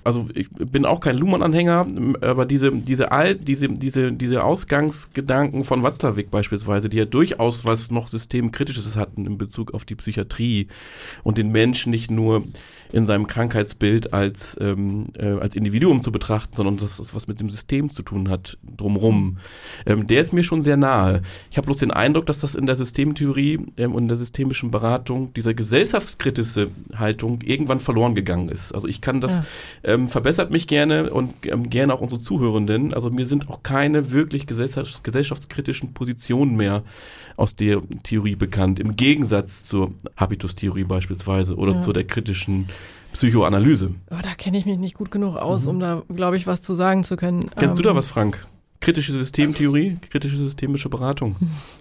also 0.07 0.29
ich 0.33 0.47
bin 0.49 0.85
auch 0.85 1.01
kein 1.01 1.17
Luhmann-Anhänger, 1.17 1.85
aber 2.21 2.45
diese, 2.45 2.71
diese 2.71 3.11
alt, 3.11 3.45
diese, 3.45 3.67
diese, 3.67 4.13
diese 4.13 4.41
Ausgangsgedanken 4.41 5.65
von 5.65 5.83
Watzlawick 5.83 6.31
beispielsweise, 6.31 6.87
die 6.87 6.95
ja 6.95 7.03
durchaus 7.03 7.65
was 7.65 7.91
noch 7.91 8.07
Systemkritisches 8.07 8.95
hatten 8.95 9.25
in 9.25 9.37
Bezug 9.37 9.73
auf 9.73 9.83
die 9.83 9.95
Psychiatrie 9.95 10.69
und 11.23 11.37
den 11.37 11.51
Menschen 11.51 11.89
nicht 11.91 12.09
nur 12.09 12.45
in 12.91 13.07
seinem 13.07 13.27
Krankheitsbild 13.27 14.13
als, 14.13 14.57
ähm, 14.61 15.07
äh, 15.17 15.31
als 15.31 15.55
Individuum 15.55 16.01
zu 16.01 16.11
betrachten, 16.11 16.55
sondern 16.55 16.77
dass 16.77 16.99
es 16.99 17.13
was 17.13 17.27
mit 17.27 17.39
dem 17.39 17.49
System 17.49 17.89
zu 17.89 18.03
tun 18.03 18.29
hat, 18.29 18.57
drumrum. 18.63 19.37
Ähm, 19.85 20.07
der 20.07 20.21
ist 20.21 20.33
mir 20.33 20.43
schon 20.43 20.61
sehr 20.61 20.77
nahe. 20.77 21.21
Ich 21.51 21.57
habe 21.57 21.65
bloß 21.65 21.77
den 21.77 21.91
Eindruck, 21.91 22.25
dass 22.25 22.39
das 22.39 22.55
in 22.55 22.65
der 22.65 22.75
Systemtheorie 22.75 23.59
ähm, 23.77 23.93
und 23.93 24.03
in 24.03 24.07
der 24.07 24.17
systemischen 24.17 24.71
Beratung 24.71 25.33
dieser 25.33 25.53
gesellschaftskritische 25.53 26.69
Haltung 26.95 27.41
irgendwann 27.41 27.79
verloren 27.79 28.15
gegangen 28.15 28.49
ist. 28.49 28.73
Also 28.73 28.87
ich 28.87 29.01
kann 29.01 29.21
das, 29.21 29.39
ja. 29.83 29.93
ähm, 29.93 30.07
verbessert 30.07 30.51
mich 30.51 30.67
gerne 30.67 31.11
und 31.11 31.33
ähm, 31.45 31.69
gerne 31.69 31.93
auch 31.93 32.01
unsere 32.01 32.21
Zuhörenden. 32.21 32.93
Also 32.93 33.09
mir 33.09 33.25
sind 33.25 33.49
auch 33.49 33.63
keine 33.63 34.11
wirklich 34.11 34.47
gesellschafts 34.47 35.03
gesellschaftskritischen 35.03 35.93
Positionen 35.93 36.55
mehr 36.55 36.83
aus 37.37 37.55
der 37.55 37.81
Theorie 38.03 38.35
bekannt, 38.35 38.79
im 38.79 38.95
Gegensatz 38.95 39.63
zur 39.63 39.93
Habitustheorie 40.17 40.83
beispielsweise 40.83 41.55
oder 41.55 41.73
ja. 41.73 41.81
zu 41.81 41.93
der 41.93 42.03
kritischen 42.03 42.67
Psychoanalyse. 43.17 43.95
Oh, 44.11 44.15
da 44.21 44.35
kenne 44.37 44.59
ich 44.59 44.67
mich 44.67 44.77
nicht 44.77 44.93
gut 44.93 45.09
genug 45.09 45.37
aus, 45.37 45.63
mhm. 45.63 45.69
um 45.71 45.79
da, 45.79 46.03
glaube 46.13 46.37
ich, 46.37 46.45
was 46.45 46.61
zu 46.61 46.75
sagen 46.75 47.03
zu 47.03 47.15
können. 47.15 47.49
Kennst 47.49 47.69
ähm, 47.69 47.75
du 47.75 47.81
da 47.81 47.89
ähm, 47.89 47.95
was, 47.95 48.09
Frank? 48.09 48.45
Kritische 48.79 49.11
Systemtheorie, 49.11 49.89
also, 49.89 50.01
kritische 50.11 50.37
systemische 50.37 50.87
Beratung. 50.87 51.35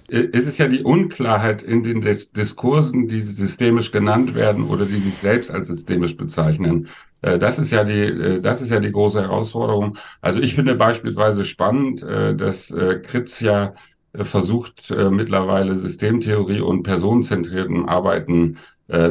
Es 0.09 0.47
ist 0.47 0.57
ja 0.57 0.67
die 0.67 0.83
Unklarheit 0.83 1.63
in 1.63 1.83
den 1.83 2.01
Dis 2.01 2.33
Diskursen, 2.33 3.07
die 3.07 3.21
systemisch 3.21 3.93
genannt 3.93 4.35
werden 4.35 4.65
oder 4.65 4.87
die 4.87 4.97
sich 4.97 5.15
selbst 5.17 5.51
als 5.51 5.67
systemisch 5.67 6.17
bezeichnen. 6.17 6.89
Äh, 7.21 7.39
das 7.39 7.59
ist 7.59 7.71
ja 7.71 7.85
die, 7.85 8.01
äh, 8.01 8.41
das 8.41 8.63
ist 8.63 8.71
ja 8.71 8.81
die 8.81 8.93
große 8.93 9.21
Herausforderung. 9.21 9.99
Also 10.23 10.41
ich 10.41 10.55
finde 10.55 10.75
beispielsweise 10.75 11.45
spannend, 11.45 12.03
äh, 12.03 12.35
dass 12.35 12.75
Kritz 13.03 13.41
ja 13.41 13.75
versucht 14.15 14.91
mittlerweile 15.11 15.77
Systemtheorie 15.77 16.61
und 16.61 16.85
personenzentrierten 16.85 17.87
Arbeiten 17.87 18.57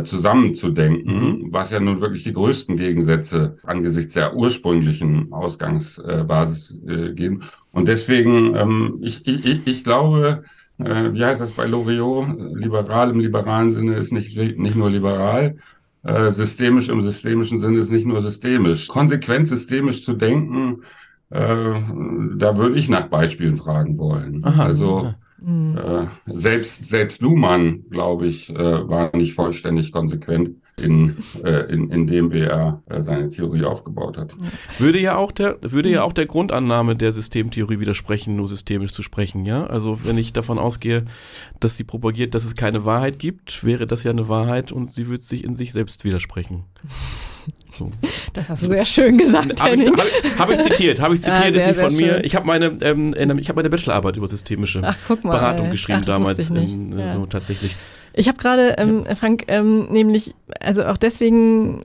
zusammenzudenken, 0.03 1.13
mhm. 1.13 1.47
was 1.51 1.69
ja 1.69 1.81
nun 1.81 1.99
wirklich 1.99 2.23
die 2.23 2.31
größten 2.31 2.77
Gegensätze 2.77 3.57
angesichts 3.63 4.13
der 4.13 4.33
ursprünglichen 4.33 5.33
Ausgangsbasis 5.33 6.81
geben. 6.85 7.43
Und 7.73 7.89
deswegen, 7.89 8.55
ähm, 8.55 8.99
ich, 9.01 9.27
ich, 9.27 9.67
ich 9.67 9.83
glaube, 9.83 10.43
wie 10.77 11.25
heißt 11.25 11.41
das 11.41 11.51
bei 11.51 11.65
Loriot? 11.65 12.27
Liberal 12.53 13.09
im 13.09 13.19
liberalen 13.19 13.73
Sinne 13.73 13.95
ist 13.95 14.13
nicht, 14.13 14.37
nicht 14.37 14.75
nur 14.77 14.89
liberal, 14.89 15.57
äh, 16.05 16.29
systemisch 16.29 16.89
im 16.89 17.01
systemischen 17.01 17.59
Sinne 17.59 17.79
ist 17.79 17.91
nicht 17.91 18.05
nur 18.05 18.21
systemisch. 18.21 18.87
Konsequent 18.87 19.47
systemisch 19.47 20.03
zu 20.03 20.13
denken, 20.13 20.83
äh, 21.31 21.73
da 22.35 22.57
würde 22.57 22.75
ich 22.75 22.89
nach 22.89 23.07
Beispielen 23.07 23.55
fragen 23.55 23.97
wollen. 23.97 24.45
Aha, 24.45 24.65
also 24.65 25.15
mhm. 25.45 25.77
äh, 25.77 26.07
selbst 26.37 26.89
selbst 26.89 27.21
Luhmann, 27.21 27.85
glaube 27.89 28.27
ich, 28.27 28.49
äh, 28.49 28.55
war 28.55 29.15
nicht 29.15 29.33
vollständig 29.33 29.91
konsequent 29.91 30.55
in, 30.81 31.23
äh, 31.43 31.71
in, 31.71 31.89
in 31.89 32.07
dem 32.07 32.31
wie 32.33 32.41
er 32.41 32.83
äh, 32.89 33.01
seine 33.01 33.29
Theorie 33.29 33.63
aufgebaut 33.63 34.17
hat. 34.17 34.35
Würde 34.77 34.99
ja 34.99 35.15
auch 35.15 35.31
der, 35.31 35.57
würde 35.61 35.89
ja 35.89 36.03
auch 36.03 36.13
der 36.13 36.25
Grundannahme 36.25 36.95
der 36.95 37.13
Systemtheorie 37.13 37.79
widersprechen, 37.79 38.35
nur 38.35 38.47
systemisch 38.47 38.91
zu 38.91 39.01
sprechen, 39.01 39.45
ja? 39.45 39.65
Also 39.67 40.03
wenn 40.03 40.17
ich 40.17 40.33
davon 40.33 40.59
ausgehe, 40.59 41.05
dass 41.59 41.77
sie 41.77 41.83
propagiert, 41.83 42.35
dass 42.35 42.43
es 42.43 42.55
keine 42.55 42.83
Wahrheit 42.83 43.19
gibt, 43.19 43.63
wäre 43.63 43.87
das 43.87 44.03
ja 44.03 44.11
eine 44.11 44.27
Wahrheit 44.27 44.71
und 44.71 44.91
sie 44.91 45.07
würde 45.07 45.23
sich 45.23 45.43
in 45.43 45.55
sich 45.55 45.71
selbst 45.71 46.03
widersprechen. 46.03 46.63
So. 47.77 47.91
Das 48.33 48.49
hast 48.49 48.63
du 48.63 48.67
sehr 48.67 48.85
schön 48.85 49.17
gesagt. 49.17 49.61
Habe 49.61 49.75
ich, 49.75 49.87
hab, 49.89 50.39
hab 50.39 50.49
ich, 50.51 50.61
zitiert, 50.61 51.01
habe 51.01 51.15
ich 51.15 51.21
zitiert, 51.21 51.39
ah, 51.39 51.51
sehr, 51.51 51.71
ist 51.71 51.77
nicht 51.77 51.79
von 51.79 51.95
mir. 51.95 52.23
Ich 52.23 52.35
habe 52.35 52.45
meine, 52.45 52.77
ähm, 52.81 53.13
ich 53.37 53.49
habe 53.49 53.57
meine 53.57 53.69
Bachelorarbeit 53.69 54.17
über 54.17 54.27
systemische 54.27 54.81
Ach, 54.83 55.09
mal, 55.23 55.31
Beratung 55.31 55.71
geschrieben 55.71 56.01
Ach, 56.03 56.05
damals, 56.05 56.49
in, 56.49 56.97
ja. 56.97 57.11
so 57.11 57.25
tatsächlich. 57.25 57.75
Ich 58.13 58.27
habe 58.27 58.37
gerade, 58.37 58.75
ähm, 58.77 59.03
Frank, 59.19 59.45
ähm, 59.47 59.87
nämlich, 59.91 60.33
also 60.61 60.85
auch 60.85 60.97
deswegen, 60.97 61.81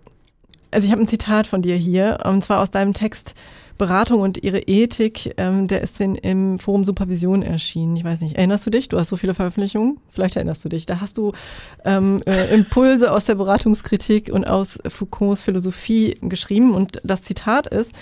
also 0.71 0.87
ich 0.87 0.93
habe 0.93 1.03
ein 1.03 1.09
Zitat 1.09 1.47
von 1.47 1.63
dir 1.63 1.75
hier, 1.75 2.21
und 2.25 2.43
zwar 2.45 2.61
aus 2.61 2.71
deinem 2.71 2.93
Text 2.93 3.35
Beratung 3.81 4.21
und 4.21 4.45
ihre 4.45 4.59
Ethik, 4.59 5.35
ähm, 5.39 5.67
der 5.67 5.81
ist 5.81 5.99
in, 6.01 6.15
im 6.15 6.59
Forum 6.59 6.85
Supervision 6.85 7.43
erschienen. 7.43 7.97
Ich 7.97 8.05
weiß 8.05 8.21
nicht, 8.21 8.37
erinnerst 8.37 8.67
du 8.67 8.71
dich? 8.71 8.91
Du 8.91 8.99
hast 8.99 9.09
so 9.09 9.17
viele 9.17 9.33
Veröffentlichungen. 9.33 9.99
Vielleicht 10.11 10.37
erinnerst 10.37 10.63
du 10.63 10.69
dich. 10.69 10.85
Da 10.85 11.01
hast 11.01 11.17
du 11.17 11.33
ähm, 11.87 12.21
äh, 12.27 12.55
Impulse 12.55 13.11
aus 13.11 13.25
der 13.25 13.37
Beratungskritik 13.37 14.31
und 14.33 14.45
aus 14.45 14.79
Foucaults 14.87 15.43
Philosophie 15.43 16.19
geschrieben. 16.21 16.75
Und 16.75 17.01
das 17.05 17.23
Zitat 17.23 17.67
ist, 17.69 17.93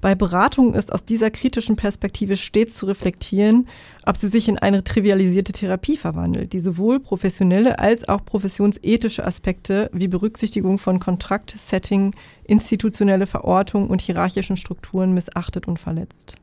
bei 0.00 0.14
Beratung 0.14 0.74
ist 0.74 0.92
aus 0.92 1.04
dieser 1.04 1.30
kritischen 1.30 1.76
Perspektive 1.76 2.36
stets 2.36 2.76
zu 2.76 2.86
reflektieren, 2.86 3.66
ob 4.06 4.16
sie 4.16 4.28
sich 4.28 4.48
in 4.48 4.58
eine 4.58 4.84
trivialisierte 4.84 5.52
Therapie 5.52 5.96
verwandelt, 5.96 6.52
die 6.52 6.60
sowohl 6.60 7.00
professionelle 7.00 7.78
als 7.78 8.08
auch 8.08 8.24
professionsethische 8.24 9.24
Aspekte 9.24 9.90
wie 9.92 10.08
Berücksichtigung 10.08 10.78
von 10.78 11.00
Kontrakt, 11.00 11.54
Setting, 11.58 12.14
institutionelle 12.44 13.26
Verortung 13.26 13.88
und 13.88 14.00
hierarchischen 14.00 14.56
Strukturen 14.56 15.12
missachtet 15.12 15.66
und 15.66 15.78
verletzt. 15.78 16.36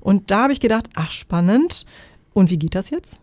Und 0.00 0.30
da 0.30 0.44
habe 0.44 0.52
ich 0.52 0.60
gedacht, 0.60 0.90
ach 0.94 1.10
spannend. 1.10 1.84
Und 2.32 2.50
wie 2.50 2.58
geht 2.58 2.74
das 2.74 2.90
jetzt? 2.90 3.18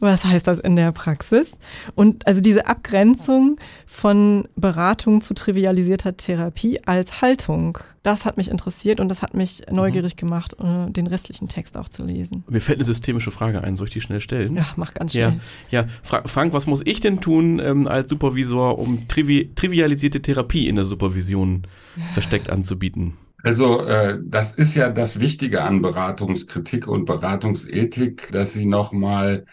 Was 0.00 0.24
heißt 0.24 0.46
das 0.46 0.58
in 0.58 0.76
der 0.76 0.92
Praxis? 0.92 1.52
Und 1.94 2.26
also 2.26 2.40
diese 2.40 2.66
Abgrenzung 2.66 3.56
von 3.86 4.48
Beratung 4.56 5.20
zu 5.20 5.34
trivialisierter 5.34 6.16
Therapie 6.16 6.80
als 6.84 7.20
Haltung, 7.20 7.78
das 8.02 8.24
hat 8.24 8.36
mich 8.36 8.50
interessiert 8.50 8.98
und 9.00 9.08
das 9.08 9.20
hat 9.22 9.34
mich 9.34 9.62
neugierig 9.70 10.16
gemacht, 10.16 10.56
äh, 10.58 10.90
den 10.90 11.06
restlichen 11.06 11.48
Text 11.48 11.76
auch 11.76 11.88
zu 11.88 12.04
lesen. 12.04 12.44
Mir 12.48 12.60
fällt 12.60 12.78
eine 12.78 12.86
systemische 12.86 13.30
Frage 13.30 13.62
ein, 13.62 13.76
soll 13.76 13.88
ich 13.88 13.92
die 13.92 14.00
schnell 14.00 14.20
stellen? 14.20 14.56
Ja, 14.56 14.66
mach 14.76 14.94
ganz 14.94 15.12
schnell. 15.12 15.38
Ja, 15.70 15.82
ja. 15.82 15.86
Fra 16.02 16.22
Frank, 16.26 16.52
was 16.52 16.66
muss 16.66 16.82
ich 16.84 17.00
denn 17.00 17.20
tun 17.20 17.58
ähm, 17.58 17.86
als 17.86 18.08
Supervisor, 18.08 18.78
um 18.78 19.06
trivi 19.08 19.50
trivialisierte 19.54 20.22
Therapie 20.22 20.68
in 20.68 20.76
der 20.76 20.84
Supervision 20.86 21.66
versteckt 22.14 22.48
anzubieten? 22.48 23.14
Also 23.42 23.84
äh, 23.84 24.18
das 24.22 24.54
ist 24.54 24.74
ja 24.74 24.90
das 24.90 25.20
Wichtige 25.20 25.62
an 25.62 25.82
Beratungskritik 25.82 26.86
und 26.86 27.04
Beratungsethik, 27.04 28.30
dass 28.32 28.52
sie 28.52 28.66
nochmal 28.66 29.46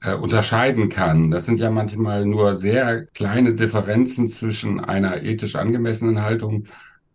äh, 0.00 0.14
unterscheiden 0.14 0.88
kann. 0.88 1.30
Das 1.30 1.46
sind 1.46 1.58
ja 1.58 1.70
manchmal 1.70 2.24
nur 2.26 2.56
sehr 2.56 3.06
kleine 3.06 3.54
Differenzen 3.54 4.28
zwischen 4.28 4.80
einer 4.80 5.22
ethisch 5.22 5.56
angemessenen 5.56 6.22
Haltung 6.22 6.66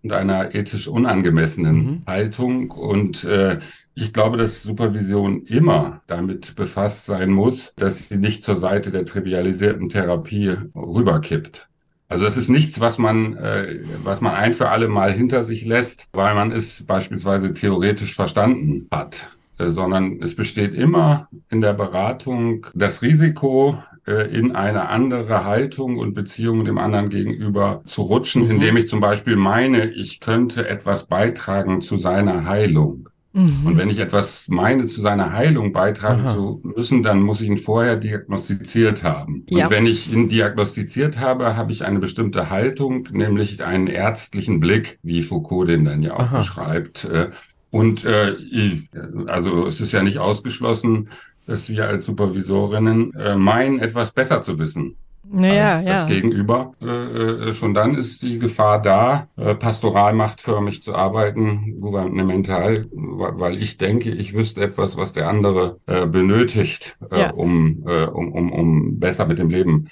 und 0.03 0.11
einer 0.11 0.53
ethisch 0.53 0.87
unangemessenen 0.87 1.75
mhm. 1.75 2.03
Haltung. 2.07 2.71
Und 2.71 3.23
äh, 3.23 3.59
ich 3.95 4.11
glaube, 4.11 4.37
dass 4.37 4.63
Supervision 4.63 5.43
immer 5.43 6.01
damit 6.07 6.55
befasst 6.55 7.05
sein 7.05 7.29
muss, 7.29 7.73
dass 7.75 8.09
sie 8.09 8.17
nicht 8.17 8.43
zur 8.43 8.55
Seite 8.55 8.91
der 8.91 9.05
trivialisierten 9.05 9.89
Therapie 9.89 10.55
rüberkippt. 10.75 11.69
Also 12.13 12.27
es 12.27 12.37
ist 12.37 12.49
nichts, 12.49 12.79
was 12.79 12.99
man, 12.99 13.35
äh, 13.37 13.79
was 14.03 14.21
man 14.21 14.35
ein 14.35 14.53
für 14.53 14.69
alle 14.69 14.87
Mal 14.87 15.11
hinter 15.11 15.43
sich 15.43 15.65
lässt, 15.65 16.09
weil 16.13 16.35
man 16.35 16.51
es 16.51 16.83
beispielsweise 16.85 17.53
theoretisch 17.53 18.13
verstanden 18.13 18.87
hat, 18.91 19.25
äh, 19.57 19.69
sondern 19.69 20.21
es 20.21 20.35
besteht 20.35 20.75
immer 20.75 21.27
in 21.49 21.61
der 21.61 21.73
Beratung 21.73 22.67
das 22.75 23.01
Risiko, 23.01 23.79
äh, 24.05 24.31
in 24.31 24.55
eine 24.55 24.89
andere 24.89 25.43
Haltung 25.43 25.97
und 25.97 26.13
Beziehung 26.13 26.65
dem 26.65 26.77
anderen 26.77 27.09
gegenüber 27.09 27.81
zu 27.85 28.03
rutschen, 28.03 28.43
mhm. 28.43 28.51
indem 28.51 28.77
ich 28.77 28.87
zum 28.87 28.99
Beispiel 28.99 29.35
meine, 29.35 29.89
ich 29.89 30.19
könnte 30.19 30.67
etwas 30.67 31.07
beitragen 31.07 31.81
zu 31.81 31.97
seiner 31.97 32.45
Heilung. 32.45 33.09
Mhm. 33.33 33.65
Und 33.65 33.77
wenn 33.77 33.89
ich 33.89 33.99
etwas 33.99 34.47
meine, 34.47 34.85
zu 34.85 35.01
seiner 35.01 35.33
Heilung 35.33 35.73
beitragen 35.73 36.21
Aha. 36.21 36.33
zu 36.33 36.61
müssen, 36.63 37.01
dann 37.01 37.19
muss 37.19 37.41
ich 37.41 37.47
ihn 37.47 37.57
vorher 37.57 37.95
diagnostiziert 37.95 39.03
haben. 39.03 39.45
Ja. 39.49 39.65
Und 39.65 39.71
wenn 39.71 39.85
ich 39.87 40.13
ihn 40.13 40.29
diagnostiziert 40.29 41.19
habe, 41.19 41.57
habe 41.57 41.71
ich 41.71 41.83
eine 41.83 41.99
bestimmte 41.99 42.51
Haltung, 42.51 43.09
nämlich 43.11 43.63
einen 43.63 43.87
ärztlichen 43.87 44.59
Blick, 44.59 44.99
wie 45.01 45.23
Foucault 45.23 45.67
den 45.67 45.83
dann 45.85 46.03
ja 46.03 46.13
auch 46.13 46.19
Aha. 46.19 46.37
beschreibt. 46.37 47.05
Äh, 47.05 47.31
und 47.71 48.05
äh, 48.05 48.35
also 49.27 49.65
es 49.65 49.81
ist 49.81 49.91
ja 49.91 50.03
nicht 50.03 50.19
ausgeschlossen, 50.19 51.09
dass 51.47 51.69
wir 51.69 51.87
als 51.87 52.05
Supervisorinnen 52.05 53.13
äh, 53.15 53.35
meinen, 53.35 53.79
etwas 53.79 54.11
besser 54.11 54.43
zu 54.43 54.59
wissen 54.59 54.95
naja, 55.29 55.73
als 55.73 55.85
das 55.85 56.01
ja. 56.01 56.07
Gegenüber. 56.07 56.73
Äh, 56.81 57.49
äh, 57.49 57.53
schon 57.53 57.73
dann 57.73 57.95
ist 57.95 58.23
die 58.23 58.39
Gefahr 58.39 58.81
da, 58.81 59.27
äh, 59.37 59.55
pastoralmachtförmig 59.55 60.83
zu 60.83 60.93
arbeiten, 60.93 61.79
gouvernemental, 61.79 62.85
weil 62.91 63.61
ich 63.61 63.77
denke, 63.77 64.11
ich 64.11 64.33
wüsste 64.33 64.61
etwas, 64.61 64.97
was 64.97 65.13
der 65.13 65.27
andere 65.29 65.79
äh, 65.87 66.05
benötigt, 66.05 66.97
äh, 67.11 67.21
ja. 67.21 67.31
um, 67.31 67.83
äh, 67.87 68.05
um, 68.05 68.31
um, 68.31 68.51
um 68.51 68.99
besser 68.99 69.25
mit 69.25 69.39
dem 69.39 69.49
Leben 69.49 69.89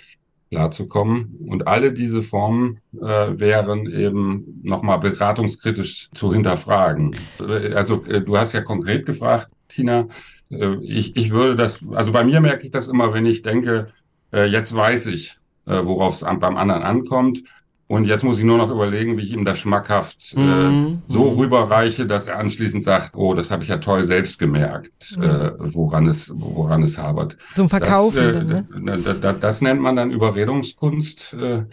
klarzukommen. 0.51 1.39
Und 1.47 1.67
alle 1.67 1.93
diese 1.93 2.21
Formen 2.21 2.79
äh, 2.93 2.99
wären 2.99 3.89
eben 3.89 4.59
nochmal 4.63 4.99
beratungskritisch 4.99 6.09
zu 6.13 6.33
hinterfragen. 6.33 7.15
Äh, 7.39 7.73
also 7.73 8.03
äh, 8.05 8.21
du 8.21 8.37
hast 8.37 8.53
ja 8.53 8.61
konkret 8.61 9.05
gefragt, 9.05 9.49
Tina, 9.69 10.07
äh, 10.49 10.75
ich, 10.81 11.15
ich 11.15 11.31
würde 11.31 11.55
das, 11.55 11.79
also 11.91 12.11
bei 12.11 12.25
mir 12.25 12.41
merke 12.41 12.65
ich 12.65 12.71
das 12.71 12.87
immer, 12.87 13.13
wenn 13.13 13.25
ich 13.25 13.41
denke, 13.41 13.93
äh, 14.33 14.45
jetzt 14.45 14.75
weiß 14.75 15.07
ich, 15.07 15.37
äh, 15.65 15.83
worauf 15.83 16.15
es 16.15 16.39
beim 16.39 16.57
anderen 16.57 16.83
ankommt. 16.83 17.43
Und 17.91 18.05
jetzt 18.05 18.23
muss 18.23 18.37
ich 18.37 18.45
nur 18.45 18.57
noch 18.57 18.71
überlegen, 18.71 19.17
wie 19.17 19.23
ich 19.23 19.33
ihm 19.33 19.43
das 19.43 19.59
schmackhaft 19.59 20.33
äh, 20.37 20.39
mhm. 20.39 21.01
so 21.09 21.33
rüberreiche, 21.33 22.05
dass 22.05 22.25
er 22.25 22.39
anschließend 22.39 22.85
sagt, 22.85 23.17
oh, 23.17 23.33
das 23.33 23.51
habe 23.51 23.63
ich 23.63 23.69
ja 23.69 23.77
toll 23.79 24.05
selbst 24.05 24.39
gemerkt, 24.39 25.17
mhm. 25.17 25.23
äh, 25.23 25.51
woran 25.57 26.07
es 26.07 26.31
woran 26.33 26.83
es 26.83 26.97
habert. 26.97 27.35
Zum 27.53 27.67
Verkaufen. 27.67 28.47
Das, 28.47 28.79
äh, 28.79 28.81
ne? 28.81 28.97
das, 29.19 29.39
das 29.41 29.61
nennt 29.61 29.81
man 29.81 29.97
dann 29.97 30.09
Überredungskunst, 30.09 31.33
äh, 31.33 31.63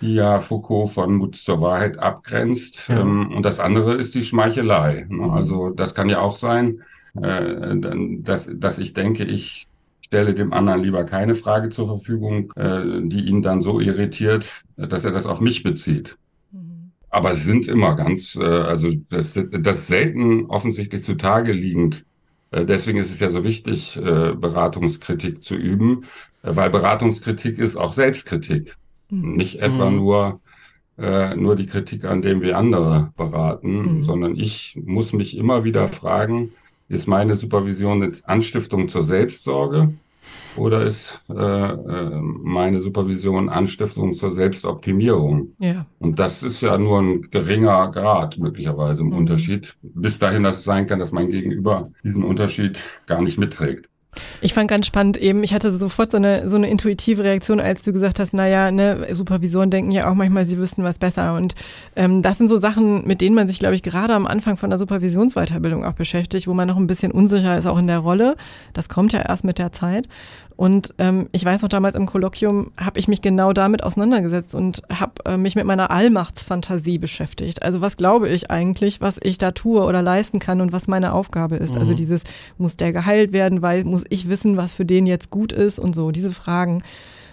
die 0.00 0.14
ja 0.14 0.38
Foucault 0.38 0.90
von 0.90 1.14
Mut 1.14 1.34
zur 1.34 1.60
Wahrheit 1.60 1.98
abgrenzt. 1.98 2.88
Ja. 2.88 3.00
Ähm, 3.00 3.32
und 3.34 3.44
das 3.44 3.58
andere 3.58 3.94
ist 3.94 4.14
die 4.14 4.22
Schmeichelei. 4.22 5.06
Ne? 5.08 5.32
Also 5.32 5.70
das 5.70 5.96
kann 5.96 6.08
ja 6.08 6.20
auch 6.20 6.36
sein, 6.36 6.82
äh, 7.20 7.74
dass, 8.22 8.48
dass 8.54 8.78
ich 8.78 8.94
denke, 8.94 9.24
ich 9.24 9.66
stelle 10.06 10.34
dem 10.34 10.52
anderen 10.52 10.82
lieber 10.82 11.04
keine 11.04 11.34
Frage 11.34 11.68
zur 11.68 11.88
Verfügung, 11.88 12.52
äh, 12.54 13.02
die 13.02 13.26
ihn 13.26 13.42
dann 13.42 13.60
so 13.60 13.80
irritiert, 13.80 14.64
dass 14.76 15.04
er 15.04 15.10
das 15.10 15.26
auf 15.26 15.40
mich 15.40 15.62
bezieht. 15.64 16.16
Mhm. 16.52 16.92
Aber 17.10 17.32
es 17.32 17.42
sind 17.42 17.66
immer 17.66 17.96
ganz, 17.96 18.36
äh, 18.36 18.44
also 18.44 18.88
das, 19.10 19.34
das 19.34 19.78
ist 19.78 19.86
selten 19.88 20.46
offensichtlich 20.46 21.02
zutage 21.02 21.52
liegend. 21.52 22.04
Äh, 22.52 22.64
deswegen 22.64 22.98
ist 22.98 23.10
es 23.10 23.18
ja 23.18 23.30
so 23.30 23.42
wichtig, 23.42 23.96
äh, 23.96 24.32
Beratungskritik 24.34 25.42
zu 25.42 25.56
üben, 25.56 26.04
weil 26.42 26.70
Beratungskritik 26.70 27.58
ist 27.58 27.76
auch 27.76 27.92
Selbstkritik. 27.92 28.76
Mhm. 29.10 29.32
Nicht 29.34 29.60
etwa 29.60 29.90
mhm. 29.90 29.96
nur 29.96 30.40
äh, 30.98 31.36
nur 31.36 31.56
die 31.56 31.66
Kritik, 31.66 32.04
an 32.04 32.22
dem 32.22 32.40
wir 32.40 32.56
andere 32.56 33.12
beraten, 33.16 33.98
mhm. 33.98 34.04
sondern 34.04 34.36
ich 34.36 34.78
muss 34.82 35.12
mich 35.12 35.36
immer 35.36 35.64
wieder 35.64 35.88
fragen, 35.88 36.52
ist 36.88 37.08
meine 37.08 37.34
Supervision 37.34 38.02
jetzt 38.02 38.28
Anstiftung 38.28 38.88
zur 38.88 39.04
Selbstsorge 39.04 39.94
oder 40.56 40.84
ist 40.84 41.22
äh, 41.28 41.34
äh, 41.34 42.20
meine 42.20 42.80
Supervision 42.80 43.48
Anstiftung 43.48 44.12
zur 44.12 44.32
Selbstoptimierung? 44.32 45.52
Ja. 45.58 45.86
Und 45.98 46.18
das 46.18 46.42
ist 46.42 46.60
ja 46.62 46.78
nur 46.78 47.00
ein 47.00 47.22
geringer 47.30 47.90
Grad 47.90 48.38
möglicherweise 48.38 49.02
im 49.02 49.08
mhm. 49.08 49.18
Unterschied, 49.18 49.76
bis 49.82 50.18
dahin, 50.18 50.42
dass 50.42 50.58
es 50.58 50.64
sein 50.64 50.86
kann, 50.86 50.98
dass 50.98 51.12
mein 51.12 51.30
Gegenüber 51.30 51.90
diesen 52.02 52.24
Unterschied 52.24 52.80
gar 53.06 53.20
nicht 53.20 53.38
mitträgt. 53.38 53.88
Ich 54.40 54.54
fand 54.54 54.68
ganz 54.68 54.86
spannend 54.86 55.16
eben, 55.16 55.42
ich 55.42 55.54
hatte 55.54 55.72
sofort 55.72 56.10
so 56.10 56.16
eine, 56.16 56.48
so 56.48 56.56
eine 56.56 56.68
intuitive 56.68 57.24
Reaktion, 57.24 57.60
als 57.60 57.82
du 57.82 57.92
gesagt 57.92 58.18
hast, 58.18 58.32
naja, 58.32 58.70
ne, 58.70 59.14
Supervisoren 59.14 59.70
denken 59.70 59.90
ja 59.90 60.10
auch 60.10 60.14
manchmal, 60.14 60.46
sie 60.46 60.58
wüssten 60.58 60.82
was 60.82 60.98
besser. 60.98 61.34
Und 61.34 61.54
ähm, 61.94 62.22
das 62.22 62.38
sind 62.38 62.48
so 62.48 62.58
Sachen, 62.58 63.06
mit 63.06 63.20
denen 63.20 63.34
man 63.34 63.46
sich, 63.46 63.58
glaube 63.58 63.74
ich, 63.74 63.82
gerade 63.82 64.14
am 64.14 64.26
Anfang 64.26 64.56
von 64.56 64.70
der 64.70 64.78
Supervisionsweiterbildung 64.78 65.84
auch 65.84 65.94
beschäftigt, 65.94 66.46
wo 66.46 66.54
man 66.54 66.68
noch 66.68 66.76
ein 66.76 66.86
bisschen 66.86 67.12
unsicher 67.12 67.56
ist, 67.56 67.66
auch 67.66 67.78
in 67.78 67.86
der 67.86 67.98
Rolle. 67.98 68.36
Das 68.72 68.88
kommt 68.88 69.12
ja 69.12 69.20
erst 69.20 69.44
mit 69.44 69.58
der 69.58 69.72
Zeit. 69.72 70.08
Und 70.56 70.94
ähm, 70.96 71.28
ich 71.32 71.44
weiß 71.44 71.60
noch, 71.60 71.68
damals 71.68 71.96
im 71.96 72.06
Kolloquium 72.06 72.72
habe 72.78 72.98
ich 72.98 73.08
mich 73.08 73.20
genau 73.20 73.52
damit 73.52 73.82
auseinandergesetzt 73.82 74.54
und 74.54 74.82
habe 74.90 75.12
äh, 75.26 75.36
mich 75.36 75.54
mit 75.54 75.66
meiner 75.66 75.90
Allmachtsfantasie 75.90 76.98
beschäftigt. 76.98 77.62
Also 77.62 77.82
was 77.82 77.98
glaube 77.98 78.28
ich 78.30 78.50
eigentlich, 78.50 79.02
was 79.02 79.20
ich 79.22 79.36
da 79.36 79.50
tue 79.50 79.84
oder 79.84 80.00
leisten 80.00 80.38
kann 80.38 80.62
und 80.62 80.72
was 80.72 80.88
meine 80.88 81.12
Aufgabe 81.12 81.56
ist. 81.56 81.74
Also 81.74 81.74
mhm. 81.74 81.86
Also 81.86 81.94
dieses, 81.94 82.24
muss 82.58 82.76
der 82.76 82.92
geheilt 82.92 83.32
werden, 83.32 83.62
weil 83.62 83.84
muss 83.84 84.04
ich 84.08 84.28
wissen, 84.28 84.56
was 84.56 84.72
für 84.74 84.84
den 84.84 85.06
jetzt 85.06 85.30
gut 85.30 85.52
ist 85.52 85.78
und 85.78 85.94
so, 85.94 86.10
diese 86.10 86.32
Fragen. 86.32 86.82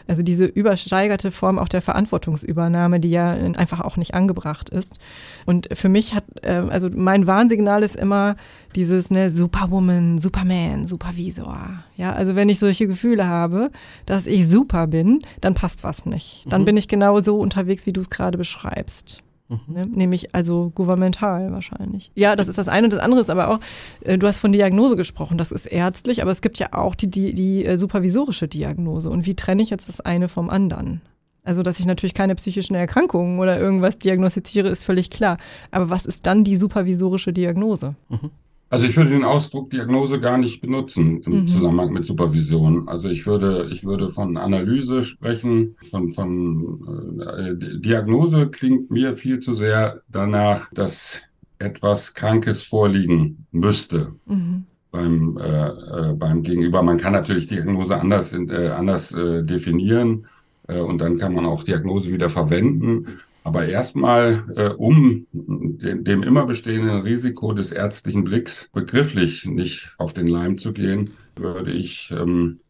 Also 0.08 0.24
diese 0.24 0.46
übersteigerte 0.46 1.32
Form 1.32 1.58
auch 1.58 1.70
der 1.70 1.82
Verantwortungsübernahme, 1.82 3.00
die 3.00 3.10
ja 3.10 3.32
einfach 3.32 3.82
auch 3.82 3.98
nicht 3.98 4.14
angebracht 4.14 4.70
ist. 4.70 5.00
Und 5.46 5.70
für 5.74 5.90
mich 5.90 6.14
hat, 6.14 6.26
äh, 6.42 6.64
also 6.70 6.90
mein 6.94 7.28
Warnsignal 7.28 7.84
ist 7.84 7.96
immer 7.96 8.36
dieses, 8.76 9.10
ne, 9.12 9.32
Superwoman, 9.32 10.20
Superman, 10.20 10.88
Supervisor. 10.88 11.84
Ja, 11.96 12.14
also 12.14 12.36
wenn 12.36 12.50
ich 12.50 12.60
solche 12.60 12.88
Gefühle 12.88 13.28
habe, 13.28 13.72
dass 14.06 14.28
ich 14.28 14.48
super 14.48 14.88
bin, 14.88 15.22
dann 15.42 15.54
passt 15.54 15.84
was 15.84 16.06
nicht. 16.06 16.46
Dann 16.50 16.62
mhm. 16.62 16.66
bin 16.66 16.78
ich 16.78 16.88
genau 16.88 17.22
so 17.22 17.38
unterwegs, 17.38 17.86
wie 17.86 17.94
du 17.94 18.02
es 18.02 18.10
gerade 18.10 18.38
beschreibst. 18.38 19.24
Mhm. 19.68 19.74
Ne? 19.74 19.86
Nämlich 19.88 20.36
also 20.36 20.72
gouvernemental 20.74 21.52
wahrscheinlich. 21.52 22.12
Ja, 22.16 22.36
das 22.36 22.48
ist 22.48 22.58
das 22.58 22.68
eine 22.68 22.88
und 22.88 22.94
das 22.94 23.02
andere 23.02 23.22
ist 23.22 23.30
aber 23.30 23.50
auch, 23.50 23.60
äh, 24.02 24.18
du 24.18 24.28
hast 24.28 24.40
von 24.40 24.52
Diagnose 24.52 24.96
gesprochen, 24.96 25.38
das 25.38 25.52
ist 25.52 25.66
ärztlich, 25.66 26.22
aber 26.22 26.32
es 26.32 26.42
gibt 26.42 26.60
ja 26.60 26.74
auch 26.74 26.96
die, 26.96 27.10
die, 27.10 27.34
die 27.34 27.66
äh, 27.66 27.78
supervisorische 27.78 28.48
Diagnose. 28.48 29.10
Und 29.10 29.26
wie 29.26 29.36
trenne 29.36 29.62
ich 29.64 29.70
jetzt 29.70 29.90
das 29.90 30.02
eine 30.02 30.30
vom 30.30 30.50
anderen? 30.50 31.02
Also, 31.46 31.62
dass 31.62 31.80
ich 31.80 31.86
natürlich 31.86 32.14
keine 32.14 32.36
psychischen 32.36 32.76
Erkrankungen 32.76 33.40
oder 33.40 33.60
irgendwas 33.60 34.00
diagnostiziere, 34.00 34.70
ist 34.70 34.86
völlig 34.86 35.10
klar. 35.10 35.38
Aber 35.72 35.90
was 35.90 36.06
ist 36.06 36.26
dann 36.26 36.46
die 36.46 36.56
supervisorische 36.56 37.34
Diagnose? 37.34 37.96
Mhm. 38.08 38.32
Also 38.74 38.88
ich 38.88 38.98
würde 38.98 39.12
den 39.12 39.24
Ausdruck 39.24 39.70
Diagnose 39.70 40.20
gar 40.20 40.40
nicht 40.40 40.60
benutzen 40.60 41.22
im 41.28 41.42
mhm. 41.42 41.48
Zusammenhang 41.48 41.94
mit 41.94 42.08
Supervision. 42.08 42.88
Also 42.90 43.08
ich 43.08 43.28
würde, 43.28 43.70
ich 43.72 43.84
würde 43.84 44.10
von 44.10 44.36
Analyse 44.36 45.04
sprechen, 45.04 45.76
von, 45.92 46.12
von 46.12 47.22
äh, 47.22 47.54
Diagnose 47.80 48.50
klingt 48.50 48.90
mir 48.90 49.16
viel 49.16 49.40
zu 49.42 49.54
sehr 49.54 50.02
danach, 50.08 50.72
dass 50.74 51.22
etwas 51.60 52.16
Krankes 52.16 52.64
vorliegen 52.64 53.46
müsste. 53.52 54.16
Mhm. 54.26 54.64
Beim, 54.90 55.38
äh, 55.38 55.68
äh, 55.68 56.14
beim 56.14 56.42
Gegenüber. 56.42 56.82
Man 56.82 56.98
kann 56.98 57.14
natürlich 57.14 57.46
Diagnose 57.46 58.00
anders, 58.00 58.34
äh, 58.34 58.70
anders 58.70 59.12
äh, 59.14 59.44
definieren 59.44 60.26
äh, 60.68 60.80
und 60.80 60.98
dann 60.98 61.20
kann 61.20 61.36
man 61.36 61.46
auch 61.46 61.62
Diagnose 61.62 62.12
wieder 62.12 62.32
verwenden. 62.32 63.20
Aber 63.44 63.66
erstmal, 63.66 64.46
äh, 64.56 64.70
um 64.70 65.28
dem, 65.32 66.04
dem 66.04 66.24
immer 66.24 66.46
bestehenden 66.46 67.02
Risiko 67.02 67.54
des 67.54 67.72
ärztlichen 67.72 68.24
Blicks 68.24 68.70
begrifflich 68.72 69.46
nicht 69.46 69.94
auf 69.98 70.14
den 70.14 70.28
Leim 70.28 70.58
zu 70.58 70.72
gehen, 70.72 71.12
würde 71.36 71.72
ich, 71.72 72.10
ähm, 72.12 72.62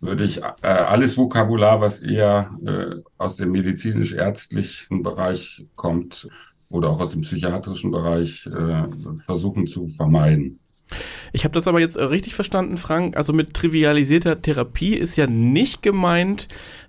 würde 0.00 0.24
ich 0.24 0.38
äh, 0.38 0.66
alles 0.66 1.16
Vokabular, 1.16 1.80
was 1.80 2.02
eher 2.02 2.50
äh, 2.66 2.96
aus 3.16 3.36
dem 3.36 3.52
medizinisch-ärztlichen 3.52 5.02
Bereich 5.02 5.66
kommt 5.76 6.28
oder 6.68 6.90
auch 6.90 7.00
aus 7.00 7.12
dem 7.12 7.20
psychiatrischen 7.20 7.92
Bereich, 7.92 8.46
äh, 8.46 8.88
versuchen 9.18 9.68
zu 9.68 9.86
vermeiden. 9.86 10.58
Ich 11.32 11.44
habe 11.44 11.54
das 11.54 11.66
aber 11.66 11.80
jetzt 11.80 11.96
äh, 11.96 12.04
richtig 12.04 12.34
verstanden, 12.34 12.76
Frank. 12.76 13.16
Also 13.16 13.32
mit 13.32 13.54
trivialisierter 13.54 14.40
Therapie 14.40 14.94
ist 14.94 15.16
ja 15.16 15.26
nicht 15.26 15.82
gemeint, 15.82 16.48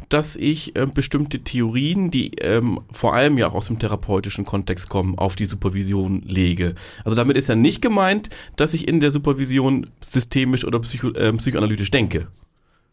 dass 0.10 0.36
ich 0.36 0.76
äh, 0.76 0.86
bestimmte 0.86 1.40
Theorien, 1.40 2.12
die 2.12 2.32
ähm, 2.40 2.80
vor 2.92 3.14
allem 3.14 3.38
ja 3.38 3.48
auch 3.48 3.56
aus 3.56 3.68
dem 3.68 3.80
therapeutischen 3.80 4.46
Kontext 4.46 4.88
kommen, 4.90 5.18
auf 5.18 5.36
die 5.36 5.46
Supervision 5.46 6.22
lege. 6.22 6.76
Also 7.04 7.16
damit 7.16 7.38
ist 7.38 7.50
ja 7.50 7.56
nicht 7.56 7.82
gemeint, 7.82 8.30
dass 8.56 8.74
ich 8.74 8.88
in 8.88 9.00
der 9.00 9.12
Supervision 9.12 9.88
systemisch 10.02 10.64
oder 10.64 10.80
psycho, 10.80 11.12
äh, 11.12 11.34
psychoanalytisch 11.34 11.92
denke. 11.92 12.28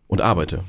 und 0.07 0.21
arbeite. 0.21 0.63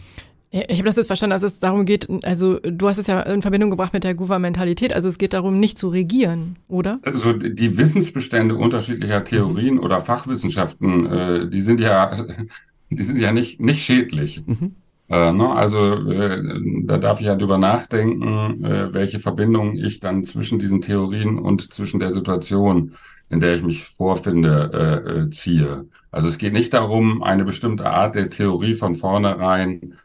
Ich 0.55 0.77
habe 0.77 0.85
das 0.87 0.95
jetzt 0.95 1.07
verstanden, 1.07 1.33
dass 1.33 1.43
es 1.43 1.59
darum 1.59 1.83
geht, 1.83 2.07
also 2.23 2.59
du 2.59 2.87
hast 2.87 2.97
es 2.97 3.07
ja 3.07 3.19
in 3.23 3.41
Verbindung 3.41 3.69
gebracht 3.69 3.91
mit 3.91 4.05
der 4.05 4.15
Gouvernementalität, 4.15 4.93
also 4.93 5.09
es 5.09 5.17
geht 5.17 5.33
darum, 5.33 5.59
nicht 5.59 5.77
zu 5.77 5.89
regieren, 5.89 6.55
oder? 6.69 6.99
Also 7.01 7.33
die 7.33 7.77
Wissensbestände 7.77 8.55
unterschiedlicher 8.55 9.25
Theorien 9.25 9.75
mhm. 9.75 9.79
oder 9.81 9.99
Fachwissenschaften, 9.99 11.05
äh, 11.07 11.49
die 11.49 11.61
sind 11.61 11.81
ja, 11.81 12.25
die 12.89 13.03
sind 13.03 13.19
ja 13.19 13.33
nicht, 13.33 13.59
nicht 13.59 13.83
schädlich. 13.83 14.43
Mhm. 14.45 14.75
Äh, 15.09 15.33
ne? 15.33 15.49
Also 15.51 16.09
äh, 16.09 16.41
da 16.85 16.99
darf 16.99 17.19
ich 17.19 17.25
ja 17.25 17.35
drüber 17.35 17.57
nachdenken, 17.57 18.63
äh, 18.63 18.93
welche 18.93 19.19
Verbindung 19.19 19.75
ich 19.75 19.99
dann 19.99 20.23
zwischen 20.23 20.57
diesen 20.57 20.79
Theorien 20.79 21.37
und 21.37 21.73
zwischen 21.73 21.99
der 21.99 22.13
Situation, 22.13 22.93
in 23.29 23.41
der 23.41 23.55
ich 23.55 23.61
mich 23.61 23.83
vorfinde, 23.83 24.71
äh, 24.73 25.11
äh, 25.11 25.29
ziehe. 25.31 25.85
Also 26.11 26.29
es 26.29 26.37
geht 26.37 26.53
nicht 26.53 26.73
darum, 26.73 27.23
eine 27.23 27.43
bestimmte 27.43 27.89
Art 27.89 28.15
der 28.15 28.29
Theorie 28.29 28.75
von 28.75 28.95
vornherein 28.95 29.95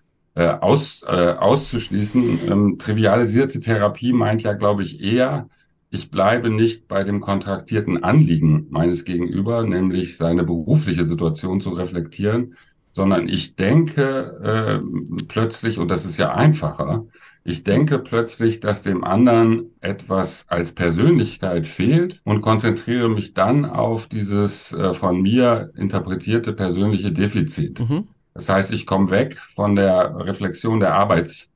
äh, 0.40 0.56
aus, 0.60 1.02
äh, 1.06 1.34
auszuschließen. 1.38 2.50
Ähm, 2.50 2.78
trivialisierte 2.78 3.60
Therapie 3.60 4.14
meint 4.14 4.42
ja, 4.42 4.54
glaube 4.54 4.82
ich, 4.82 5.02
eher, 5.02 5.50
ich 5.90 6.10
bleibe 6.10 6.48
nicht 6.48 6.88
bei 6.88 7.04
dem 7.04 7.20
kontraktierten 7.20 8.02
Anliegen 8.02 8.66
meines 8.70 9.04
Gegenüber, 9.04 9.64
nämlich 9.64 10.16
seine 10.16 10.44
berufliche 10.44 11.04
Situation 11.04 11.60
zu 11.60 11.70
reflektieren, 11.70 12.56
sondern 12.90 13.28
ich 13.28 13.54
denke 13.54 14.00
äh, 14.42 15.24
plötzlich, 15.28 15.78
und 15.78 15.90
das 15.90 16.06
ist 16.06 16.18
ja 16.18 16.34
einfacher, 16.34 17.04
ich 17.44 17.62
denke 17.62 17.98
plötzlich, 17.98 18.60
dass 18.60 18.82
dem 18.82 19.04
anderen 19.04 19.72
etwas 19.80 20.46
als 20.48 20.72
Persönlichkeit 20.72 21.66
fehlt 21.66 22.20
und 22.24 22.40
konzentriere 22.40 23.10
mich 23.10 23.34
dann 23.34 23.66
auf 23.66 24.06
dieses 24.06 24.72
äh, 24.72 24.94
von 24.94 25.20
mir 25.20 25.70
interpretierte 25.76 26.54
persönliche 26.54 27.12
Defizit. 27.12 27.80
Mhm. 27.80 28.08
Das 28.34 28.48
heißt, 28.48 28.72
ich 28.72 28.86
komme 28.86 29.10
weg 29.10 29.36
von 29.54 29.74
der 29.74 30.14
Reflexion 30.16 30.80
der 30.80 30.94
Arbeits, 30.94 31.50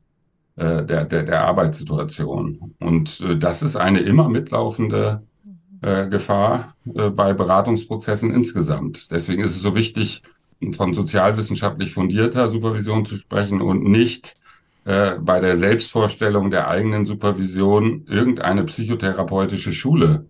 äh, 0.57 0.85
der, 0.85 1.05
der, 1.05 1.23
der 1.23 1.45
Arbeitssituation. 1.45 2.75
Und 2.81 3.21
äh, 3.21 3.37
das 3.37 3.63
ist 3.63 3.77
eine 3.77 4.01
immer 4.01 4.29
mitlaufende 4.29 5.23
äh, 5.83 6.09
Gefahr 6.09 6.75
äh, 6.95 7.11
bei 7.11 7.33
Beratungsprozessen 7.33 8.33
insgesamt. 8.33 9.11
Deswegen 9.11 9.43
ist 9.43 9.57
es 9.57 9.63
so 9.63 9.75
wichtig, 9.75 10.23
von 10.73 10.95
sozialwissenschaftlich 10.95 11.93
fundierter 11.93 12.49
Supervision 12.49 13.05
zu 13.05 13.17
sprechen 13.17 13.61
und 13.61 13.85
nicht 13.85 14.35
äh, 14.85 15.19
bei 15.21 15.41
der 15.41 15.57
Selbstvorstellung 15.57 16.51
der 16.51 16.69
eigenen 16.69 17.07
Supervision 17.07 18.05
irgendeine 18.09 18.65
psychotherapeutische 18.65 19.73
Schule 19.73 20.27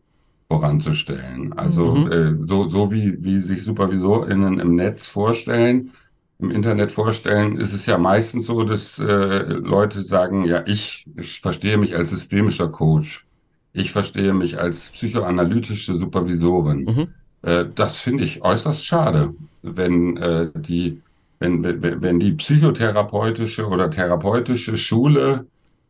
voranzustellen. 0.49 1.53
Also 1.53 1.95
mhm. 1.95 2.13
äh, 2.13 2.47
so, 2.47 2.69
so 2.69 2.91
wie, 2.91 3.23
wie 3.23 3.41
sich 3.41 3.63
SupervisorInnen 3.63 4.59
im 4.59 4.75
Netz 4.75 5.07
vorstellen, 5.07 5.93
im 6.39 6.51
Internet 6.51 6.91
vorstellen, 6.91 7.57
ist 7.59 7.73
es 7.73 7.87
ja 7.87 7.97
meistens 7.97 8.47
so, 8.47 8.65
dass 8.65 8.99
äh, 8.99 9.05
Leute 9.05 10.03
sagen, 10.03 10.45
ja, 10.45 10.63
ich, 10.67 11.07
ich 11.17 11.41
verstehe 11.41 11.77
mich 11.77 11.97
als 11.97 12.11
systemischer 12.11 12.69
Coach. 12.69 13.25
Ich 13.73 13.93
verstehe 13.93 14.35
mich 14.35 14.59
als 14.59 14.89
psychoanalytische 14.91 15.95
Supervisorin. 15.95 16.85
Mhm. 16.85 17.09
Äh, 17.43 17.67
das 17.75 17.99
finde 17.99 18.25
ich 18.25 18.43
äußerst 18.43 18.85
schade, 18.85 19.35
wenn 19.63 20.17
äh, 20.17 20.51
die 20.55 21.01
wenn, 21.41 21.63
wenn, 21.63 22.01
wenn 22.01 22.21
die 22.21 22.33
psychotherapeutische 22.33 23.67
oder 23.67 23.91
therapeutische 23.91 24.77
Schule 24.77 25.47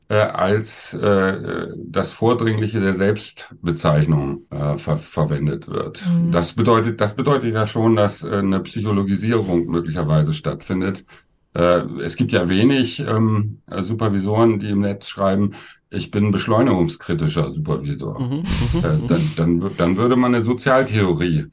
äh, 0.08 0.16
als 0.16 0.94
äh, 0.94 1.68
das 1.76 2.12
Vordringliche 2.12 2.80
der 2.80 2.94
Selbstbezeichnung 2.94 4.46
äh, 4.50 4.76
ver 4.78 4.98
verwendet 4.98 5.68
wird. 5.68 6.02
Mhm. 6.06 6.30
Das 6.30 6.52
bedeutet, 6.52 7.00
das 7.00 7.14
bedeutet 7.14 7.54
ja 7.54 7.66
schon, 7.66 7.96
dass 7.96 8.22
äh, 8.22 8.36
eine 8.36 8.60
Psychologisierung 8.60 9.66
möglicherweise 9.66 10.34
stattfindet. 10.34 11.04
Äh, 11.54 11.82
es 12.02 12.16
gibt 12.16 12.32
ja 12.32 12.48
wenig 12.48 13.00
ähm, 13.00 13.52
Supervisoren, 13.78 14.58
die 14.58 14.70
im 14.70 14.80
Netz 14.80 15.08
schreiben, 15.08 15.54
ich 15.94 16.10
bin 16.10 16.30
beschleunigungskritischer 16.30 17.50
Supervisor. 17.50 18.20
Mhm, 18.20 18.36
mhm, 18.36 18.78
äh, 18.78 19.08
dann, 19.08 19.30
dann, 19.36 19.70
dann 19.76 19.96
würde 19.96 20.16
man 20.16 20.34
eine 20.34 20.44
Sozialtheorie 20.44 21.46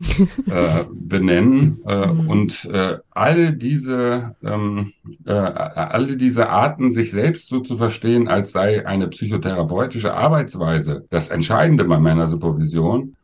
äh, 0.49 0.85
benennen 0.91 1.79
äh, 1.87 2.07
mhm. 2.07 2.29
und 2.29 2.65
äh, 2.65 2.97
all 3.11 3.53
diese 3.53 4.35
ähm, 4.43 4.93
äh, 5.25 5.31
alle 5.31 6.17
diese 6.17 6.49
Arten, 6.49 6.91
sich 6.91 7.11
selbst 7.11 7.49
so 7.49 7.59
zu 7.59 7.77
verstehen, 7.77 8.27
als 8.27 8.51
sei 8.51 8.85
eine 8.85 9.07
psychotherapeutische 9.07 10.13
Arbeitsweise 10.13 11.05
das 11.09 11.29
Entscheidende 11.29 11.85
bei 11.85 11.99
meiner 11.99 12.27
Supervision, 12.27 13.15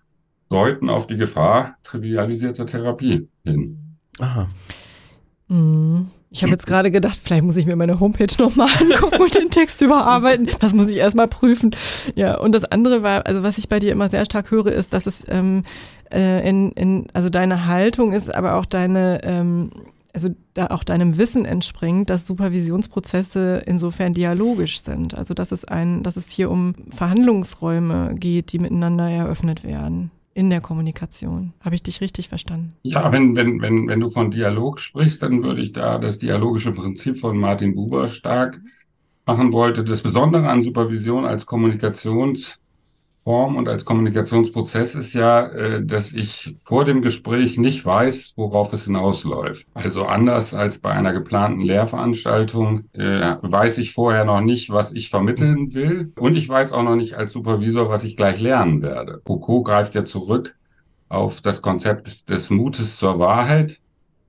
deuten 0.49 0.89
auf 0.89 1.07
die 1.07 1.17
Gefahr 1.17 1.77
trivialisierter 1.83 2.65
Therapie 2.65 3.27
hin. 3.43 3.97
Aha. 4.19 4.49
Mhm. 5.47 6.07
Ich 6.29 6.43
habe 6.43 6.51
jetzt 6.51 6.67
gerade 6.67 6.91
gedacht, 6.91 7.19
vielleicht 7.23 7.43
muss 7.43 7.55
ich 7.55 7.65
mir 7.65 7.75
meine 7.75 7.99
Homepage 7.99 8.27
nochmal 8.37 8.69
angucken 8.79 9.21
und 9.21 9.35
den 9.35 9.49
Text 9.49 9.81
überarbeiten. 9.81 10.49
Das 10.59 10.73
muss 10.73 10.89
ich 10.89 10.97
erstmal 10.97 11.27
prüfen. 11.27 11.75
Ja, 12.15 12.37
und 12.37 12.53
das 12.53 12.65
andere 12.65 13.01
war, 13.01 13.25
also 13.25 13.43
was 13.43 13.57
ich 13.57 13.69
bei 13.69 13.79
dir 13.79 13.91
immer 13.91 14.09
sehr 14.09 14.25
stark 14.25 14.51
höre, 14.51 14.67
ist, 14.67 14.93
dass 14.93 15.05
es 15.05 15.23
ähm, 15.29 15.63
äh, 16.11 16.47
in, 16.47 16.71
in, 16.73 17.07
also 17.13 17.29
deine 17.29 17.65
Haltung 17.65 18.11
ist, 18.11 18.33
aber 18.33 18.55
auch 18.55 18.65
deine, 18.65 19.23
ähm, 19.23 19.71
also 20.13 20.29
da 20.53 20.67
auch 20.67 20.83
deinem 20.83 21.17
Wissen 21.17 21.45
entspringt, 21.45 22.09
dass 22.09 22.27
Supervisionsprozesse 22.27 23.63
insofern 23.65 24.13
dialogisch 24.13 24.81
sind. 24.81 25.13
Also 25.13 25.33
dass 25.33 25.53
es 25.53 25.63
ein, 25.63 26.03
dass 26.03 26.17
es 26.17 26.29
hier 26.29 26.51
um 26.51 26.75
Verhandlungsräume 26.89 28.15
geht, 28.15 28.51
die 28.51 28.59
miteinander 28.59 29.09
eröffnet 29.09 29.63
werden 29.63 30.11
in 30.37 30.51
der 30.51 30.61
Kommunikation. 30.61 31.53
Habe 31.61 31.73
ich 31.73 31.81
dich 31.81 31.99
richtig 31.99 32.29
verstanden? 32.29 32.75
Ja, 32.83 33.11
wenn, 33.11 33.35
wenn, 33.35 33.59
wenn, 33.59 33.87
wenn 33.87 33.99
du 33.99 34.07
von 34.07 34.29
Dialog 34.29 34.79
sprichst, 34.79 35.23
dann 35.23 35.41
würde 35.41 35.61
ich 35.63 35.73
da 35.73 35.97
das 35.97 36.19
dialogische 36.19 36.71
Prinzip 36.71 37.17
von 37.17 37.39
Martin 37.39 37.73
Buber 37.73 38.07
stark 38.07 38.61
machen 39.25 39.51
wollte. 39.51 39.83
Das 39.83 40.03
Besondere 40.03 40.47
an 40.47 40.61
Supervision 40.61 41.25
als 41.25 41.47
Kommunikations- 41.47 42.59
Form 43.27 43.57
und 43.57 43.67
als 43.67 43.83
Kommunikationsprozess 43.83 44.95
ist 44.95 45.11
ja, 45.11 45.47
äh, 45.47 45.85
dass 45.85 46.13
ich 46.13 46.55
vor 46.63 46.85
dem 46.85 47.01
Gespräch 47.01 47.57
nicht 47.57 47.85
weiß, 47.85 48.35
worauf 48.37 48.71
es 48.71 48.85
hinausläuft. 48.85 49.67
Also 49.73 50.05
anders 50.05 50.53
als 50.53 50.77
bei 50.79 50.91
einer 50.91 51.11
geplanten 51.11 51.59
Lehrveranstaltung 51.59 52.85
äh, 52.93 53.35
weiß 53.41 53.79
ich 53.79 53.91
vorher 53.91 54.23
noch 54.23 54.39
nicht, 54.39 54.69
was 54.69 54.93
ich 54.93 55.09
vermitteln 55.09 55.73
will. 55.73 56.13
Und 56.17 56.37
ich 56.37 56.47
weiß 56.47 56.71
auch 56.71 56.83
noch 56.83 56.95
nicht 56.95 57.15
als 57.15 57.33
Supervisor, 57.33 57.89
was 57.89 58.05
ich 58.05 58.15
gleich 58.15 58.39
lernen 58.39 58.81
werde. 58.81 59.21
Foucault 59.25 59.65
greift 59.65 59.93
ja 59.93 60.05
zurück 60.05 60.55
auf 61.09 61.41
das 61.41 61.61
Konzept 61.61 62.29
des 62.29 62.49
Mutes 62.49 62.95
zur 62.95 63.19
Wahrheit. 63.19 63.81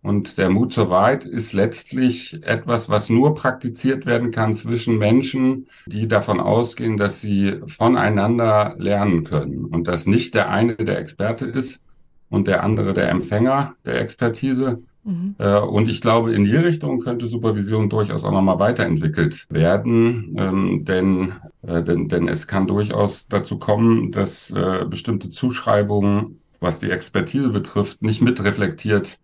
Und 0.02 0.38
der 0.38 0.48
Mut 0.48 0.72
zur 0.72 0.90
Wahrheit 0.90 1.24
ist 1.24 1.52
letztlich 1.52 2.42
etwas, 2.44 2.88
was 2.88 3.10
nur 3.10 3.34
praktiziert 3.34 4.06
werden 4.06 4.30
kann 4.30 4.54
zwischen 4.54 4.96
Menschen, 4.96 5.66
die 5.86 6.06
davon 6.06 6.40
ausgehen, 6.40 6.96
dass 6.96 7.20
sie 7.20 7.60
voneinander 7.66 8.76
lernen 8.78 9.24
können 9.24 9.64
und 9.64 9.88
dass 9.88 10.06
nicht 10.06 10.34
der 10.34 10.50
eine 10.50 10.76
der 10.76 10.98
Experte 10.98 11.46
ist 11.46 11.82
und 12.30 12.46
der 12.46 12.62
andere 12.62 12.94
der 12.94 13.10
Empfänger 13.10 13.74
der 13.84 14.00
Expertise. 14.00 14.82
Mhm. 15.02 15.34
Äh, 15.38 15.58
und 15.58 15.88
ich 15.88 16.00
glaube, 16.00 16.32
in 16.32 16.44
die 16.44 16.56
Richtung 16.56 17.00
könnte 17.00 17.26
Supervision 17.26 17.88
durchaus 17.88 18.22
auch 18.22 18.32
nochmal 18.32 18.60
weiterentwickelt 18.60 19.46
werden, 19.48 20.36
ähm, 20.38 20.84
denn, 20.84 21.32
äh, 21.62 21.82
denn, 21.82 22.08
denn 22.08 22.28
es 22.28 22.46
kann 22.46 22.68
durchaus 22.68 23.26
dazu 23.26 23.58
kommen, 23.58 24.12
dass 24.12 24.50
äh, 24.50 24.84
bestimmte 24.88 25.28
Zuschreibungen, 25.30 26.40
was 26.60 26.78
die 26.78 26.90
Expertise 26.90 27.48
betrifft, 27.48 28.02
nicht 28.02 28.22
mitreflektiert 28.22 29.18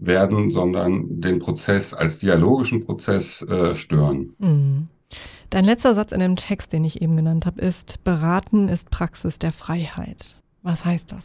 werden, 0.00 0.50
sondern 0.50 1.20
den 1.20 1.38
Prozess 1.38 1.94
als 1.94 2.18
dialogischen 2.18 2.84
Prozess 2.84 3.42
äh, 3.42 3.74
stören. 3.74 4.34
Mhm. 4.38 4.88
Dein 5.50 5.64
letzter 5.64 5.94
Satz 5.94 6.12
in 6.12 6.20
dem 6.20 6.36
Text, 6.36 6.72
den 6.72 6.84
ich 6.84 7.02
eben 7.02 7.16
genannt 7.16 7.44
habe, 7.44 7.60
ist, 7.60 8.04
beraten 8.04 8.68
ist 8.68 8.90
Praxis 8.90 9.38
der 9.38 9.52
Freiheit. 9.52 10.36
Was 10.62 10.84
heißt 10.84 11.12
das? 11.12 11.24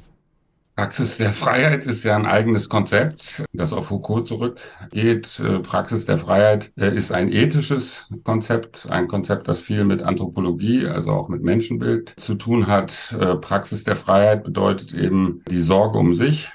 Praxis 0.75 1.17
der 1.17 1.31
Freiheit 1.31 1.85
ist 1.85 2.03
ja 2.03 2.17
ein 2.17 2.25
eigenes 2.25 2.67
Konzept, 2.67 3.45
das 3.53 3.71
auf 3.71 3.87
Foucault 3.87 4.27
zurückgeht. 4.27 5.39
Äh, 5.39 5.59
Praxis 5.59 6.05
der 6.05 6.17
Freiheit 6.17 6.73
äh, 6.75 6.93
ist 6.93 7.13
ein 7.13 7.31
ethisches 7.31 8.09
Konzept, 8.25 8.85
ein 8.89 9.07
Konzept, 9.07 9.47
das 9.47 9.61
viel 9.61 9.85
mit 9.85 10.03
Anthropologie, 10.03 10.85
also 10.87 11.11
auch 11.11 11.29
mit 11.29 11.43
Menschenbild 11.43 12.13
zu 12.17 12.35
tun 12.35 12.67
hat. 12.67 13.15
Äh, 13.17 13.35
Praxis 13.35 13.85
der 13.85 13.95
Freiheit 13.95 14.43
bedeutet 14.43 14.93
eben 14.93 15.43
die 15.49 15.61
Sorge 15.61 15.97
um 15.97 16.13
sich, 16.13 16.51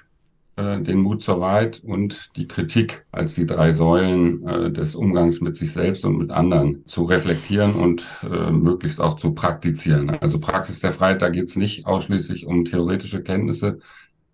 äh, 0.61 0.83
den 0.83 0.99
Mut 0.99 1.23
zur 1.23 1.41
Wahrheit 1.41 1.83
und 1.85 2.37
die 2.37 2.47
Kritik 2.47 3.07
als 3.13 3.35
die 3.35 3.47
drei 3.47 3.73
Säulen 3.73 4.47
äh, 4.47 4.71
des 4.71 4.95
Umgangs 4.95 5.41
mit 5.41 5.57
sich 5.57 5.73
selbst 5.73 6.05
und 6.05 6.19
mit 6.19 6.31
anderen 6.31 6.85
zu 6.87 7.05
reflektieren 7.05 7.75
und 7.75 8.05
äh, 8.31 8.51
möglichst 8.51 9.01
auch 9.01 9.17
zu 9.17 9.33
praktizieren. 9.33 10.11
Also 10.11 10.39
Praxis 10.39 10.81
der 10.81 10.93
Freiheit, 10.93 11.23
da 11.23 11.29
geht 11.29 11.49
es 11.49 11.57
nicht 11.57 11.87
ausschließlich 11.87 12.47
um 12.47 12.65
theoretische 12.65 13.23
Kenntnisse, 13.23 13.79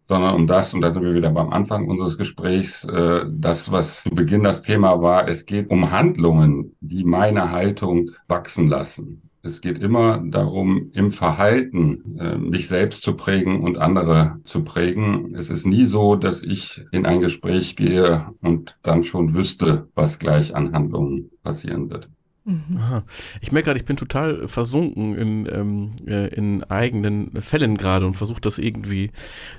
sondern 0.04 0.34
um 0.34 0.46
das, 0.46 0.72
und 0.72 0.80
da 0.82 0.90
sind 0.90 1.02
wir 1.02 1.14
wieder 1.14 1.30
beim 1.30 1.50
Anfang 1.50 1.88
unseres 1.88 2.16
Gesprächs, 2.16 2.84
äh, 2.84 3.24
das, 3.28 3.72
was 3.72 4.04
zu 4.04 4.10
Beginn 4.10 4.42
das 4.42 4.62
Thema 4.62 5.02
war, 5.02 5.28
es 5.28 5.46
geht 5.46 5.70
um 5.70 5.90
Handlungen, 5.90 6.76
die 6.80 7.04
meine 7.04 7.50
Haltung 7.50 8.10
wachsen 8.28 8.68
lassen. 8.68 9.22
Es 9.46 9.60
geht 9.60 9.78
immer 9.78 10.18
darum, 10.18 10.90
im 10.92 11.12
Verhalten 11.12 12.18
äh, 12.18 12.36
mich 12.36 12.66
selbst 12.66 13.02
zu 13.02 13.14
prägen 13.14 13.60
und 13.60 13.78
andere 13.78 14.40
zu 14.42 14.64
prägen. 14.64 15.34
Es 15.36 15.50
ist 15.50 15.66
nie 15.66 15.84
so, 15.84 16.16
dass 16.16 16.42
ich 16.42 16.84
in 16.90 17.06
ein 17.06 17.20
Gespräch 17.20 17.76
gehe 17.76 18.26
und 18.40 18.76
dann 18.82 19.04
schon 19.04 19.34
wüsste, 19.34 19.88
was 19.94 20.18
gleich 20.18 20.56
an 20.56 20.72
Handlungen 20.72 21.30
passieren 21.44 21.88
wird. 21.90 22.08
Mhm. 22.46 22.78
Aha. 22.78 23.02
Ich 23.40 23.50
merke 23.50 23.66
gerade, 23.66 23.80
ich 23.80 23.84
bin 23.84 23.96
total 23.96 24.46
versunken 24.46 25.18
in, 25.18 25.48
ähm, 25.52 25.92
äh, 26.06 26.28
in 26.32 26.62
eigenen 26.62 27.32
Fällen 27.42 27.76
gerade 27.76 28.06
und 28.06 28.14
versuche 28.14 28.40
das 28.40 28.58
irgendwie, 28.58 29.10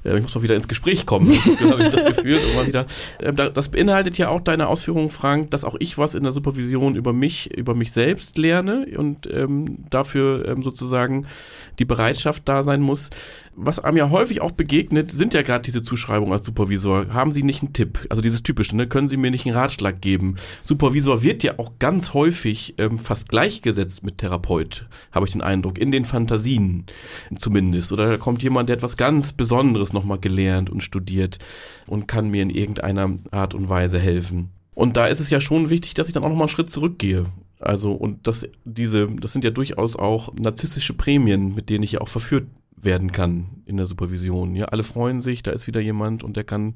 äh, 0.06 0.16
ich 0.16 0.24
muss 0.24 0.34
mal 0.34 0.42
wieder 0.42 0.56
ins 0.56 0.70
Gespräch 0.70 1.06
kommen, 1.06 1.28
habe 1.70 1.84
ich 1.84 1.90
das 1.90 2.16
Gefühl. 2.16 2.40
Immer 2.54 2.66
wieder. 2.66 2.86
Ähm, 3.22 3.36
das 3.36 3.70
beinhaltet 3.70 4.18
ja 4.18 4.30
auch 4.30 4.40
deine 4.40 4.68
Ausführungen, 4.68 5.10
Frank, 5.10 5.52
dass 5.52 5.66
auch 5.66 5.76
ich 5.80 5.98
was 5.98 6.16
in 6.16 6.24
der 6.24 6.32
Supervision 6.32 6.96
über 6.96 7.12
mich, 7.12 7.54
über 7.58 7.76
mich 7.76 7.92
selbst 7.92 8.38
lerne 8.38 8.88
und 8.96 9.28
ähm, 9.30 9.80
dafür 9.90 10.48
ähm, 10.48 10.64
sozusagen 10.64 11.28
die 11.80 11.86
Bereitschaft 11.86 12.44
da 12.48 12.64
sein 12.64 12.80
muss, 12.80 13.10
was 13.60 13.80
einem 13.80 13.98
ja 13.98 14.12
häufig 14.12 14.42
auch 14.42 14.52
begegnet, 14.52 15.12
sind 15.12 15.34
ja 15.34 15.42
gerade 15.42 15.64
diese 15.64 15.82
Zuschreibungen 15.82 16.32
als 16.32 16.46
Supervisor. 16.46 17.12
Haben 17.12 17.32
Sie 17.32 17.42
nicht 17.42 17.64
einen 17.64 17.74
Tipp? 17.74 18.06
Also 18.10 18.22
dieses 18.22 18.44
typische, 18.44 18.78
ne? 18.78 18.88
Können 18.88 19.10
Sie 19.10 19.18
mir 19.18 19.32
nicht 19.32 19.48
einen 19.48 19.56
Ratschlag 19.56 20.00
geben? 20.00 20.36
Supervisor 20.62 21.24
wird 21.24 21.42
ja 21.42 21.58
auch 21.58 21.74
ganz 21.80 22.14
häufig 22.14 22.76
ähm, 22.78 23.00
fast 23.00 23.30
gleichgesetzt 23.30 24.04
mit 24.04 24.20
Therapeut, 24.20 24.88
habe 25.12 25.26
ich 25.26 25.32
den 25.32 25.42
Eindruck, 25.42 25.80
in 25.80 25.92
den 25.92 26.06
Fantasien 26.06 26.86
zumindest. 27.36 27.92
Oder 27.92 28.12
da 28.12 28.18
kommt 28.18 28.44
jemand, 28.44 28.70
der 28.70 28.78
etwas 28.78 28.96
ganz 28.96 29.34
Besonderes 29.34 29.92
nochmal 29.92 30.20
gelernt 30.20 30.70
und 30.70 30.84
studiert 30.84 31.40
und 31.88 32.08
kann 32.08 32.30
mir 32.30 32.44
in 32.44 32.52
irgendeiner 32.52 33.18
Art 33.32 33.56
und 33.56 33.70
Weise 33.70 33.98
helfen. 33.98 34.52
Und 34.76 34.98
da 34.98 35.08
ist 35.08 35.20
es 35.20 35.32
ja 35.32 35.42
schon 35.42 35.72
wichtig, 35.72 35.96
dass 35.96 36.08
ich 36.08 36.14
dann 36.14 36.24
auch 36.24 36.30
nochmal 36.30 36.44
einen 36.44 36.50
Schritt 36.50 36.70
zurückgehe 36.70 37.26
also, 37.60 37.94
und 37.94 38.28
das, 38.28 38.48
diese, 38.66 39.08
das 39.08 39.34
sind 39.34 39.44
ja 39.44 39.50
durchaus 39.50 39.96
auch 39.96 40.32
narzisstische 40.36 40.94
Prämien, 40.94 41.56
mit 41.56 41.70
denen 41.70 41.84
ich 41.84 41.94
ja 41.94 42.02
auch 42.02 42.08
verführt 42.08 42.46
werden 42.80 43.12
kann 43.12 43.62
in 43.66 43.78
der 43.78 43.86
Supervision. 43.86 44.56
Ja, 44.56 44.66
alle 44.66 44.84
freuen 44.84 45.22
sich, 45.22 45.44
da 45.44 45.52
ist 45.52 45.68
wieder 45.68 45.82
jemand 45.82 46.24
und 46.24 46.38
der 46.38 46.44
kann 46.44 46.76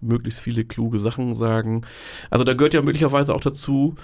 möglichst 0.00 0.40
viele 0.40 0.64
kluge 0.64 0.98
Sachen 0.98 1.34
sagen. 1.34 1.82
Also 2.30 2.44
da 2.44 2.54
gehört 2.54 2.74
ja 2.74 2.82
möglicherweise 2.82 3.34
auch 3.34 3.40
dazu, 3.40 3.94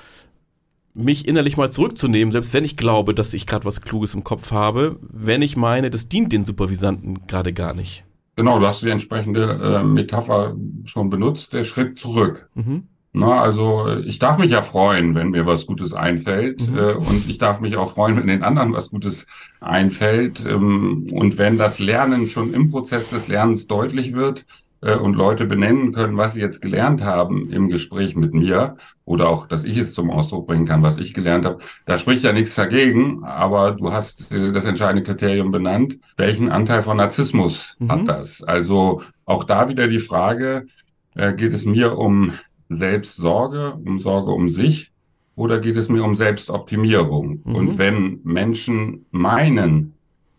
mich 0.94 1.26
innerlich 1.26 1.56
mal 1.56 1.70
zurückzunehmen, 1.70 2.32
selbst 2.32 2.52
wenn 2.52 2.64
ich 2.64 2.76
glaube, 2.76 3.14
dass 3.14 3.34
ich 3.34 3.46
gerade 3.46 3.64
was 3.64 3.80
Kluges 3.80 4.14
im 4.14 4.24
Kopf 4.24 4.52
habe, 4.52 4.98
wenn 5.00 5.42
ich 5.42 5.56
meine, 5.56 5.90
das 5.90 6.08
dient 6.08 6.32
den 6.32 6.44
Supervisanten 6.44 7.26
gerade 7.26 7.52
gar 7.52 7.74
nicht. 7.74 8.04
Genau, 8.36 8.58
du 8.58 8.66
hast 8.66 8.82
die 8.82 8.90
entsprechende 8.90 9.52
äh, 9.62 9.82
Metapher 9.82 10.56
schon 10.84 11.10
benutzt, 11.10 11.52
der 11.52 11.64
Schritt 11.64 11.98
zurück. 11.98 12.48
Mhm. 12.54 12.88
Na, 13.14 13.42
also 13.42 13.86
ich 14.06 14.18
darf 14.18 14.38
mich 14.38 14.50
ja 14.50 14.62
freuen, 14.62 15.14
wenn 15.14 15.30
mir 15.30 15.44
was 15.44 15.66
Gutes 15.66 15.92
einfällt. 15.92 16.70
Mhm. 16.70 16.78
Äh, 16.78 16.92
und 16.94 17.28
ich 17.28 17.36
darf 17.36 17.60
mich 17.60 17.76
auch 17.76 17.92
freuen, 17.92 18.16
wenn 18.16 18.26
den 18.26 18.42
anderen 18.42 18.72
was 18.72 18.90
Gutes 18.90 19.26
einfällt. 19.60 20.44
Ähm, 20.46 21.08
und 21.12 21.36
wenn 21.36 21.58
das 21.58 21.78
Lernen 21.78 22.26
schon 22.26 22.54
im 22.54 22.70
Prozess 22.70 23.10
des 23.10 23.28
Lernens 23.28 23.66
deutlich 23.66 24.14
wird 24.14 24.46
äh, 24.80 24.94
und 24.94 25.14
Leute 25.14 25.44
benennen 25.44 25.92
können, 25.92 26.16
was 26.16 26.32
sie 26.32 26.40
jetzt 26.40 26.62
gelernt 26.62 27.04
haben 27.04 27.50
im 27.50 27.68
Gespräch 27.68 28.16
mit 28.16 28.32
mir 28.32 28.78
oder 29.04 29.28
auch, 29.28 29.46
dass 29.46 29.64
ich 29.64 29.76
es 29.76 29.92
zum 29.92 30.10
Ausdruck 30.10 30.46
bringen 30.46 30.64
kann, 30.64 30.82
was 30.82 30.96
ich 30.96 31.12
gelernt 31.12 31.44
habe, 31.44 31.58
da 31.84 31.98
spricht 31.98 32.24
ja 32.24 32.32
nichts 32.32 32.54
dagegen. 32.54 33.24
Aber 33.24 33.72
du 33.72 33.92
hast 33.92 34.32
äh, 34.32 34.52
das 34.52 34.64
entscheidende 34.64 35.02
Kriterium 35.02 35.50
benannt. 35.50 35.98
Welchen 36.16 36.50
Anteil 36.50 36.82
von 36.82 36.96
Narzissmus 36.96 37.76
mhm. 37.78 37.92
hat 37.92 38.08
das? 38.08 38.42
Also 38.42 39.02
auch 39.26 39.44
da 39.44 39.68
wieder 39.68 39.86
die 39.86 40.00
Frage, 40.00 40.66
äh, 41.14 41.34
geht 41.34 41.52
es 41.52 41.66
mir 41.66 41.98
um 41.98 42.32
Selbstsorge, 42.76 43.74
um 43.84 43.98
Sorge 43.98 44.32
um 44.32 44.50
sich 44.50 44.92
oder 45.34 45.58
geht 45.60 45.76
es 45.76 45.88
mir 45.88 46.04
um 46.04 46.14
Selbstoptimierung? 46.14 47.42
Mhm. 47.44 47.54
Und 47.54 47.78
wenn 47.78 48.20
Menschen 48.24 49.06
meinen, 49.10 49.94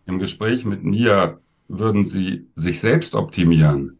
im 0.06 0.18
Gespräch 0.18 0.64
mit 0.64 0.84
mir 0.84 1.38
würden 1.68 2.04
sie 2.04 2.46
sich 2.54 2.80
selbst 2.80 3.14
optimieren, 3.14 3.98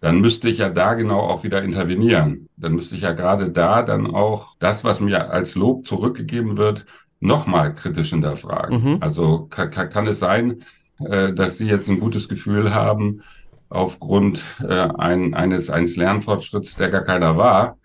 dann 0.00 0.20
müsste 0.20 0.48
ich 0.48 0.58
ja 0.58 0.68
da 0.68 0.94
genau 0.94 1.20
auch 1.20 1.44
wieder 1.44 1.62
intervenieren. 1.62 2.48
Dann 2.56 2.74
müsste 2.74 2.94
ich 2.94 3.00
ja 3.00 3.12
gerade 3.12 3.50
da 3.50 3.82
dann 3.82 4.06
auch 4.06 4.54
das, 4.58 4.84
was 4.84 5.00
mir 5.00 5.30
als 5.30 5.54
Lob 5.54 5.86
zurückgegeben 5.86 6.56
wird, 6.58 6.84
nochmal 7.20 7.74
kritisch 7.74 8.10
hinterfragen. 8.10 8.82
Mhm. 8.82 8.96
Also 9.00 9.46
kann, 9.48 9.70
kann, 9.70 10.06
es 10.06 10.18
sein, 10.18 10.62
äh, 10.98 11.32
dass 11.32 11.56
Sie 11.56 11.66
jetzt 11.66 11.88
ein 11.88 12.00
gutes 12.00 12.28
Gefühl 12.28 12.74
haben, 12.74 13.22
aufgrund 13.68 14.42
äh, 14.60 14.72
ein, 14.74 15.34
eines, 15.34 15.70
eines 15.70 15.96
Lernfortschritts, 15.96 16.76
der 16.76 16.90
gar 16.90 17.02
keiner 17.02 17.36
war, 17.36 17.78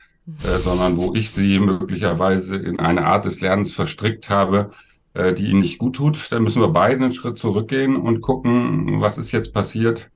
äh, 0.43 0.59
sondern 0.59 0.97
wo 0.97 1.13
ich 1.13 1.31
sie 1.31 1.59
möglicherweise 1.59 2.55
in 2.55 2.79
eine 2.79 3.05
Art 3.05 3.25
des 3.25 3.41
Lernens 3.41 3.73
verstrickt 3.73 4.29
habe, 4.29 4.71
äh, 5.13 5.33
die 5.33 5.47
ihnen 5.47 5.61
nicht 5.61 5.79
gut 5.79 5.95
tut. 5.95 6.31
Dann 6.31 6.43
müssen 6.43 6.61
wir 6.61 6.69
beide 6.69 7.03
einen 7.03 7.13
Schritt 7.13 7.39
zurückgehen 7.39 7.95
und 7.95 8.21
gucken, 8.21 9.01
was 9.01 9.17
ist 9.17 9.31
jetzt 9.31 9.53
passiert, 9.53 10.09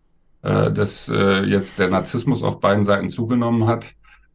äh, 0.43 0.71
dass 0.71 1.09
äh, 1.09 1.43
jetzt 1.43 1.79
der 1.79 1.89
Narzissmus 1.89 2.43
auf 2.43 2.59
beiden 2.59 2.85
Seiten 2.85 3.09
zugenommen 3.09 3.67
hat 3.67 3.93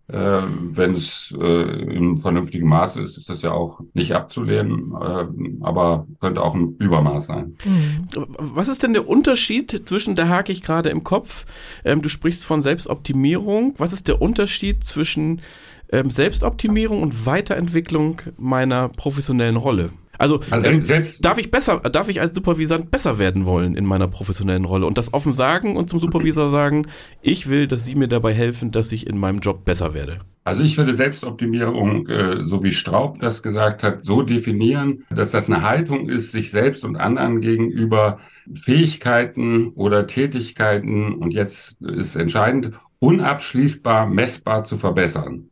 äh, 0.09 0.40
wenn 0.61 0.94
es 0.94 1.34
äh, 1.38 1.44
im 1.44 2.16
vernünftigen 2.16 2.66
Maße 2.66 3.00
ist, 3.02 3.18
ist 3.18 3.28
das 3.28 3.42
ja 3.42 3.52
auch 3.52 3.80
nicht 3.92 4.12
abzulehnen, 4.12 4.94
äh, 4.94 5.26
aber 5.64 6.06
könnte 6.20 6.42
auch 6.42 6.54
ein 6.54 6.76
Übermaß 6.78 7.26
sein. 7.26 7.56
Mhm. 7.64 8.06
Was 8.38 8.68
ist 8.68 8.82
denn 8.82 8.94
der 8.94 9.06
Unterschied 9.06 9.82
zwischen, 9.86 10.14
da 10.14 10.28
hake 10.28 10.50
ich 10.50 10.62
gerade 10.62 10.88
im 10.88 11.04
Kopf, 11.04 11.44
ähm, 11.84 12.00
du 12.00 12.09
sprichst 12.09 12.44
von 12.46 12.62
Selbstoptimierung, 12.62 13.74
was 13.76 13.92
ist 13.92 14.09
der 14.09 14.22
Unterschied 14.22 14.82
zwischen 14.82 15.42
ähm, 15.90 16.11
Selbstoptimierung 16.11 17.02
und 17.02 17.26
Weiterentwicklung 17.26 18.22
meiner 18.38 18.88
professionellen 18.88 19.56
Rolle? 19.56 19.90
Also, 20.19 20.41
also 20.51 20.69
ähm, 20.69 20.83
selbst 20.83 21.25
darf 21.25 21.39
ich 21.39 21.51
besser, 21.51 21.79
darf 21.79 22.09
ich 22.09 22.21
als 22.21 22.35
Supervisant 22.35 22.91
besser 22.91 23.19
werden 23.19 23.47
wollen 23.47 23.77
in 23.77 23.87
meiner 23.87 24.09
professionellen 24.09 24.64
Rolle 24.64 24.87
und 24.87 24.99
das 24.99 25.14
offen 25.14 25.33
sagen 25.33 25.77
und 25.77 25.89
zum 25.89 26.01
Supervisor 26.01 26.51
sagen, 26.51 26.89
ich 27.23 27.49
will, 27.49 27.69
dass 27.69 27.87
Sie 27.87 27.95
mir 27.95 28.09
dabei 28.09 28.35
helfen, 28.35 28.73
dass 28.73 28.93
ich 28.93 29.07
in 29.07 29.16
meinem 29.19 29.39
Job 29.39 29.64
besser 29.64 29.95
werde. 29.95 30.21
Also 30.49 30.62
ich 30.62 30.79
würde 30.79 30.95
Selbstoptimierung, 30.95 32.07
äh, 32.07 32.43
so 32.43 32.62
wie 32.62 32.73
Straub 32.73 33.21
das 33.21 33.43
gesagt 33.43 33.83
hat, 33.83 34.03
so 34.03 34.23
definieren, 34.23 35.05
dass 35.11 35.31
das 35.31 35.49
eine 35.49 35.62
Haltung 35.62 36.09
ist, 36.09 36.33
sich 36.33 36.51
selbst 36.51 36.85
und 36.85 36.97
anderen 36.97 37.43
gegenüber 37.43 38.19
Fähigkeiten 38.55 39.69
oder 39.75 40.07
Tätigkeiten, 40.07 41.12
und 41.12 41.35
jetzt 41.35 41.83
ist 41.83 42.16
entscheidend, 42.16 42.73
unabschließbar 42.99 44.07
messbar 44.07 44.64
zu 44.64 44.79
verbessern. 44.79 45.51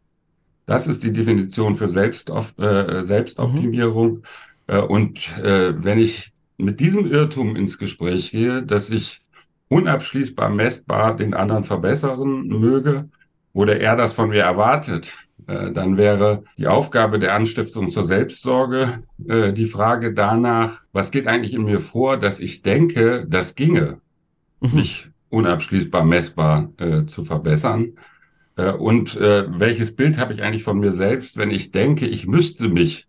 Das 0.64 0.88
ist 0.88 1.04
die 1.04 1.12
Definition 1.12 1.76
für 1.76 1.88
Selbst, 1.88 2.30
äh, 2.30 3.04
Selbstoptimierung. 3.04 4.12
Mhm. 4.12 4.22
Äh, 4.66 4.80
und 4.80 5.36
äh, 5.38 5.72
wenn 5.82 5.98
ich 5.98 6.32
mit 6.58 6.80
diesem 6.80 7.10
Irrtum 7.10 7.56
ins 7.56 7.78
Gespräch 7.78 8.30
gehe, 8.30 8.62
dass 8.62 8.90
ich 8.90 9.20
unabschließbar 9.68 10.48
messbar 10.48 11.16
den 11.16 11.34
anderen 11.34 11.64
verbessern 11.64 12.46
möge 12.46 13.08
oder 13.52 13.80
er 13.80 13.96
das 13.96 14.14
von 14.14 14.30
mir 14.30 14.42
erwartet, 14.42 15.14
äh, 15.46 15.72
dann 15.72 15.96
wäre 15.96 16.44
die 16.56 16.66
Aufgabe 16.66 17.18
der 17.18 17.34
Anstiftung 17.34 17.88
zur 17.88 18.04
Selbstsorge 18.04 19.02
die 19.18 19.66
Frage 19.66 20.14
danach, 20.14 20.82
was 20.92 21.10
geht 21.10 21.26
eigentlich 21.26 21.54
in 21.54 21.64
mir 21.64 21.80
vor, 21.80 22.16
dass 22.16 22.38
ich 22.38 22.62
denke, 22.62 23.26
das 23.28 23.54
ginge, 23.54 24.00
mhm. 24.60 24.74
mich 24.74 25.10
unabschließbar 25.30 26.04
messbar 26.04 26.72
äh, 26.78 27.06
zu 27.06 27.24
verbessern. 27.24 27.92
Äh, 28.56 28.72
und 28.72 29.16
äh, 29.16 29.46
welches 29.58 29.94
Bild 29.94 30.18
habe 30.18 30.32
ich 30.32 30.42
eigentlich 30.42 30.62
von 30.62 30.78
mir 30.78 30.92
selbst, 30.92 31.36
wenn 31.36 31.50
ich 31.50 31.72
denke, 31.72 32.06
ich 32.06 32.26
müsste 32.26 32.68
mich 32.68 33.06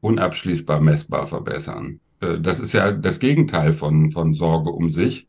unabschließbar 0.00 0.80
messbar 0.80 1.26
verbessern. 1.26 2.00
Äh, 2.20 2.40
das 2.40 2.60
ist 2.60 2.72
ja 2.72 2.92
das 2.92 3.18
Gegenteil 3.18 3.72
von, 3.72 4.10
von 4.10 4.34
Sorge 4.34 4.70
um 4.70 4.90
sich. 4.90 5.26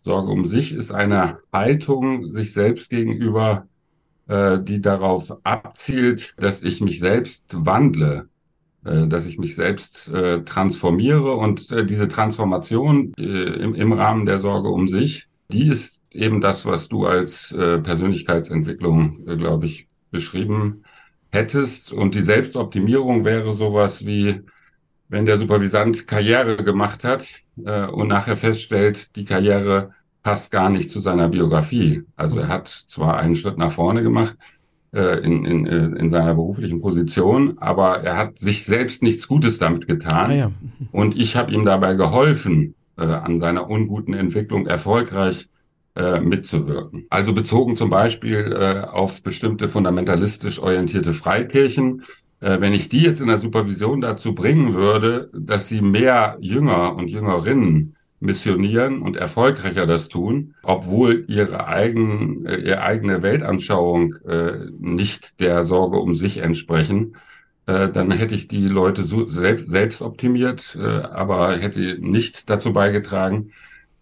Sorge 0.00 0.30
um 0.30 0.44
sich 0.44 0.72
ist 0.72 0.92
eine 0.92 1.38
Haltung 1.52 2.30
sich 2.32 2.52
selbst 2.52 2.90
gegenüber, 2.90 3.66
äh, 4.28 4.60
die 4.60 4.80
darauf 4.80 5.34
abzielt, 5.44 6.34
dass 6.38 6.62
ich 6.62 6.80
mich 6.80 7.00
selbst 7.00 7.44
wandle, 7.50 8.28
äh, 8.84 9.06
dass 9.06 9.26
ich 9.26 9.38
mich 9.38 9.54
selbst 9.54 10.10
transformiere 10.44 11.34
und 11.34 11.70
diese 11.88 12.08
Transformation 12.08 13.14
im, 13.16 13.74
im 13.74 13.92
Rahmen 13.92 14.26
der 14.26 14.40
Sorge 14.40 14.68
um 14.68 14.88
sich, 14.88 15.28
die 15.50 15.68
ist 15.68 16.02
eben 16.12 16.40
das, 16.40 16.66
was 16.66 16.88
du 16.88 17.06
als 17.06 17.54
Persönlichkeitsentwicklung, 17.56 19.24
glaube 19.38 19.66
ich, 19.66 19.88
beschrieben 20.10 20.84
hättest. 21.34 21.92
Und 21.92 22.14
die 22.14 22.22
Selbstoptimierung 22.22 23.24
wäre 23.24 23.52
sowas 23.52 24.06
wie, 24.06 24.42
wenn 25.08 25.26
der 25.26 25.38
Supervisant 25.38 26.06
Karriere 26.06 26.56
gemacht 26.56 27.04
hat 27.04 27.26
äh, 27.64 27.86
und 27.86 28.08
nachher 28.08 28.36
feststellt, 28.36 29.16
die 29.16 29.24
Karriere 29.24 29.90
passt 30.22 30.50
gar 30.50 30.70
nicht 30.70 30.90
zu 30.90 31.00
seiner 31.00 31.28
Biografie. 31.28 32.04
Also 32.16 32.38
er 32.38 32.48
hat 32.48 32.68
zwar 32.68 33.18
einen 33.18 33.34
Schritt 33.34 33.58
nach 33.58 33.72
vorne 33.72 34.02
gemacht 34.02 34.36
äh, 34.92 35.18
in, 35.18 35.44
in, 35.44 35.66
äh, 35.66 35.98
in 35.98 36.08
seiner 36.08 36.34
beruflichen 36.34 36.80
Position, 36.80 37.58
aber 37.58 38.00
er 38.00 38.16
hat 38.16 38.38
sich 38.38 38.64
selbst 38.64 39.02
nichts 39.02 39.28
Gutes 39.28 39.58
damit 39.58 39.86
getan. 39.86 40.30
Ah, 40.30 40.34
ja. 40.34 40.50
Und 40.92 41.16
ich 41.16 41.36
habe 41.36 41.52
ihm 41.52 41.64
dabei 41.64 41.94
geholfen, 41.94 42.74
äh, 42.96 43.02
an 43.02 43.38
seiner 43.38 43.68
unguten 43.68 44.14
Entwicklung 44.14 44.66
erfolgreich 44.66 45.48
äh, 45.96 46.20
mitzuwirken. 46.20 47.06
Also 47.10 47.32
bezogen 47.32 47.76
zum 47.76 47.90
Beispiel 47.90 48.52
äh, 48.52 48.86
auf 48.86 49.22
bestimmte 49.22 49.68
fundamentalistisch 49.68 50.58
orientierte 50.58 51.12
Freikirchen 51.14 52.02
Äh, 52.44 52.60
wenn 52.60 52.74
ich 52.74 52.88
die 52.90 53.00
jetzt 53.00 53.20
in 53.20 53.28
der 53.28 53.38
Supervision 53.38 54.00
dazu 54.00 54.34
bringen 54.34 54.74
würde, 54.74 55.30
dass 55.32 55.68
sie 55.68 55.80
mehr 55.80 56.36
Jünger 56.40 56.94
und 56.94 57.10
Jüngerinnen 57.10 57.96
missionieren 58.20 59.00
und 59.02 59.16
erfolgreicher 59.16 59.86
das 59.86 60.08
tun, 60.08 60.54
obwohl 60.62 61.24
ihre, 61.28 61.66
eigen, 61.68 62.44
äh, 62.46 62.56
ihre 62.56 62.82
eigene 62.82 63.22
Weltanschauung 63.22 64.16
äh, 64.26 64.66
nicht 64.78 65.40
der 65.40 65.64
Sorge 65.64 65.98
um 65.98 66.14
sich 66.14 66.38
entsprechen, 66.38 67.16
dann 67.66 68.10
hätte 68.10 68.34
ich 68.34 68.46
die 68.46 68.68
Leute 68.68 69.02
so 69.04 69.26
selbst, 69.26 69.70
selbst 69.70 70.02
optimiert, 70.02 70.76
aber 70.76 71.56
hätte 71.56 71.96
nicht 71.98 72.50
dazu 72.50 72.74
beigetragen, 72.74 73.52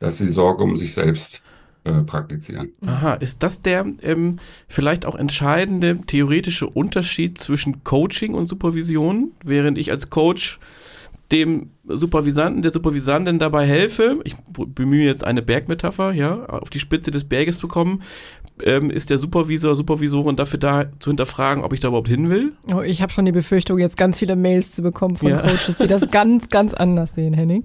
dass 0.01 0.19
sie 0.19 0.27
Sorge 0.27 0.65
um 0.65 0.77
sich 0.77 0.95
selbst 0.95 1.45
äh, 1.85 2.03
praktizieren. 2.03 2.73
Aha, 2.87 3.15
ist 3.15 3.43
das 3.43 3.61
der 3.61 3.85
ähm, 4.03 4.39
vielleicht 4.69 5.05
auch 5.05 5.17
entscheidende 5.17 5.99
theoretische 6.07 6.69
Unterschied 6.69 7.39
zwischen 7.39 7.83
Coaching 7.85 8.35
und 8.35 8.45
Supervision? 8.45 9.33
Während 9.43 9.79
ich 9.79 9.91
als 9.91 10.11
Coach 10.11 10.61
dem 11.33 11.71
Supervisanten, 11.89 12.63
der 12.63 12.73
Supervisantin 12.73 13.39
dabei 13.39 13.67
helfe, 13.67 14.21
ich 14.25 14.37
bemühe 14.75 15.07
jetzt 15.07 15.25
eine 15.25 15.43
Bergmetapher, 15.43 16.13
ja, 16.13 16.45
auf 16.45 16.71
die 16.71 16.79
Spitze 16.79 17.11
des 17.11 17.25
Berges 17.25 17.59
zu 17.59 17.69
kommen, 17.69 18.03
ähm, 18.63 18.91
ist 18.91 19.11
der 19.11 19.19
Supervisor, 19.19 19.75
Supervisorin 19.75 20.37
dafür 20.37 20.59
da 20.59 20.85
zu 20.99 21.11
hinterfragen, 21.11 21.65
ob 21.65 21.73
ich 21.73 21.81
da 21.81 21.89
überhaupt 21.89 22.09
hin 22.09 22.29
will? 22.29 22.53
Oh, 22.73 22.83
ich 22.83 23.03
habe 23.03 23.13
schon 23.13 23.25
die 23.25 23.33
Befürchtung, 23.33 23.79
jetzt 23.79 23.97
ganz 23.97 24.19
viele 24.19 24.37
Mails 24.37 24.73
zu 24.73 24.83
bekommen 24.83 25.17
von 25.17 25.31
ja. 25.31 25.41
Coaches, 25.41 25.79
die 25.79 25.87
das 25.87 26.11
ganz, 26.11 26.49
ganz 26.49 26.75
anders 26.75 27.15
sehen, 27.15 27.33
Henning. 27.33 27.65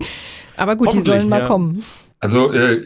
Aber 0.55 0.75
gut, 0.75 0.93
die 0.93 1.01
sollen 1.01 1.29
mal 1.29 1.41
ja. 1.41 1.47
kommen. 1.47 1.83
Also 2.19 2.51
äh, 2.51 2.81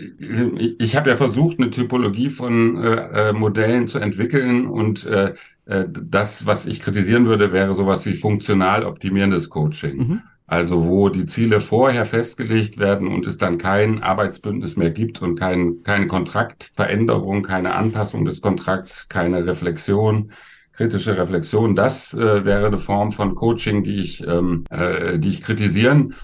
ich 0.80 0.96
habe 0.96 1.10
ja 1.10 1.16
versucht, 1.16 1.60
eine 1.60 1.70
Typologie 1.70 2.30
von 2.30 2.84
äh, 2.84 3.30
äh, 3.30 3.34
Modellen 3.34 3.88
zu 3.88 4.00
entwickeln 4.00 4.68
und 4.68 5.06
äh, 5.06 5.34
äh, 5.66 5.86
das, 5.88 6.46
was 6.46 6.66
ich 6.66 6.82
kritisieren 6.82 7.26
würde, 7.26 7.54
wäre 7.54 7.74
sowas 7.74 8.06
wie 8.06 8.14
funktional 8.14 8.84
optimierendes 8.84 9.50
Coaching. 9.50 9.98
Mhm. 9.98 10.22
Also 10.48 10.86
wo 10.86 11.08
die 11.08 11.26
Ziele 11.26 11.62
vorher 11.62 12.06
festgelegt 12.06 12.78
werden 12.78 13.08
und 13.08 13.26
es 13.26 13.38
dann 13.38 13.58
kein 13.58 14.04
Arbeitsbündnis 14.04 14.76
mehr 14.76 14.92
gibt 14.92 15.22
und 15.22 15.40
kein, 15.40 15.82
keine 15.84 16.08
Kontraktveränderung, 16.08 17.42
keine 17.42 17.74
Anpassung 17.76 18.26
des 18.26 18.42
Kontrakts, 18.42 19.08
keine 19.08 19.46
Reflexion, 19.46 20.34
kritische 20.74 21.18
Reflexion. 21.18 21.74
Das 21.74 22.14
äh, 22.14 22.44
wäre 22.44 22.68
eine 22.68 22.80
Form 22.80 23.14
von 23.14 23.34
Coaching, 23.34 23.84
die 23.84 24.02
ich, 24.02 24.28
ähm, 24.28 24.66
äh, 24.70 25.20
die 25.20 25.30
ich 25.30 25.42
kritisieren 25.42 26.16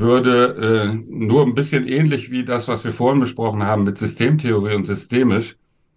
würde. 0.00 0.90
Äh, 0.90 1.04
nur 1.08 1.44
ein 1.44 1.54
bisschen 1.54 1.86
ähnlich 1.86 2.30
wie 2.30 2.44
das, 2.44 2.68
was 2.68 2.84
wir 2.84 2.92
vorhin 2.92 3.20
besprochen 3.20 3.64
haben 3.64 3.84
mit 3.84 3.98
Systemtheorie 3.98 4.74
und 4.74 4.86
systemisch. 4.86 5.56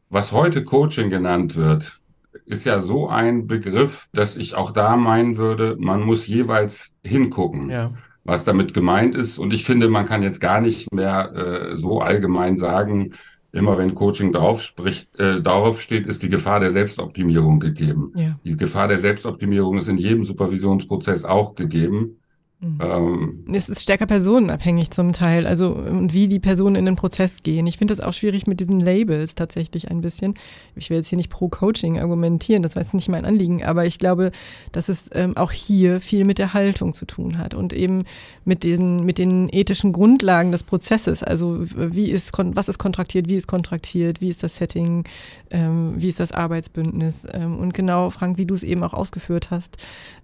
Was 0.10 0.32
heute 0.32 0.64
Coaching 0.64 1.10
genannt 1.10 1.56
wird, 1.56 1.98
ist 2.46 2.66
ja 2.66 2.82
so 2.82 3.10
ein 3.10 3.48
Begriff, 3.48 4.10
dass 4.14 4.38
ich 4.38 4.56
auch 4.56 4.72
da 4.72 4.96
meinen 4.96 5.38
würde, 5.38 5.76
man 5.80 6.02
muss 6.02 6.28
jeweils 6.28 6.96
hingucken. 7.04 7.70
Ja 7.70 7.94
was 8.24 8.46
damit 8.46 8.74
gemeint 8.74 9.16
ist. 9.16 9.38
Und 9.38 9.54
ich 9.54 9.66
finde, 9.66 9.90
man 9.90 10.06
kann 10.06 10.24
jetzt 10.24 10.40
gar 10.40 10.62
nicht 10.62 10.94
mehr 10.94 11.34
äh, 11.36 11.76
so 11.76 12.00
allgemein 12.00 12.58
sagen, 12.58 13.14
immer 13.52 13.78
wenn 13.78 13.94
Coaching 13.94 14.32
drauf 14.32 14.62
spricht, 14.62 15.20
äh, 15.20 15.42
darauf 15.42 15.82
steht, 15.82 16.08
ist 16.08 16.24
die 16.24 16.30
Gefahr 16.30 16.60
der 16.60 16.72
Selbstoptimierung 16.72 17.60
gegeben. 17.60 18.12
Ja. 18.16 18.40
Die 18.44 18.56
Gefahr 18.56 18.88
der 18.88 18.98
Selbstoptimierung 18.98 19.78
ist 19.78 19.90
in 19.90 19.98
jedem 19.98 20.26
Supervisionsprozess 20.26 21.26
auch 21.26 21.56
gegeben. 21.56 22.20
Mhm. 22.64 22.80
Ähm, 22.82 23.44
es 23.54 23.68
ist 23.68 23.82
stärker 23.82 24.06
personenabhängig 24.06 24.92
zum 24.92 25.12
Teil, 25.12 25.46
also 25.46 25.74
und 25.74 26.14
wie 26.14 26.30
die 26.30 26.40
Personen 26.40 26.76
in 26.76 26.86
den 26.86 26.96
Prozess 26.96 27.42
gehen. 27.42 27.68
Ich 27.68 27.78
finde 27.78 27.94
das 27.94 28.04
auch 28.04 28.14
schwierig 28.14 28.48
mit 28.48 28.62
diesen 28.62 28.80
Labels 28.80 29.36
tatsächlich 29.36 29.92
ein 29.92 30.00
bisschen. 30.00 30.36
Ich 30.76 30.90
will 30.90 30.98
jetzt 30.98 31.08
hier 31.08 31.18
nicht 31.18 31.30
pro 31.30 31.50
Coaching 31.50 32.00
argumentieren, 32.00 32.64
das 32.64 32.76
war 32.76 32.84
jetzt 32.84 32.94
nicht 32.94 33.10
mein 33.10 33.26
Anliegen, 33.26 33.66
aber 33.66 33.86
ich 33.86 34.00
glaube, 34.00 34.32
dass 34.72 34.88
es 34.88 35.10
ähm, 35.12 35.36
auch 35.36 35.52
hier 35.52 36.00
viel 36.00 36.24
mit 36.24 36.38
der 36.38 36.54
Haltung 36.54 36.94
zu 36.94 37.06
tun 37.06 37.38
hat 37.38 37.54
und 37.54 37.74
eben 37.74 38.06
mit 38.46 38.64
diesen 38.64 39.04
mit 39.06 39.18
den 39.18 39.50
ethischen 39.52 39.92
Grundlagen 39.92 40.54
des 40.54 40.64
Prozesses. 40.64 41.22
Also 41.22 41.58
wie 41.62 42.10
ist 42.10 42.32
was 42.38 42.70
ist 42.70 42.78
kontraktiert, 42.78 43.28
wie 43.28 43.36
ist 43.36 43.48
kontraktiert, 43.48 44.22
wie 44.22 44.30
ist 44.30 44.42
das 44.42 44.56
Setting, 44.56 45.04
ähm, 45.52 45.96
wie 45.98 46.08
ist 46.08 46.22
das 46.22 46.32
Arbeitsbündnis 46.32 47.28
ähm, 47.30 47.58
und 47.60 47.74
genau, 47.74 48.10
Frank, 48.10 48.38
wie 48.38 48.46
du 48.46 48.56
es 48.56 48.64
eben 48.64 48.84
auch 48.84 48.94
ausgeführt 48.94 49.52
hast, 49.52 49.78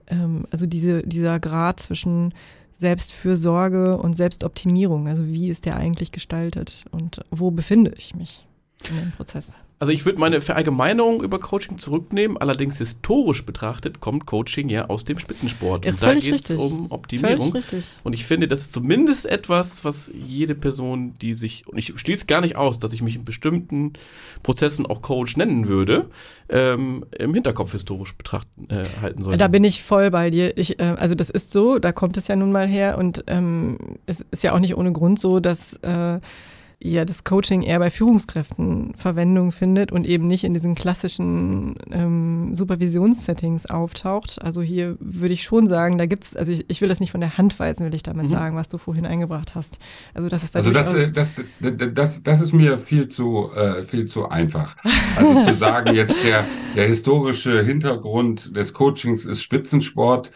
ähm, 0.10 0.46
also 0.52 0.66
diese, 0.66 1.04
dieser 1.04 1.40
Grad 1.40 1.80
zwischen 1.80 2.34
Selbstfürsorge 2.78 3.98
und 3.98 4.16
Selbstoptimierung, 4.16 5.08
also 5.08 5.28
wie 5.28 5.50
ist 5.50 5.66
der 5.66 5.76
eigentlich 5.76 6.12
gestaltet 6.12 6.86
und 6.92 7.20
wo 7.30 7.52
befinde 7.52 7.94
ich 7.98 8.16
mich 8.16 8.48
in 8.90 8.98
dem 8.98 9.12
Prozess? 9.12 9.52
Also 9.82 9.94
ich 9.94 10.06
würde 10.06 10.20
meine 10.20 10.42
Verallgemeinerung 10.42 11.24
über 11.24 11.40
Coaching 11.40 11.78
zurücknehmen, 11.78 12.38
allerdings 12.38 12.78
historisch 12.80 13.46
betrachtet 13.46 14.02
kommt 14.02 14.26
Coaching 14.26 14.68
ja 14.68 14.90
aus 14.90 15.06
dem 15.06 15.18
Spitzensport. 15.18 15.86
Ja, 15.86 15.92
und 15.92 16.04
da 16.04 16.14
geht 16.16 16.50
es 16.50 16.52
um 16.52 16.92
Optimierung. 16.92 17.58
Und 18.04 18.14
ich 18.14 18.26
finde, 18.26 18.50
das 18.50 18.60
ist 18.60 18.74
zumindest 18.74 19.26
etwas, 19.26 19.86
was 19.86 20.12
jede 20.14 20.54
Person, 20.54 21.14
die 21.22 21.34
sich, 21.34 21.66
und 21.66 21.78
ich 21.78 21.94
schließe 21.98 22.26
gar 22.26 22.42
nicht 22.42 22.58
aus, 22.58 22.78
dass 22.80 22.92
ich 22.92 23.02
mich 23.02 23.16
in 23.16 23.24
bestimmten 23.24 23.94
Prozessen 24.44 24.86
auch 24.86 25.02
Coach 25.02 25.38
nennen 25.38 25.70
würde, 25.70 26.10
ähm, 26.50 27.06
im 27.18 27.34
Hinterkopf 27.34 27.72
historisch 27.72 28.16
betrachten 28.16 28.68
äh, 28.70 28.84
halten 29.00 29.24
sollte. 29.24 29.38
Da 29.38 29.48
bin 29.48 29.64
ich 29.64 29.82
voll 29.82 30.12
bei 30.12 30.30
dir. 30.30 30.58
Ich, 30.58 30.78
äh, 30.80 30.96
also 30.98 31.16
das 31.16 31.30
ist 31.30 31.54
so, 31.54 31.80
da 31.80 31.94
kommt 31.94 32.18
es 32.18 32.28
ja 32.28 32.36
nun 32.36 32.52
mal 32.52 32.68
her 32.68 32.98
und 32.98 33.24
ähm, 33.28 33.78
es 34.08 34.26
ist 34.32 34.44
ja 34.44 34.54
auch 34.54 34.60
nicht 34.60 34.76
ohne 34.76 34.92
Grund 34.92 35.22
so, 35.22 35.40
dass 35.40 35.76
äh, 35.84 36.20
ja 36.82 37.04
das 37.04 37.26
Coaching 37.26 37.62
eher 37.62 37.80
bei 37.80 37.92
Führungskräften 37.92 38.94
Verwendung 38.96 39.52
findet 39.52 39.92
und 39.92 40.08
eben 40.08 40.28
nicht 40.28 40.46
in 40.46 40.54
diesen 40.54 40.76
klassischen 40.76 41.76
ähm, 41.92 42.56
Supervisionssettings 42.56 43.66
auftaucht. 43.66 44.42
Also 44.42 44.62
hier 44.62 44.96
würde 45.02 45.34
ich 45.34 45.44
schon 45.44 45.68
sagen, 45.68 45.98
da 45.98 46.06
gibt's, 46.06 46.38
also 46.38 46.54
ich, 46.54 46.66
ich 46.70 46.80
will 46.80 46.88
das 46.88 47.02
nicht 47.02 47.12
von 47.12 47.20
der 47.20 47.38
Hand 47.38 47.60
weisen, 47.60 47.86
will 47.86 47.94
ich 47.94 48.04
damit 48.04 48.28
mhm. 48.28 48.32
sagen, 48.32 48.56
was 48.56 48.70
du 48.70 48.78
vorhin 48.78 49.06
eingebracht 49.06 49.56
hast. 49.56 49.78
Also 50.14 50.30
das 50.30 50.44
ist 50.44 50.56
also 50.56 50.72
das, 50.72 50.94
äh, 50.94 51.12
das, 51.12 51.32
das, 51.60 51.74
das, 51.94 52.24
das 52.24 52.42
ist 52.42 52.54
mir 52.54 52.78
viel 52.78 53.10
zu 53.10 53.52
äh, 53.54 53.84
viel 53.84 54.06
zu 54.06 54.30
einfach. 54.30 54.78
Also 55.18 55.52
zu 55.52 55.56
sagen, 55.58 55.94
jetzt 55.94 56.24
der 56.24 56.46
der 56.78 56.88
historische 56.88 57.62
Hintergrund 57.62 58.56
des 58.56 58.74
Coachings 58.74 59.26
ist 59.26 59.42
Spitzensport 59.42 60.32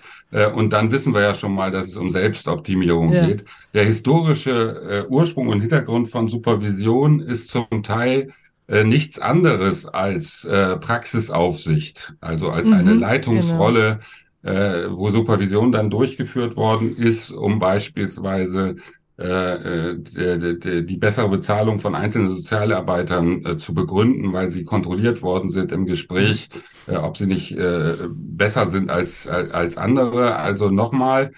und 0.55 0.73
dann 0.73 0.91
wissen 0.91 1.13
wir 1.13 1.21
ja 1.21 1.35
schon 1.35 1.53
mal, 1.53 1.71
dass 1.71 1.87
es 1.87 1.97
um 1.97 2.09
Selbstoptimierung 2.09 3.13
ja. 3.13 3.27
geht. 3.27 3.45
Der 3.73 3.85
historische 3.85 5.05
äh, 5.05 5.11
Ursprung 5.11 5.49
und 5.49 5.61
Hintergrund 5.61 6.09
von 6.09 6.27
Supervision 6.27 7.19
ist 7.19 7.51
zum 7.51 7.83
Teil 7.83 8.33
äh, 8.67 8.83
nichts 8.83 9.19
anderes 9.19 9.85
als 9.85 10.45
äh, 10.45 10.77
Praxisaufsicht, 10.77 12.15
also 12.21 12.49
als 12.49 12.69
mhm, 12.69 12.75
eine 12.75 12.93
Leitungsrolle, 12.93 13.99
genau. 14.41 14.55
äh, 14.55 14.91
wo 14.91 15.11
Supervision 15.11 15.71
dann 15.71 15.89
durchgeführt 15.89 16.55
worden 16.55 16.95
ist, 16.95 17.31
um 17.31 17.59
beispielsweise 17.59 18.77
äh, 19.19 19.93
äh 19.93 19.97
die, 19.99 20.85
die 20.85 20.97
bessere 20.97 21.29
Bezahlung 21.29 21.79
von 21.79 21.95
einzelnen 21.95 22.29
Sozialarbeitern 22.29 23.45
äh, 23.45 23.57
zu 23.57 23.73
begründen, 23.73 24.33
weil 24.33 24.51
sie 24.51 24.63
kontrolliert 24.63 25.21
worden 25.21 25.49
sind 25.49 25.71
im 25.71 25.85
Gespräch, 25.85 26.49
äh, 26.87 26.95
ob 26.95 27.17
sie 27.17 27.27
nicht 27.27 27.51
äh, 27.51 27.93
besser 28.09 28.65
sind 28.65 28.89
als, 28.89 29.27
als 29.27 29.77
andere. 29.77 30.37
Also 30.37 30.69
nochmal, 30.69 31.31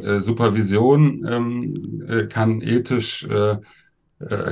äh, 0.00 0.20
Supervision 0.20 1.26
ähm, 1.28 2.04
äh, 2.08 2.26
kann 2.26 2.62
ethisch 2.62 3.26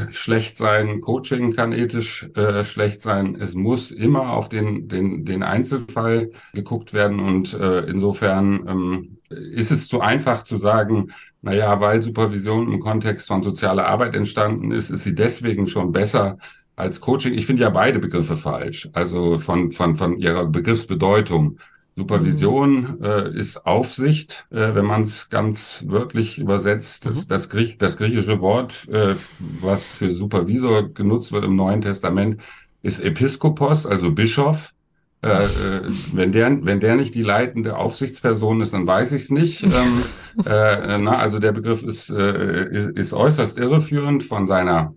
schlecht 0.09 0.57
sein, 0.57 1.03
Coaching 1.03 1.53
kann 1.53 1.73
ethisch 1.73 2.31
schlecht 2.63 3.03
sein. 3.03 3.37
Es 3.39 3.53
muss 3.53 3.91
immer 3.91 4.33
auf 4.33 4.49
den, 4.49 4.89
den, 4.89 5.27
den 5.27 5.43
Einzelfall 5.43 6.31
geguckt 6.55 6.95
werden 6.95 7.21
und 7.21 7.53
insofern 7.53 8.67
ähm, 8.67 9.19
ist 9.29 9.71
es 9.71 9.87
zu 9.87 10.01
einfach 10.01 10.45
zu 10.45 10.57
sagen, 10.57 11.13
naja, 11.43 11.81
weil 11.81 12.03
Supervision 12.03 12.73
im 12.73 12.81
Kontext 12.81 13.29
von 13.29 13.43
sozialer 13.43 13.87
Arbeit 13.87 14.15
entstanden 14.17 14.73
ist, 14.73 14.91
ist 14.91 15.05
sie 15.05 15.15
deswegen 15.15 15.67
schon 15.67 15.93
besser 15.93 16.39
als 16.77 17.01
Coaching. 17.01 17.35
Ich 17.35 17.47
finde 17.47 17.63
ja 17.63 17.71
beide 17.71 17.99
Begriffe 17.99 18.37
falsch, 18.37 18.89
also 18.93 19.39
von, 19.39 19.73
von, 19.73 19.97
von 19.97 20.19
ihrer 20.19 20.47
Begriffsbedeutung. 20.47 21.59
Supervision 21.93 23.03
äh, 23.03 23.37
ist 23.37 23.67
Aufsicht, 23.67 24.47
äh, 24.51 24.75
wenn 24.75 24.85
man 24.85 25.03
es 25.03 25.31
ganz 25.31 25.85
wörtlich 25.89 26.39
übersetzt. 26.39 27.07
Das, 27.07 27.25
mhm. 27.25 27.29
das, 27.29 27.49
Griech, 27.49 27.79
das 27.79 27.97
griechische 27.97 28.41
Wort, 28.41 28.89
äh, 28.89 29.17
was 29.61 29.93
für 29.93 30.15
Supervisor 30.15 30.89
genutzt 30.89 31.33
wird 31.33 31.45
im 31.45 31.57
Neuen 31.57 31.81
Testament, 31.81 32.41
ist 32.83 33.01
Episkopos, 33.01 33.85
also 33.85 34.13
Bischof. 34.13 34.75
Äh, 35.21 35.45
äh, 35.45 35.81
wenn 36.13 36.31
der 36.31 36.65
wenn 36.65 36.79
der 36.79 36.95
nicht 36.95 37.15
die 37.15 37.23
leitende 37.23 37.77
Aufsichtsperson 37.77 38.61
ist, 38.61 38.73
dann 38.73 38.87
weiß 38.87 39.13
ich 39.13 39.23
es 39.23 39.31
nicht. 39.31 39.63
ähm, 39.65 40.05
äh, 40.47 40.99
na, 40.99 41.17
also 41.17 41.41
der 41.41 41.53
Begriff 41.53 41.83
ist, 41.83 42.11
äh, 42.11 42.69
ist, 42.71 42.91
ist 42.91 43.13
äußerst 43.13 43.59
irreführend 43.59 44.23
von 44.23 44.47
seiner 44.47 44.95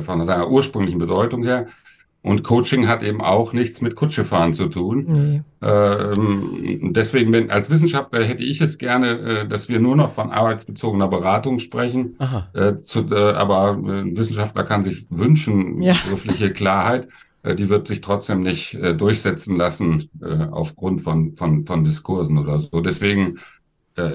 von 0.00 0.24
seiner 0.24 0.48
ursprünglichen 0.48 0.98
Bedeutung 0.98 1.42
her. 1.42 1.66
Und 2.22 2.42
Coaching 2.42 2.88
hat 2.88 3.02
eben 3.02 3.20
auch 3.20 3.52
nichts 3.52 3.82
mit 3.82 3.96
Kutschefahren 3.96 4.54
zu 4.54 4.68
tun. 4.68 5.04
Nee. 5.06 5.42
Ähm, 5.60 6.92
deswegen, 6.94 7.30
wenn, 7.34 7.50
als 7.50 7.68
Wissenschaftler 7.68 8.24
hätte 8.24 8.42
ich 8.42 8.62
es 8.62 8.78
gerne, 8.78 9.46
dass 9.46 9.68
wir 9.68 9.80
nur 9.80 9.94
noch 9.94 10.10
von 10.10 10.30
arbeitsbezogener 10.30 11.08
Beratung 11.08 11.58
sprechen. 11.58 12.16
Zu, 12.82 13.14
aber 13.14 13.72
ein 13.72 14.16
Wissenschaftler 14.16 14.64
kann 14.64 14.82
sich 14.82 15.04
wünschen, 15.10 15.82
ja. 15.82 15.96
berufliche 16.06 16.50
Klarheit. 16.50 17.08
Äh, 17.44 17.54
die 17.54 17.68
wird 17.68 17.86
sich 17.86 18.00
trotzdem 18.00 18.42
nicht 18.42 18.74
äh, 18.74 18.94
durchsetzen 18.94 19.56
lassen 19.56 20.10
äh, 20.22 20.46
aufgrund 20.50 21.02
von, 21.02 21.36
von, 21.36 21.64
von 21.64 21.84
Diskursen 21.84 22.38
oder 22.38 22.58
so. 22.58 22.80
Deswegen 22.80 23.38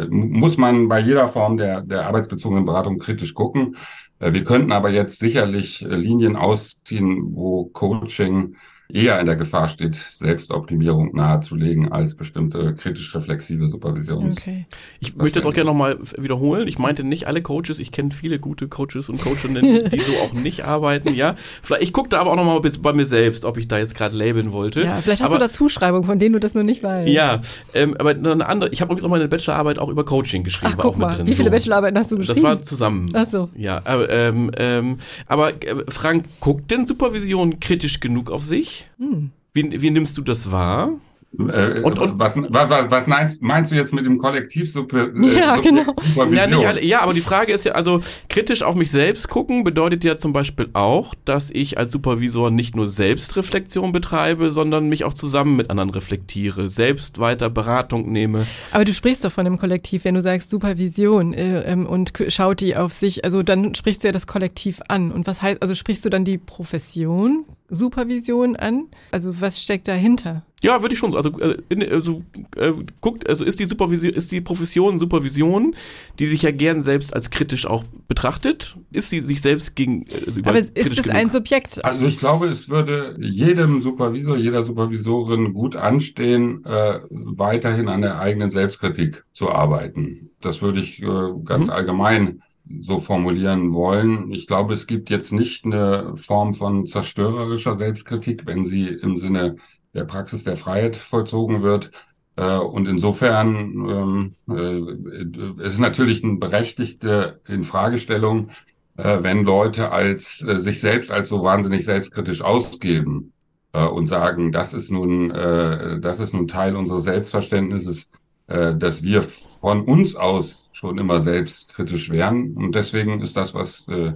muss 0.10 0.58
man 0.58 0.90
bei 0.90 1.00
jeder 1.00 1.30
Form 1.30 1.56
der, 1.56 1.80
der 1.80 2.06
arbeitsbezogenen 2.06 2.66
Beratung 2.66 2.98
kritisch 2.98 3.34
gucken. 3.34 3.78
Wir 4.20 4.44
könnten 4.44 4.74
aber 4.74 4.90
jetzt 4.90 5.20
sicherlich 5.20 5.80
Linien 5.80 6.36
ausziehen, 6.36 7.34
wo 7.34 7.64
Coaching 7.68 8.58
eher 8.92 9.20
in 9.20 9.28
der 9.28 9.36
Gefahr 9.36 9.68
steht, 9.68 9.96
Selbstoptimierung 9.96 11.16
nahezulegen 11.16 11.92
als 11.92 12.16
bestimmte 12.16 12.74
kritisch-reflexive 12.74 13.68
Supervision. 13.68 14.32
Okay. 14.32 14.66
Ich 15.00 15.16
möchte 15.16 15.40
das 15.40 15.48
auch 15.48 15.54
gerne 15.54 15.70
nochmal 15.70 16.00
wiederholen. 16.18 16.68
Ich 16.68 16.80
meinte 16.80 17.04
nicht 17.04 17.28
alle 17.28 17.42
Coaches. 17.44 17.80
Ich 17.80 17.92
kenne 17.92 18.10
viele 18.12 18.40
gute 18.40 18.68
Coaches 18.68 19.08
und 19.10 19.22
Coachinnen, 19.22 19.90
die 19.90 20.00
so 20.00 20.14
auch 20.24 20.34
nicht 20.34 20.66
arbeiten. 20.66 21.14
Ja, 21.14 21.36
vielleicht, 21.62 21.84
ich 21.84 21.94
gucke 21.94 22.10
da 22.10 22.20
aber 22.20 22.32
auch 22.32 22.36
nochmal 22.36 22.62
bei 22.82 22.94
mir 22.94 23.06
selbst, 23.06 23.46
ob 23.46 23.58
ich 23.58 23.68
da 23.68 23.78
jetzt 23.78 23.94
gerade 23.94 24.18
labeln 24.18 24.52
wollte. 24.52 24.82
Ja, 24.82 24.96
vielleicht 24.96 25.22
hast 25.22 25.30
aber, 25.30 25.40
du 25.40 25.46
da 25.46 25.50
Zuschreibungen, 25.52 26.06
von 26.06 26.18
denen 26.18 26.34
du 26.34 26.40
das 26.40 26.56
nur 26.56 26.64
nicht 26.64 26.82
weißt. 26.82 27.10
Ja, 27.10 27.42
ähm, 27.76 27.96
aber 28.00 28.12
eine 28.12 28.48
andere. 28.48 28.72
Ich 28.72 28.82
habe 28.82 28.92
übrigens 28.92 29.06
auch 29.06 29.12
meine 29.12 29.28
Bachelorarbeit 29.28 29.78
auch 29.78 29.90
über 29.90 30.04
Coaching 30.04 30.44
geschrieben. 30.44 30.74
Ach, 30.76 30.82
guck 30.82 30.98
mal, 30.98 31.16
drin, 31.16 31.28
wie 31.28 31.36
viele 31.36 31.50
so. 31.50 31.52
Bachelorarbeiten 31.52 32.00
hast 32.00 32.12
du 32.12 32.18
geschrieben? 32.18 32.42
Das 32.42 32.44
war 32.44 32.62
zusammen. 32.64 33.10
Ach 33.14 33.28
so. 33.28 33.50
Ja, 33.56 33.82
aber, 33.86 34.10
ähm, 34.10 34.50
ähm, 34.58 34.98
aber 35.28 35.50
äh, 35.64 35.84
Frank, 35.90 36.26
guckt 36.40 36.72
denn 36.72 36.88
Supervision 36.88 37.60
kritisch 37.60 38.00
genug 38.00 38.32
auf 38.32 38.44
sich? 38.44 38.79
Hm. 38.98 39.32
Wie, 39.54 39.82
wie 39.82 39.90
nimmst 39.90 40.18
du 40.18 40.22
das 40.22 40.52
wahr? 40.52 40.92
Äh, 41.38 41.82
und, 41.82 42.00
und 42.00 42.18
was, 42.18 42.36
was, 42.38 42.70
was 42.90 43.08
meinst, 43.08 43.42
meinst, 43.44 43.72
du 43.72 43.76
jetzt 43.76 43.94
mit 43.94 44.04
dem 44.04 44.18
Kollektiv 44.18 44.72
super, 44.72 45.10
äh, 45.14 45.38
ja, 45.38 45.58
genau. 45.58 45.94
Ja, 46.32 46.68
alle, 46.68 46.84
ja, 46.84 47.02
aber 47.02 47.14
die 47.14 47.22
Frage 47.22 47.54
ist 47.54 47.66
ja, 47.66 47.74
also 47.74 48.02
kritisch 48.30 48.64
auf 48.64 48.74
mich 48.74 48.90
selbst 48.90 49.30
gucken 49.30 49.64
bedeutet 49.64 50.04
ja 50.04 50.18
zum 50.18 50.34
Beispiel 50.34 50.70
auch, 50.74 51.14
dass 51.26 51.52
ich 51.52 51.78
als 51.78 51.92
Supervisor 51.92 52.50
nicht 52.50 52.76
nur 52.76 52.88
Selbstreflexion 52.88 53.92
betreibe, 53.92 54.50
sondern 54.50 54.90
mich 54.90 55.04
auch 55.04 55.14
zusammen 55.14 55.56
mit 55.56 55.70
anderen 55.70 55.92
reflektiere, 55.92 56.68
selbst 56.68 57.20
weiter 57.20 57.52
Beratung 57.52 58.12
nehme. 58.12 58.48
Aber 58.72 58.84
du 58.84 58.92
sprichst 58.92 59.24
doch 59.24 59.32
von 59.32 59.46
einem 59.46 59.60
Kollektiv, 59.60 60.06
wenn 60.06 60.16
du 60.16 60.24
sagst 60.24 60.50
Supervision 60.50 61.34
äh, 61.34 61.62
ähm, 61.62 61.86
und 61.86 62.12
schaut 62.30 62.60
die 62.60 62.76
auf 62.76 62.94
sich, 62.94 63.24
also 63.24 63.44
dann 63.44 63.76
sprichst 63.76 64.04
du 64.04 64.08
ja 64.08 64.12
das 64.12 64.26
Kollektiv 64.26 64.82
an. 64.88 65.12
Und 65.12 65.28
was 65.28 65.44
heißt, 65.44 65.62
also 65.62 65.76
sprichst 65.76 66.06
du 66.06 66.10
dann 66.10 66.26
die 66.26 66.40
Profession 66.40 67.46
Supervision 67.70 68.56
an? 68.56 68.88
Also 69.12 69.42
was 69.42 69.62
steckt 69.62 69.88
dahinter? 69.88 70.44
Ja, 70.62 70.82
würde 70.82 70.94
ich 70.94 71.00
schon. 71.00 71.16
Also, 71.16 71.40
äh, 71.40 71.58
in, 71.70 71.82
also 71.90 72.22
äh, 72.58 72.74
guckt, 73.00 73.30
also 73.30 73.46
ist 73.46 73.60
die 73.60 73.66
Supervision, 73.66 74.14
ist 74.14 74.32
die 74.32 74.42
Profession 74.42 75.00
Supervision, 75.00 75.76
die 76.20 76.26
sich 76.26 76.42
ja 76.42 76.52
gern 76.52 76.82
selbst 76.82 77.14
als 77.14 77.30
kritisch 77.30 77.66
auch 77.66 77.86
betrachtet, 78.08 78.76
ist 78.92 79.10
sie 79.10 79.22
sich 79.22 79.42
selbst 79.42 79.76
gegen. 79.76 80.06
Also 80.26 80.42
Aber 80.44 80.60
ist 80.60 80.76
das 80.76 81.04
genug? 81.04 81.16
ein 81.16 81.30
Subjekt? 81.30 81.84
Also 81.86 82.08
ich 82.08 82.20
glaube, 82.20 82.48
es 82.48 82.68
würde 82.68 83.16
jedem 83.20 83.82
Supervisor, 83.82 84.36
jeder 84.36 84.66
Supervisorin 84.66 85.54
gut 85.54 85.76
anstehen, 85.76 86.66
äh, 86.66 87.00
weiterhin 87.10 87.88
an 87.88 88.02
der 88.02 88.20
eigenen 88.20 88.50
Selbstkritik 88.50 89.24
zu 89.32 89.52
arbeiten. 89.52 90.32
Das 90.42 90.62
würde 90.62 90.80
ich 90.80 91.02
äh, 91.02 91.08
ganz 91.46 91.68
mhm. 91.68 91.74
allgemein 91.74 92.42
so 92.80 93.00
formulieren 93.00 93.74
wollen. 93.74 94.32
Ich 94.32 94.48
glaube, 94.48 94.74
es 94.74 94.88
gibt 94.88 95.10
jetzt 95.10 95.32
nicht 95.32 95.66
eine 95.66 96.16
Form 96.18 96.54
von 96.54 96.86
zerstörerischer 96.86 97.76
Selbstkritik, 97.76 98.46
wenn 98.46 98.66
sie 98.66 98.88
im 98.88 99.18
Sinne 99.18 99.56
der 99.94 100.06
Praxis 100.06 100.44
der 100.44 100.56
Freiheit 100.58 100.96
vollzogen 100.96 101.62
wird. 101.64 101.92
Äh, 102.36 102.58
und 102.58 102.88
insofern 102.88 104.34
ähm, 104.48 104.56
äh, 104.56 105.64
es 105.64 105.74
ist 105.74 105.80
natürlich 105.80 106.24
eine 106.24 106.38
berechtigte 106.38 107.42
Infragestellung, 107.48 108.50
äh, 108.98 109.20
wenn 109.22 109.44
Leute 109.44 109.92
als 109.92 110.46
äh, 110.48 110.60
sich 110.60 110.80
selbst 110.80 111.12
als 111.12 111.30
so 111.30 111.44
wahnsinnig 111.44 111.86
selbstkritisch 111.86 112.42
ausgeben 112.42 113.34
und 113.72 114.08
sagen, 114.08 114.52
das 114.52 114.74
ist 114.74 114.90
nun, 114.90 115.30
das 115.30 116.20
ist 116.20 116.34
nun 116.34 116.48
Teil 116.48 116.76
unseres 116.76 117.04
Selbstverständnisses, 117.04 118.10
äh, 118.50 118.76
dass 118.76 119.04
wir 119.04 119.24
von 119.24 119.82
uns 119.82 120.16
aus 120.16 120.70
schon 120.72 120.98
immer 120.98 121.22
selbstkritisch 121.22 122.10
wären. 122.10 122.56
Und 122.56 122.74
deswegen 122.74 123.22
ist 123.22 123.38
das, 123.38 123.54
was 123.54 123.88
äh, 123.88 124.14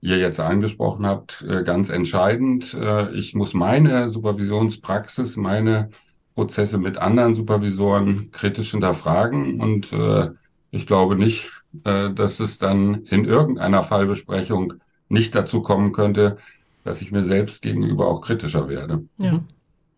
ihr 0.00 0.18
jetzt 0.18 0.40
angesprochen 0.40 1.06
habt, 1.06 1.44
äh, 1.48 1.62
ganz 1.62 1.88
entscheidend. 1.88 2.74
Äh, 2.74 3.10
ich 3.12 3.34
muss 3.34 3.54
meine 3.54 4.08
Supervisionspraxis, 4.08 5.36
meine 5.36 5.90
Prozesse 6.34 6.78
mit 6.78 6.98
anderen 6.98 7.34
Supervisoren 7.34 8.30
kritisch 8.30 8.72
hinterfragen. 8.72 9.60
Und 9.60 9.92
äh, 9.92 10.30
ich 10.70 10.86
glaube 10.86 11.16
nicht, 11.16 11.50
äh, 11.84 12.10
dass 12.10 12.40
es 12.40 12.58
dann 12.58 13.04
in 13.06 13.24
irgendeiner 13.24 13.82
Fallbesprechung 13.82 14.74
nicht 15.08 15.34
dazu 15.34 15.62
kommen 15.62 15.92
könnte, 15.92 16.38
dass 16.84 17.00
ich 17.00 17.12
mir 17.12 17.22
selbst 17.22 17.62
gegenüber 17.62 18.08
auch 18.08 18.20
kritischer 18.20 18.68
werde. 18.68 19.04
Ja. 19.18 19.40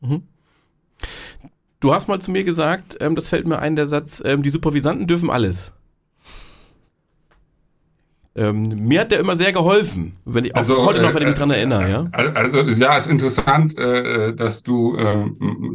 Mhm. 0.01 0.23
Du 1.85 1.93
hast 1.93 2.09
mal 2.09 2.19
zu 2.19 2.31
mir 2.31 2.45
gesagt, 2.45 2.97
ähm, 3.01 3.15
das 3.15 3.29
fällt 3.29 3.47
mir 3.47 3.59
ein, 3.59 3.77
der 3.77 3.87
Satz, 3.87 4.23
ähm, 4.25 4.43
die 4.43 4.49
Supervisanten 4.49 5.07
dürfen 5.07 5.29
alles. 5.29 5.71
Ähm, 8.35 8.87
mir 8.87 9.01
hat 9.01 9.13
der 9.13 9.21
immer 9.21 9.37
sehr 9.37 9.53
geholfen, 9.53 10.15
wenn 10.25 10.47
ich 10.47 10.57
also, 10.57 10.87
heute 10.87 11.03
noch, 11.03 11.13
wenn 11.13 11.21
ich 11.21 11.29
mich 11.29 11.37
dran 11.37 11.51
äh, 11.51 11.57
erinnere, 11.57 11.91
ja. 11.91 12.07
Also 12.13 12.61
ja, 12.61 12.97
ist 12.97 13.09
interessant, 13.09 13.77
äh, 13.77 14.33
dass 14.35 14.63
du 14.63 14.97
äh, 14.97 15.27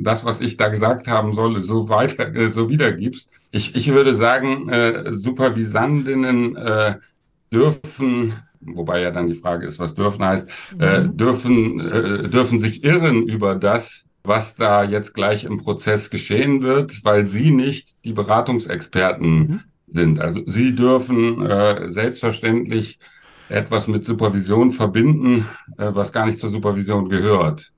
das, 0.02 0.26
was 0.26 0.42
ich 0.42 0.58
da 0.58 0.70
gesagt 0.70 1.08
haben 1.08 1.34
soll, 1.34 1.62
so 1.62 1.90
weiter, 1.90 2.34
äh, 2.34 2.50
so 2.50 2.70
wiedergibst. 2.70 3.30
Ich, 3.52 3.76
ich 3.76 3.90
würde 3.90 4.16
sagen, 4.16 4.68
äh, 4.68 5.14
Supervisandinnen 5.14 6.56
äh, 6.56 6.96
dürfen 7.54 8.34
wobei 8.62 9.02
ja 9.02 9.12
dann 9.12 9.28
die 9.28 9.36
Frage 9.36 9.68
ist, 9.68 9.78
was 9.78 9.94
dürfen 9.94 10.26
heißt, 10.26 10.50
äh, 10.80 11.02
mhm. 11.02 11.18
dürfen, 11.18 11.80
äh, 11.80 12.30
dürfen 12.30 12.60
sich 12.60 12.84
irren 12.84 13.24
über 13.24 13.56
das, 13.56 14.06
was 14.24 14.56
da 14.56 14.84
jetzt 14.84 15.14
gleich 15.14 15.46
im 15.46 15.58
Prozess 15.58 16.10
geschehen 16.10 16.62
wird, 16.62 17.04
weil 17.04 17.28
sie 17.28 17.52
nicht 17.52 18.04
die 18.06 18.14
Beratungsexperten 18.14 19.38
mhm. 19.38 19.60
sind. 19.88 20.20
Also 20.20 20.42
sie 20.46 20.76
dürfen 20.76 21.46
äh, 21.46 21.90
selbstverständlich 21.90 23.00
etwas 23.50 23.88
mit 23.88 24.06
Supervision 24.06 24.72
verbinden, 24.72 25.48
äh, 25.78 25.92
was 25.94 26.12
gar 26.12 26.26
nicht 26.26 26.40
zur 26.40 26.50
Supervision 26.50 27.10
gehört. 27.10 27.72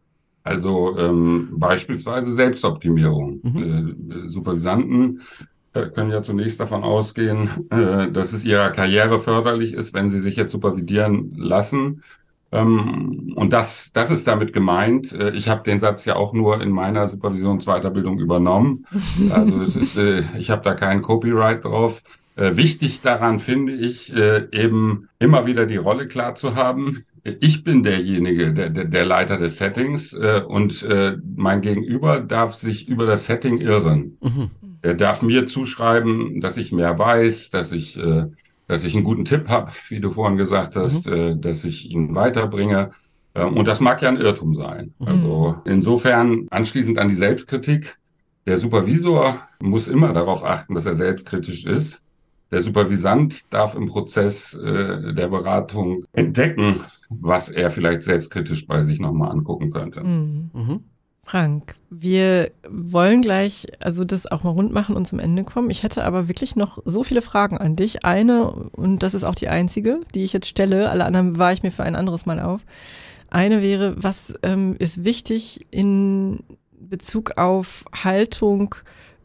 Also 0.44 0.98
ähm, 0.98 1.50
beispielsweise 1.54 2.34
Selbstoptimierung. 2.34 3.40
Mhm. 3.44 4.10
Äh, 4.10 4.28
Supervisanten 4.28 5.22
äh, 5.74 5.86
können 5.88 6.12
ja 6.12 6.24
zunächst 6.24 6.60
davon 6.60 6.84
ausgehen, 6.84 7.70
äh, 7.70 8.12
dass 8.12 8.34
es 8.34 8.44
ihrer 8.44 8.72
Karriere 8.72 9.20
förderlich 9.20 9.74
ist, 9.74 9.94
wenn 9.94 10.10
sie 10.10 10.20
sich 10.20 10.36
jetzt 10.36 10.52
supervidieren 10.52 11.34
lassen 11.38 12.04
und 12.52 13.50
das, 13.50 13.94
das 13.94 14.12
ist 14.12 14.28
damit 14.28 14.52
gemeint. 14.52 15.14
Äh, 15.14 15.32
ich 15.32 15.48
habe 15.48 15.64
den 15.64 15.80
Satz 15.80 16.04
ja 16.04 16.18
auch 16.18 16.34
nur 16.34 16.62
in 16.62 16.70
meiner 16.70 17.08
Supervisionsweiterbildung 17.08 18.20
übernommen. 18.20 18.86
Also 19.30 19.62
es 19.62 19.76
ist, 19.78 19.98
äh, 19.98 20.24
ich 20.38 20.50
habe 20.50 20.62
da 20.64 20.74
kein 20.74 21.02
Copyright 21.02 21.64
drauf. 21.64 22.04
Äh, 22.36 22.58
wichtig 22.58 23.02
daran 23.02 23.40
finde 23.40 23.74
ich, 23.74 24.14
eben 24.52 25.08
immer 25.20 25.46
wieder 25.46 25.66
die 25.66 25.78
Rolle 25.78 26.08
klar 26.08 26.36
zu 26.36 26.56
haben. 26.56 27.04
Ich 27.24 27.64
bin 27.64 27.84
derjenige, 27.84 28.52
der, 28.52 28.70
der, 28.70 29.06
Leiter 29.06 29.38
des 29.38 29.58
Settings 29.58 30.14
und 30.48 30.88
mein 31.36 31.62
Gegenüber 31.62 32.20
darf 32.20 32.56
sich 32.56 32.88
über 32.90 33.06
das 33.06 33.28
Setting 33.28 33.60
irren. 33.60 34.18
Mhm. 34.22 34.50
Er 34.82 34.96
darf 34.96 35.22
mir 35.22 35.46
zuschreiben, 35.46 36.42
dass 36.42 36.58
ich 36.58 36.72
mehr 36.72 36.98
weiß, 36.98 37.52
dass 37.52 37.72
ich 37.72 38.00
dass 38.72 38.86
ich 38.86 38.96
einen 38.96 39.04
guten 39.04 39.26
Tipp 39.26 39.50
habe, 39.50 39.70
wie 39.90 40.00
du 40.00 40.10
vorhin 40.10 40.38
gesagt 40.38 40.78
hast, 40.78 41.06
mhm. 41.06 41.14
äh, 41.14 41.36
dass 41.36 41.66
ich 41.66 41.92
ihn 41.92 42.16
weiterbringe. 42.16 42.92
Äh, 43.34 43.44
und 43.44 43.68
das 43.68 43.82
mag 43.82 44.02
ja 44.02 44.08
ein 44.08 44.16
Irrtum 44.16 44.56
sein. 44.56 44.94
Mhm. 44.98 45.08
Also 45.08 45.56
insofern 45.66 46.48
anschließend 46.52 46.98
an 46.98 47.10
die 47.10 47.16
Selbstkritik. 47.16 47.98
Der 48.46 48.58
Supervisor 48.58 49.42
muss 49.62 49.90
immer 49.90 50.14
darauf 50.14 50.46
achten, 50.46 50.74
dass 50.74 50.86
er 50.86 50.96
selbstkritisch 50.96 51.66
ist. 51.66 52.02
Der 52.50 52.62
Supervisant 52.62 53.54
darf 53.54 53.76
im 53.76 53.88
Prozess 53.88 54.54
äh, 54.54 55.14
der 55.16 55.28
Beratung 55.28 56.06
entdecken, 56.14 56.80
was 57.10 57.50
er 57.50 57.72
vielleicht 57.72 58.04
selbstkritisch 58.04 58.68
bei 58.68 58.84
sich 58.84 59.02
nochmal 59.02 59.32
angucken 59.32 59.70
könnte. 59.70 60.02
Mhm. 60.02 60.86
Frank, 61.32 61.76
wir 61.90 62.52
wollen 62.68 63.22
gleich 63.22 63.66
also 63.80 64.04
das 64.04 64.30
auch 64.30 64.44
mal 64.44 64.50
rund 64.50 64.74
machen 64.74 64.98
und 64.98 65.08
zum 65.08 65.18
Ende 65.18 65.46
kommen. 65.46 65.70
Ich 65.70 65.82
hätte 65.82 66.04
aber 66.04 66.28
wirklich 66.28 66.58
noch 66.58 66.80
so 66.84 67.06
viele 67.06 67.22
Fragen 67.22 67.58
an 67.58 67.78
dich. 67.78 68.04
Eine, 68.04 68.52
und 68.52 69.02
das 69.02 69.14
ist 69.14 69.24
auch 69.24 69.36
die 69.36 69.48
einzige, 69.48 70.02
die 70.14 70.26
ich 70.26 70.34
jetzt 70.34 70.48
stelle, 70.48 70.90
alle 70.90 71.06
anderen 71.06 71.38
war 71.38 71.54
ich 71.54 71.64
mir 71.64 71.72
für 71.72 71.84
ein 71.84 71.96
anderes 71.96 72.26
Mal 72.26 72.42
auf. 72.42 72.60
Eine 73.30 73.62
wäre, 73.62 73.96
was 73.96 74.34
ähm, 74.44 74.76
ist 74.78 75.06
wichtig 75.06 75.66
in 75.72 76.44
Bezug 76.78 77.38
auf 77.38 77.86
Haltung 78.04 78.76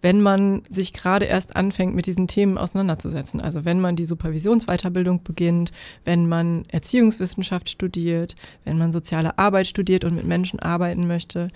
wenn 0.06 0.20
man 0.20 0.62
sich 0.70 0.92
gerade 0.92 1.24
erst 1.24 1.56
anfängt, 1.56 1.96
mit 1.96 2.06
diesen 2.06 2.28
Themen 2.28 2.58
auseinanderzusetzen. 2.58 3.40
Also 3.40 3.64
wenn 3.64 3.80
man 3.80 3.96
die 3.96 4.04
Supervisionsweiterbildung 4.04 5.24
beginnt, 5.24 5.72
wenn 6.04 6.28
man 6.28 6.64
Erziehungswissenschaft 6.68 7.68
studiert, 7.68 8.36
wenn 8.64 8.78
man 8.78 8.92
soziale 8.92 9.36
Arbeit 9.36 9.66
studiert 9.66 10.04
und 10.04 10.14
mit 10.14 10.24
Menschen 10.24 10.60
arbeiten 10.60 11.08
möchte. 11.08 11.48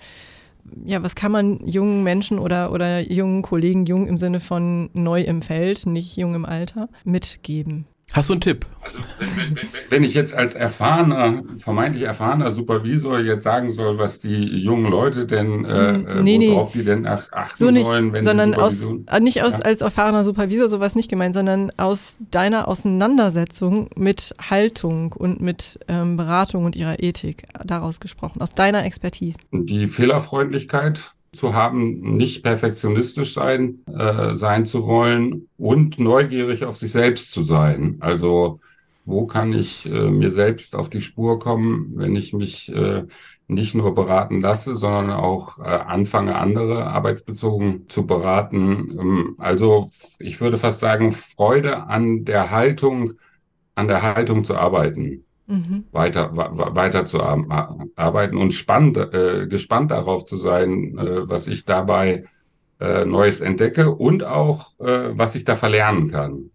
Ja, 0.85 1.03
was 1.03 1.15
kann 1.15 1.31
man 1.31 1.65
jungen 1.65 2.03
Menschen 2.03 2.39
oder, 2.39 2.71
oder 2.71 2.99
jungen 2.99 3.41
Kollegen, 3.41 3.85
jung 3.85 4.07
im 4.07 4.17
Sinne 4.17 4.39
von 4.39 4.89
neu 4.93 5.21
im 5.21 5.41
Feld, 5.41 5.85
nicht 5.85 6.17
jung 6.17 6.35
im 6.35 6.45
Alter, 6.45 6.89
mitgeben? 7.03 7.85
Hast 8.13 8.29
du 8.29 8.33
einen 8.33 8.41
Tipp? 8.41 8.65
Also, 8.83 8.99
wenn, 9.19 9.55
wenn, 9.55 9.69
wenn 9.89 10.03
ich 10.03 10.13
jetzt 10.13 10.33
als 10.33 10.53
erfahrener, 10.53 11.43
vermeintlich 11.57 12.03
erfahrener 12.03 12.51
Supervisor 12.51 13.19
jetzt 13.19 13.43
sagen 13.43 13.71
soll, 13.71 13.97
was 13.99 14.19
die 14.19 14.43
jungen 14.43 14.89
Leute 14.91 15.25
denn, 15.25 15.63
äh, 15.65 15.93
Hm, 15.93 16.23
nee, 16.23 16.49
worauf 16.49 16.71
die 16.73 16.83
denn 16.83 17.05
ach, 17.07 17.31
achten 17.31 17.57
So 17.57 17.71
nicht, 17.71 17.85
sollen, 17.85 18.11
wenn 18.11 18.25
sondern 18.25 18.53
sie 18.53 18.59
aus, 18.59 18.83
äh, 19.07 19.19
nicht 19.21 19.43
aus, 19.43 19.53
Ja. 19.53 19.59
als 19.59 19.81
erfahrener 19.81 20.25
Supervisor, 20.25 20.67
sowas 20.67 20.95
nicht 20.95 21.09
gemeint, 21.09 21.33
sondern 21.33 21.71
aus 21.77 22.17
deiner 22.31 22.67
Auseinandersetzung 22.67 23.89
mit 23.95 24.35
Haltung 24.49 25.13
und 25.13 25.39
mit 25.41 25.79
ähm, 25.87 26.17
Beratung 26.17 26.65
und 26.65 26.75
ihrer 26.75 27.01
Ethik 27.01 27.43
daraus 27.63 27.99
gesprochen, 27.99 28.41
aus 28.41 28.53
deiner 28.53 28.83
Expertise. 28.83 29.37
die 29.51 29.87
Fehlerfreundlichkeit 29.87 31.13
zu 31.33 31.53
haben, 31.53 32.17
nicht 32.17 32.43
perfektionistisch 32.43 33.33
sein, 33.33 33.85
äh, 33.87 34.35
sein 34.35 34.65
zu 34.65 34.85
wollen 34.85 35.47
und 35.57 35.99
neugierig 35.99 36.65
auf 36.65 36.75
sich 36.77 36.91
selbst 36.91 37.31
zu 37.31 37.43
sein. 37.43 37.97
Also 38.01 38.59
wo 39.05 39.25
kann 39.25 39.53
ich 39.53 39.85
äh, 39.87 40.11
mir 40.11 40.31
selbst 40.31 40.75
auf 40.75 40.89
die 40.89 41.01
Spur 41.01 41.39
kommen, 41.39 41.93
wenn 41.95 42.15
ich 42.15 42.33
mich 42.33 42.71
äh, 42.73 43.03
nicht 43.47 43.75
nur 43.75 43.95
beraten 43.95 44.41
lasse, 44.41 44.75
sondern 44.75 45.11
auch 45.11 45.59
äh, 45.59 45.63
anfange, 45.63 46.35
andere 46.35 46.85
arbeitsbezogen 46.87 47.87
zu 47.89 48.05
beraten. 48.05 48.97
Ähm, 48.99 49.35
also 49.39 49.89
ich 50.19 50.39
würde 50.41 50.57
fast 50.57 50.79
sagen, 50.79 51.11
Freude 51.11 51.87
an 51.87 52.25
der 52.25 52.51
Haltung, 52.51 53.13
an 53.75 53.87
der 53.87 54.01
Haltung 54.01 54.43
zu 54.43 54.55
arbeiten 54.55 55.25
Mhm. 55.51 55.83
weiter, 55.91 56.31
weiter 56.33 57.05
zu 57.05 57.21
ar- 57.21 57.87
arbeiten 57.97 58.37
und 58.37 58.53
spannend, 58.53 58.97
äh, 58.97 59.47
gespannt 59.47 59.91
darauf 59.91 60.25
zu 60.25 60.37
sein, 60.37 60.97
äh, 60.97 61.29
was 61.29 61.47
ich 61.47 61.65
dabei 61.65 62.23
äh, 62.79 63.03
Neues 63.05 63.41
entdecke 63.41 63.91
und 63.91 64.23
auch, 64.23 64.79
äh, 64.79 65.09
was 65.11 65.35
ich 65.35 65.43
da 65.43 65.57
verlernen 65.57 66.09
kann. 66.09 66.51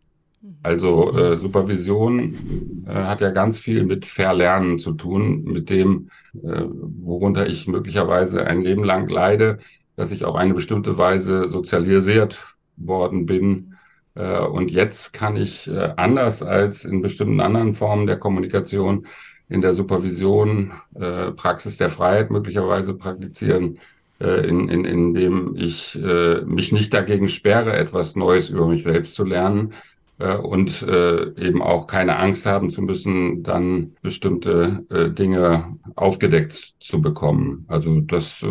Also 0.63 1.13
äh, 1.13 1.37
Supervision 1.37 2.85
äh, 2.87 2.93
hat 2.93 3.21
ja 3.21 3.31
ganz 3.31 3.59
viel 3.59 3.85
mit 3.85 4.07
Verlernen 4.07 4.79
zu 4.79 4.93
tun, 4.93 5.45
mit 5.45 5.69
dem, 5.69 6.09
worunter 6.33 7.47
ich 7.47 7.67
möglicherweise 7.67 8.47
ein 8.47 8.61
Leben 8.63 8.85
lang 8.85 9.09
leide, 9.09 9.59
dass 9.95 10.13
ich 10.13 10.25
auf 10.25 10.37
eine 10.37 10.55
bestimmte 10.55 10.99
Weise 10.99 11.49
sozialisiert 11.49 12.57
worden 12.77 13.25
bin. 13.27 13.76
Äh, 14.17 14.41
und 14.41 14.71
jetzt 14.71 15.13
kann 15.13 15.37
ich 15.37 15.69
äh, 15.69 15.93
anders 15.97 16.43
als 16.43 16.85
in 16.85 17.03
bestimmten 17.03 17.41
anderen 17.41 17.75
Formen 17.75 18.07
der 18.07 18.19
Kommunikation 18.19 19.07
in 19.49 19.61
der 19.61 19.75
Supervision 19.75 20.73
äh, 20.95 21.31
Praxis 21.33 21.77
der 21.77 21.91
Freiheit 21.91 22.31
möglicherweise 22.31 22.95
praktizieren, 22.95 23.79
äh, 24.21 24.49
in, 24.49 24.69
in, 24.69 24.85
indem 24.85 25.55
ich 25.57 25.99
mich 26.47 26.73
nicht 26.73 26.93
dagegen 26.93 27.29
sperre, 27.29 27.77
etwas 27.77 28.17
Neues 28.17 28.51
über 28.51 28.67
mich 28.67 28.83
selbst 28.83 29.15
zu 29.15 29.25
lernen 29.25 29.75
und 30.19 30.83
eben 30.83 31.61
auch 31.61 31.87
keine 31.87 32.17
Angst 32.17 32.47
haben 32.47 32.71
zu 32.71 32.81
müssen, 32.81 33.43
dann 33.43 33.93
bestimmte 34.01 34.87
Dinge 35.19 35.77
aufgedeckt 35.95 36.53
zu 36.81 37.03
bekommen. 37.03 37.67
Also 37.69 38.01
das, 38.01 38.43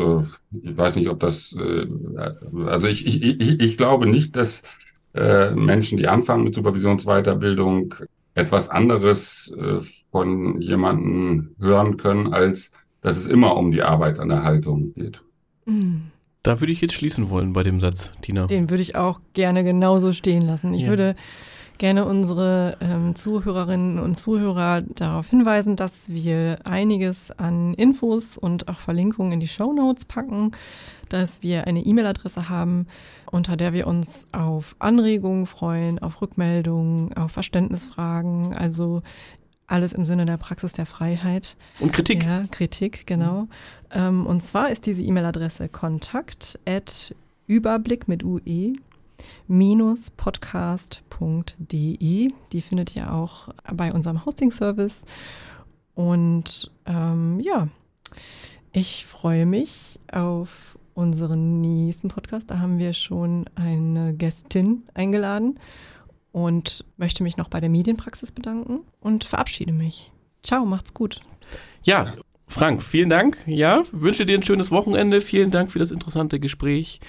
ich 0.51 0.77
weiß 0.77 0.95
nicht, 0.95 1.09
ob 1.09 1.19
das, 1.19 1.57
also 2.67 2.85
ich, 2.85 3.07
ich, 3.07 3.41
ich, 3.41 3.59
ich 3.59 3.77
glaube 3.77 4.05
nicht, 4.05 4.35
dass 4.35 4.61
äh, 5.15 5.51
Menschen, 5.55 5.97
die 5.97 6.07
anfangen 6.07 6.43
mit 6.43 6.55
Supervisionsweiterbildung, 6.55 7.95
etwas 8.33 8.69
anderes 8.69 9.53
äh, 9.57 9.79
von 10.11 10.61
jemandem 10.61 11.55
hören 11.59 11.97
können, 11.97 12.33
als 12.33 12.71
dass 13.01 13.17
es 13.17 13.27
immer 13.27 13.55
um 13.55 13.71
die 13.71 13.81
Arbeit 13.83 14.19
an 14.19 14.29
der 14.29 14.43
Haltung 14.43 14.93
geht. 14.93 15.23
Mhm. 15.65 16.11
Da 16.43 16.59
würde 16.59 16.73
ich 16.73 16.81
jetzt 16.81 16.93
schließen 16.93 17.29
wollen 17.29 17.53
bei 17.53 17.63
dem 17.63 17.79
Satz, 17.79 18.11
Tina. 18.21 18.45
Den 18.47 18.69
würde 18.69 18.83
ich 18.83 18.95
auch 18.95 19.19
gerne 19.33 19.63
genauso 19.63 20.11
stehen 20.11 20.43
lassen. 20.43 20.73
Ich 20.73 20.83
Ja. 20.83 20.89
würde 20.89 21.15
gerne 21.77 22.05
unsere 22.05 22.77
ähm, 22.81 23.15
Zuhörerinnen 23.15 23.99
und 23.99 24.15
Zuhörer 24.15 24.81
darauf 24.81 25.29
hinweisen, 25.29 25.75
dass 25.75 26.09
wir 26.09 26.59
einiges 26.63 27.31
an 27.31 27.73
Infos 27.73 28.37
und 28.37 28.67
auch 28.67 28.79
Verlinkungen 28.79 29.33
in 29.33 29.39
die 29.39 29.47
Show 29.47 29.73
Notes 29.73 30.05
packen, 30.05 30.51
dass 31.09 31.41
wir 31.41 31.67
eine 31.67 31.85
E-Mail-Adresse 31.85 32.49
haben, 32.49 32.87
unter 33.31 33.57
der 33.57 33.73
wir 33.73 33.87
uns 33.87 34.27
auf 34.31 34.75
Anregungen 34.79 35.45
freuen, 35.45 35.99
auf 35.99 36.21
Rückmeldungen, 36.21 37.15
auf 37.15 37.31
Verständnisfragen, 37.31 38.53
also 38.53 39.01
alles 39.67 39.93
im 39.93 40.05
Sinne 40.05 40.25
der 40.25 40.37
Praxis 40.37 40.73
der 40.73 40.85
Freiheit. 40.85 41.55
Und 41.79 41.91
Kritik. 41.93 42.23
Ja, 42.23 42.43
Kritik, 42.51 43.07
genau. 43.07 43.47
Ähm, 43.91 44.25
und 44.25 44.41
zwar 44.43 44.69
ist 44.69 44.85
diese 44.85 45.01
E-Mail-Adresse 45.01 45.69
kontakt 45.69 46.59
at 46.65 47.15
überblick 47.47 48.07
mit 48.07 48.23
UE 48.23 48.73
minus 49.47 50.11
podcast.de. 50.11 51.01
Die 52.51 52.61
findet 52.61 52.95
ihr 52.95 53.11
auch 53.13 53.49
bei 53.73 53.91
unserem 53.93 54.25
Hosting-Service. 54.25 55.03
Und 55.95 56.71
ähm, 56.85 57.39
ja, 57.39 57.69
ich 58.71 59.05
freue 59.05 59.45
mich 59.45 59.99
auf 60.11 60.77
unseren 60.95 61.61
nächsten 61.61 62.07
Podcast. 62.07 62.49
Da 62.49 62.59
haben 62.59 62.79
wir 62.79 62.93
schon 62.93 63.45
eine 63.53 64.15
Gästin 64.15 64.83
eingeladen 64.95 65.59
und 66.31 66.83
möchte 66.97 67.21
mich 67.21 67.37
noch 67.37 67.49
bei 67.49 67.59
der 67.59 67.69
Medienpraxis 67.69 68.31
bedanken 68.31 68.79
und 68.99 69.23
verabschiede 69.23 69.73
mich. 69.73 70.11
Ciao, 70.41 70.65
macht's 70.65 70.93
gut. 70.93 71.21
Ja, 71.83 72.13
Frank, 72.47 72.81
vielen 72.83 73.09
Dank. 73.09 73.37
Ja, 73.45 73.83
wünsche 73.91 74.25
dir 74.25 74.37
ein 74.37 74.43
schönes 74.43 74.71
Wochenende. 74.71 75.21
Vielen 75.21 75.51
Dank 75.51 75.71
für 75.71 75.79
das 75.79 75.91
interessante 75.91 76.39
Gespräch. 76.39 76.99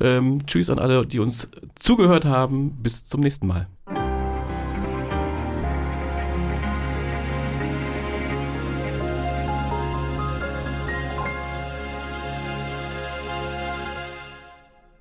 Ähm, 0.00 0.46
tschüss 0.46 0.70
an 0.70 0.78
alle, 0.78 1.06
die 1.06 1.20
uns 1.20 1.48
zugehört 1.74 2.24
haben. 2.24 2.72
Bis 2.82 3.04
zum 3.04 3.20
nächsten 3.20 3.46
Mal. 3.46 3.68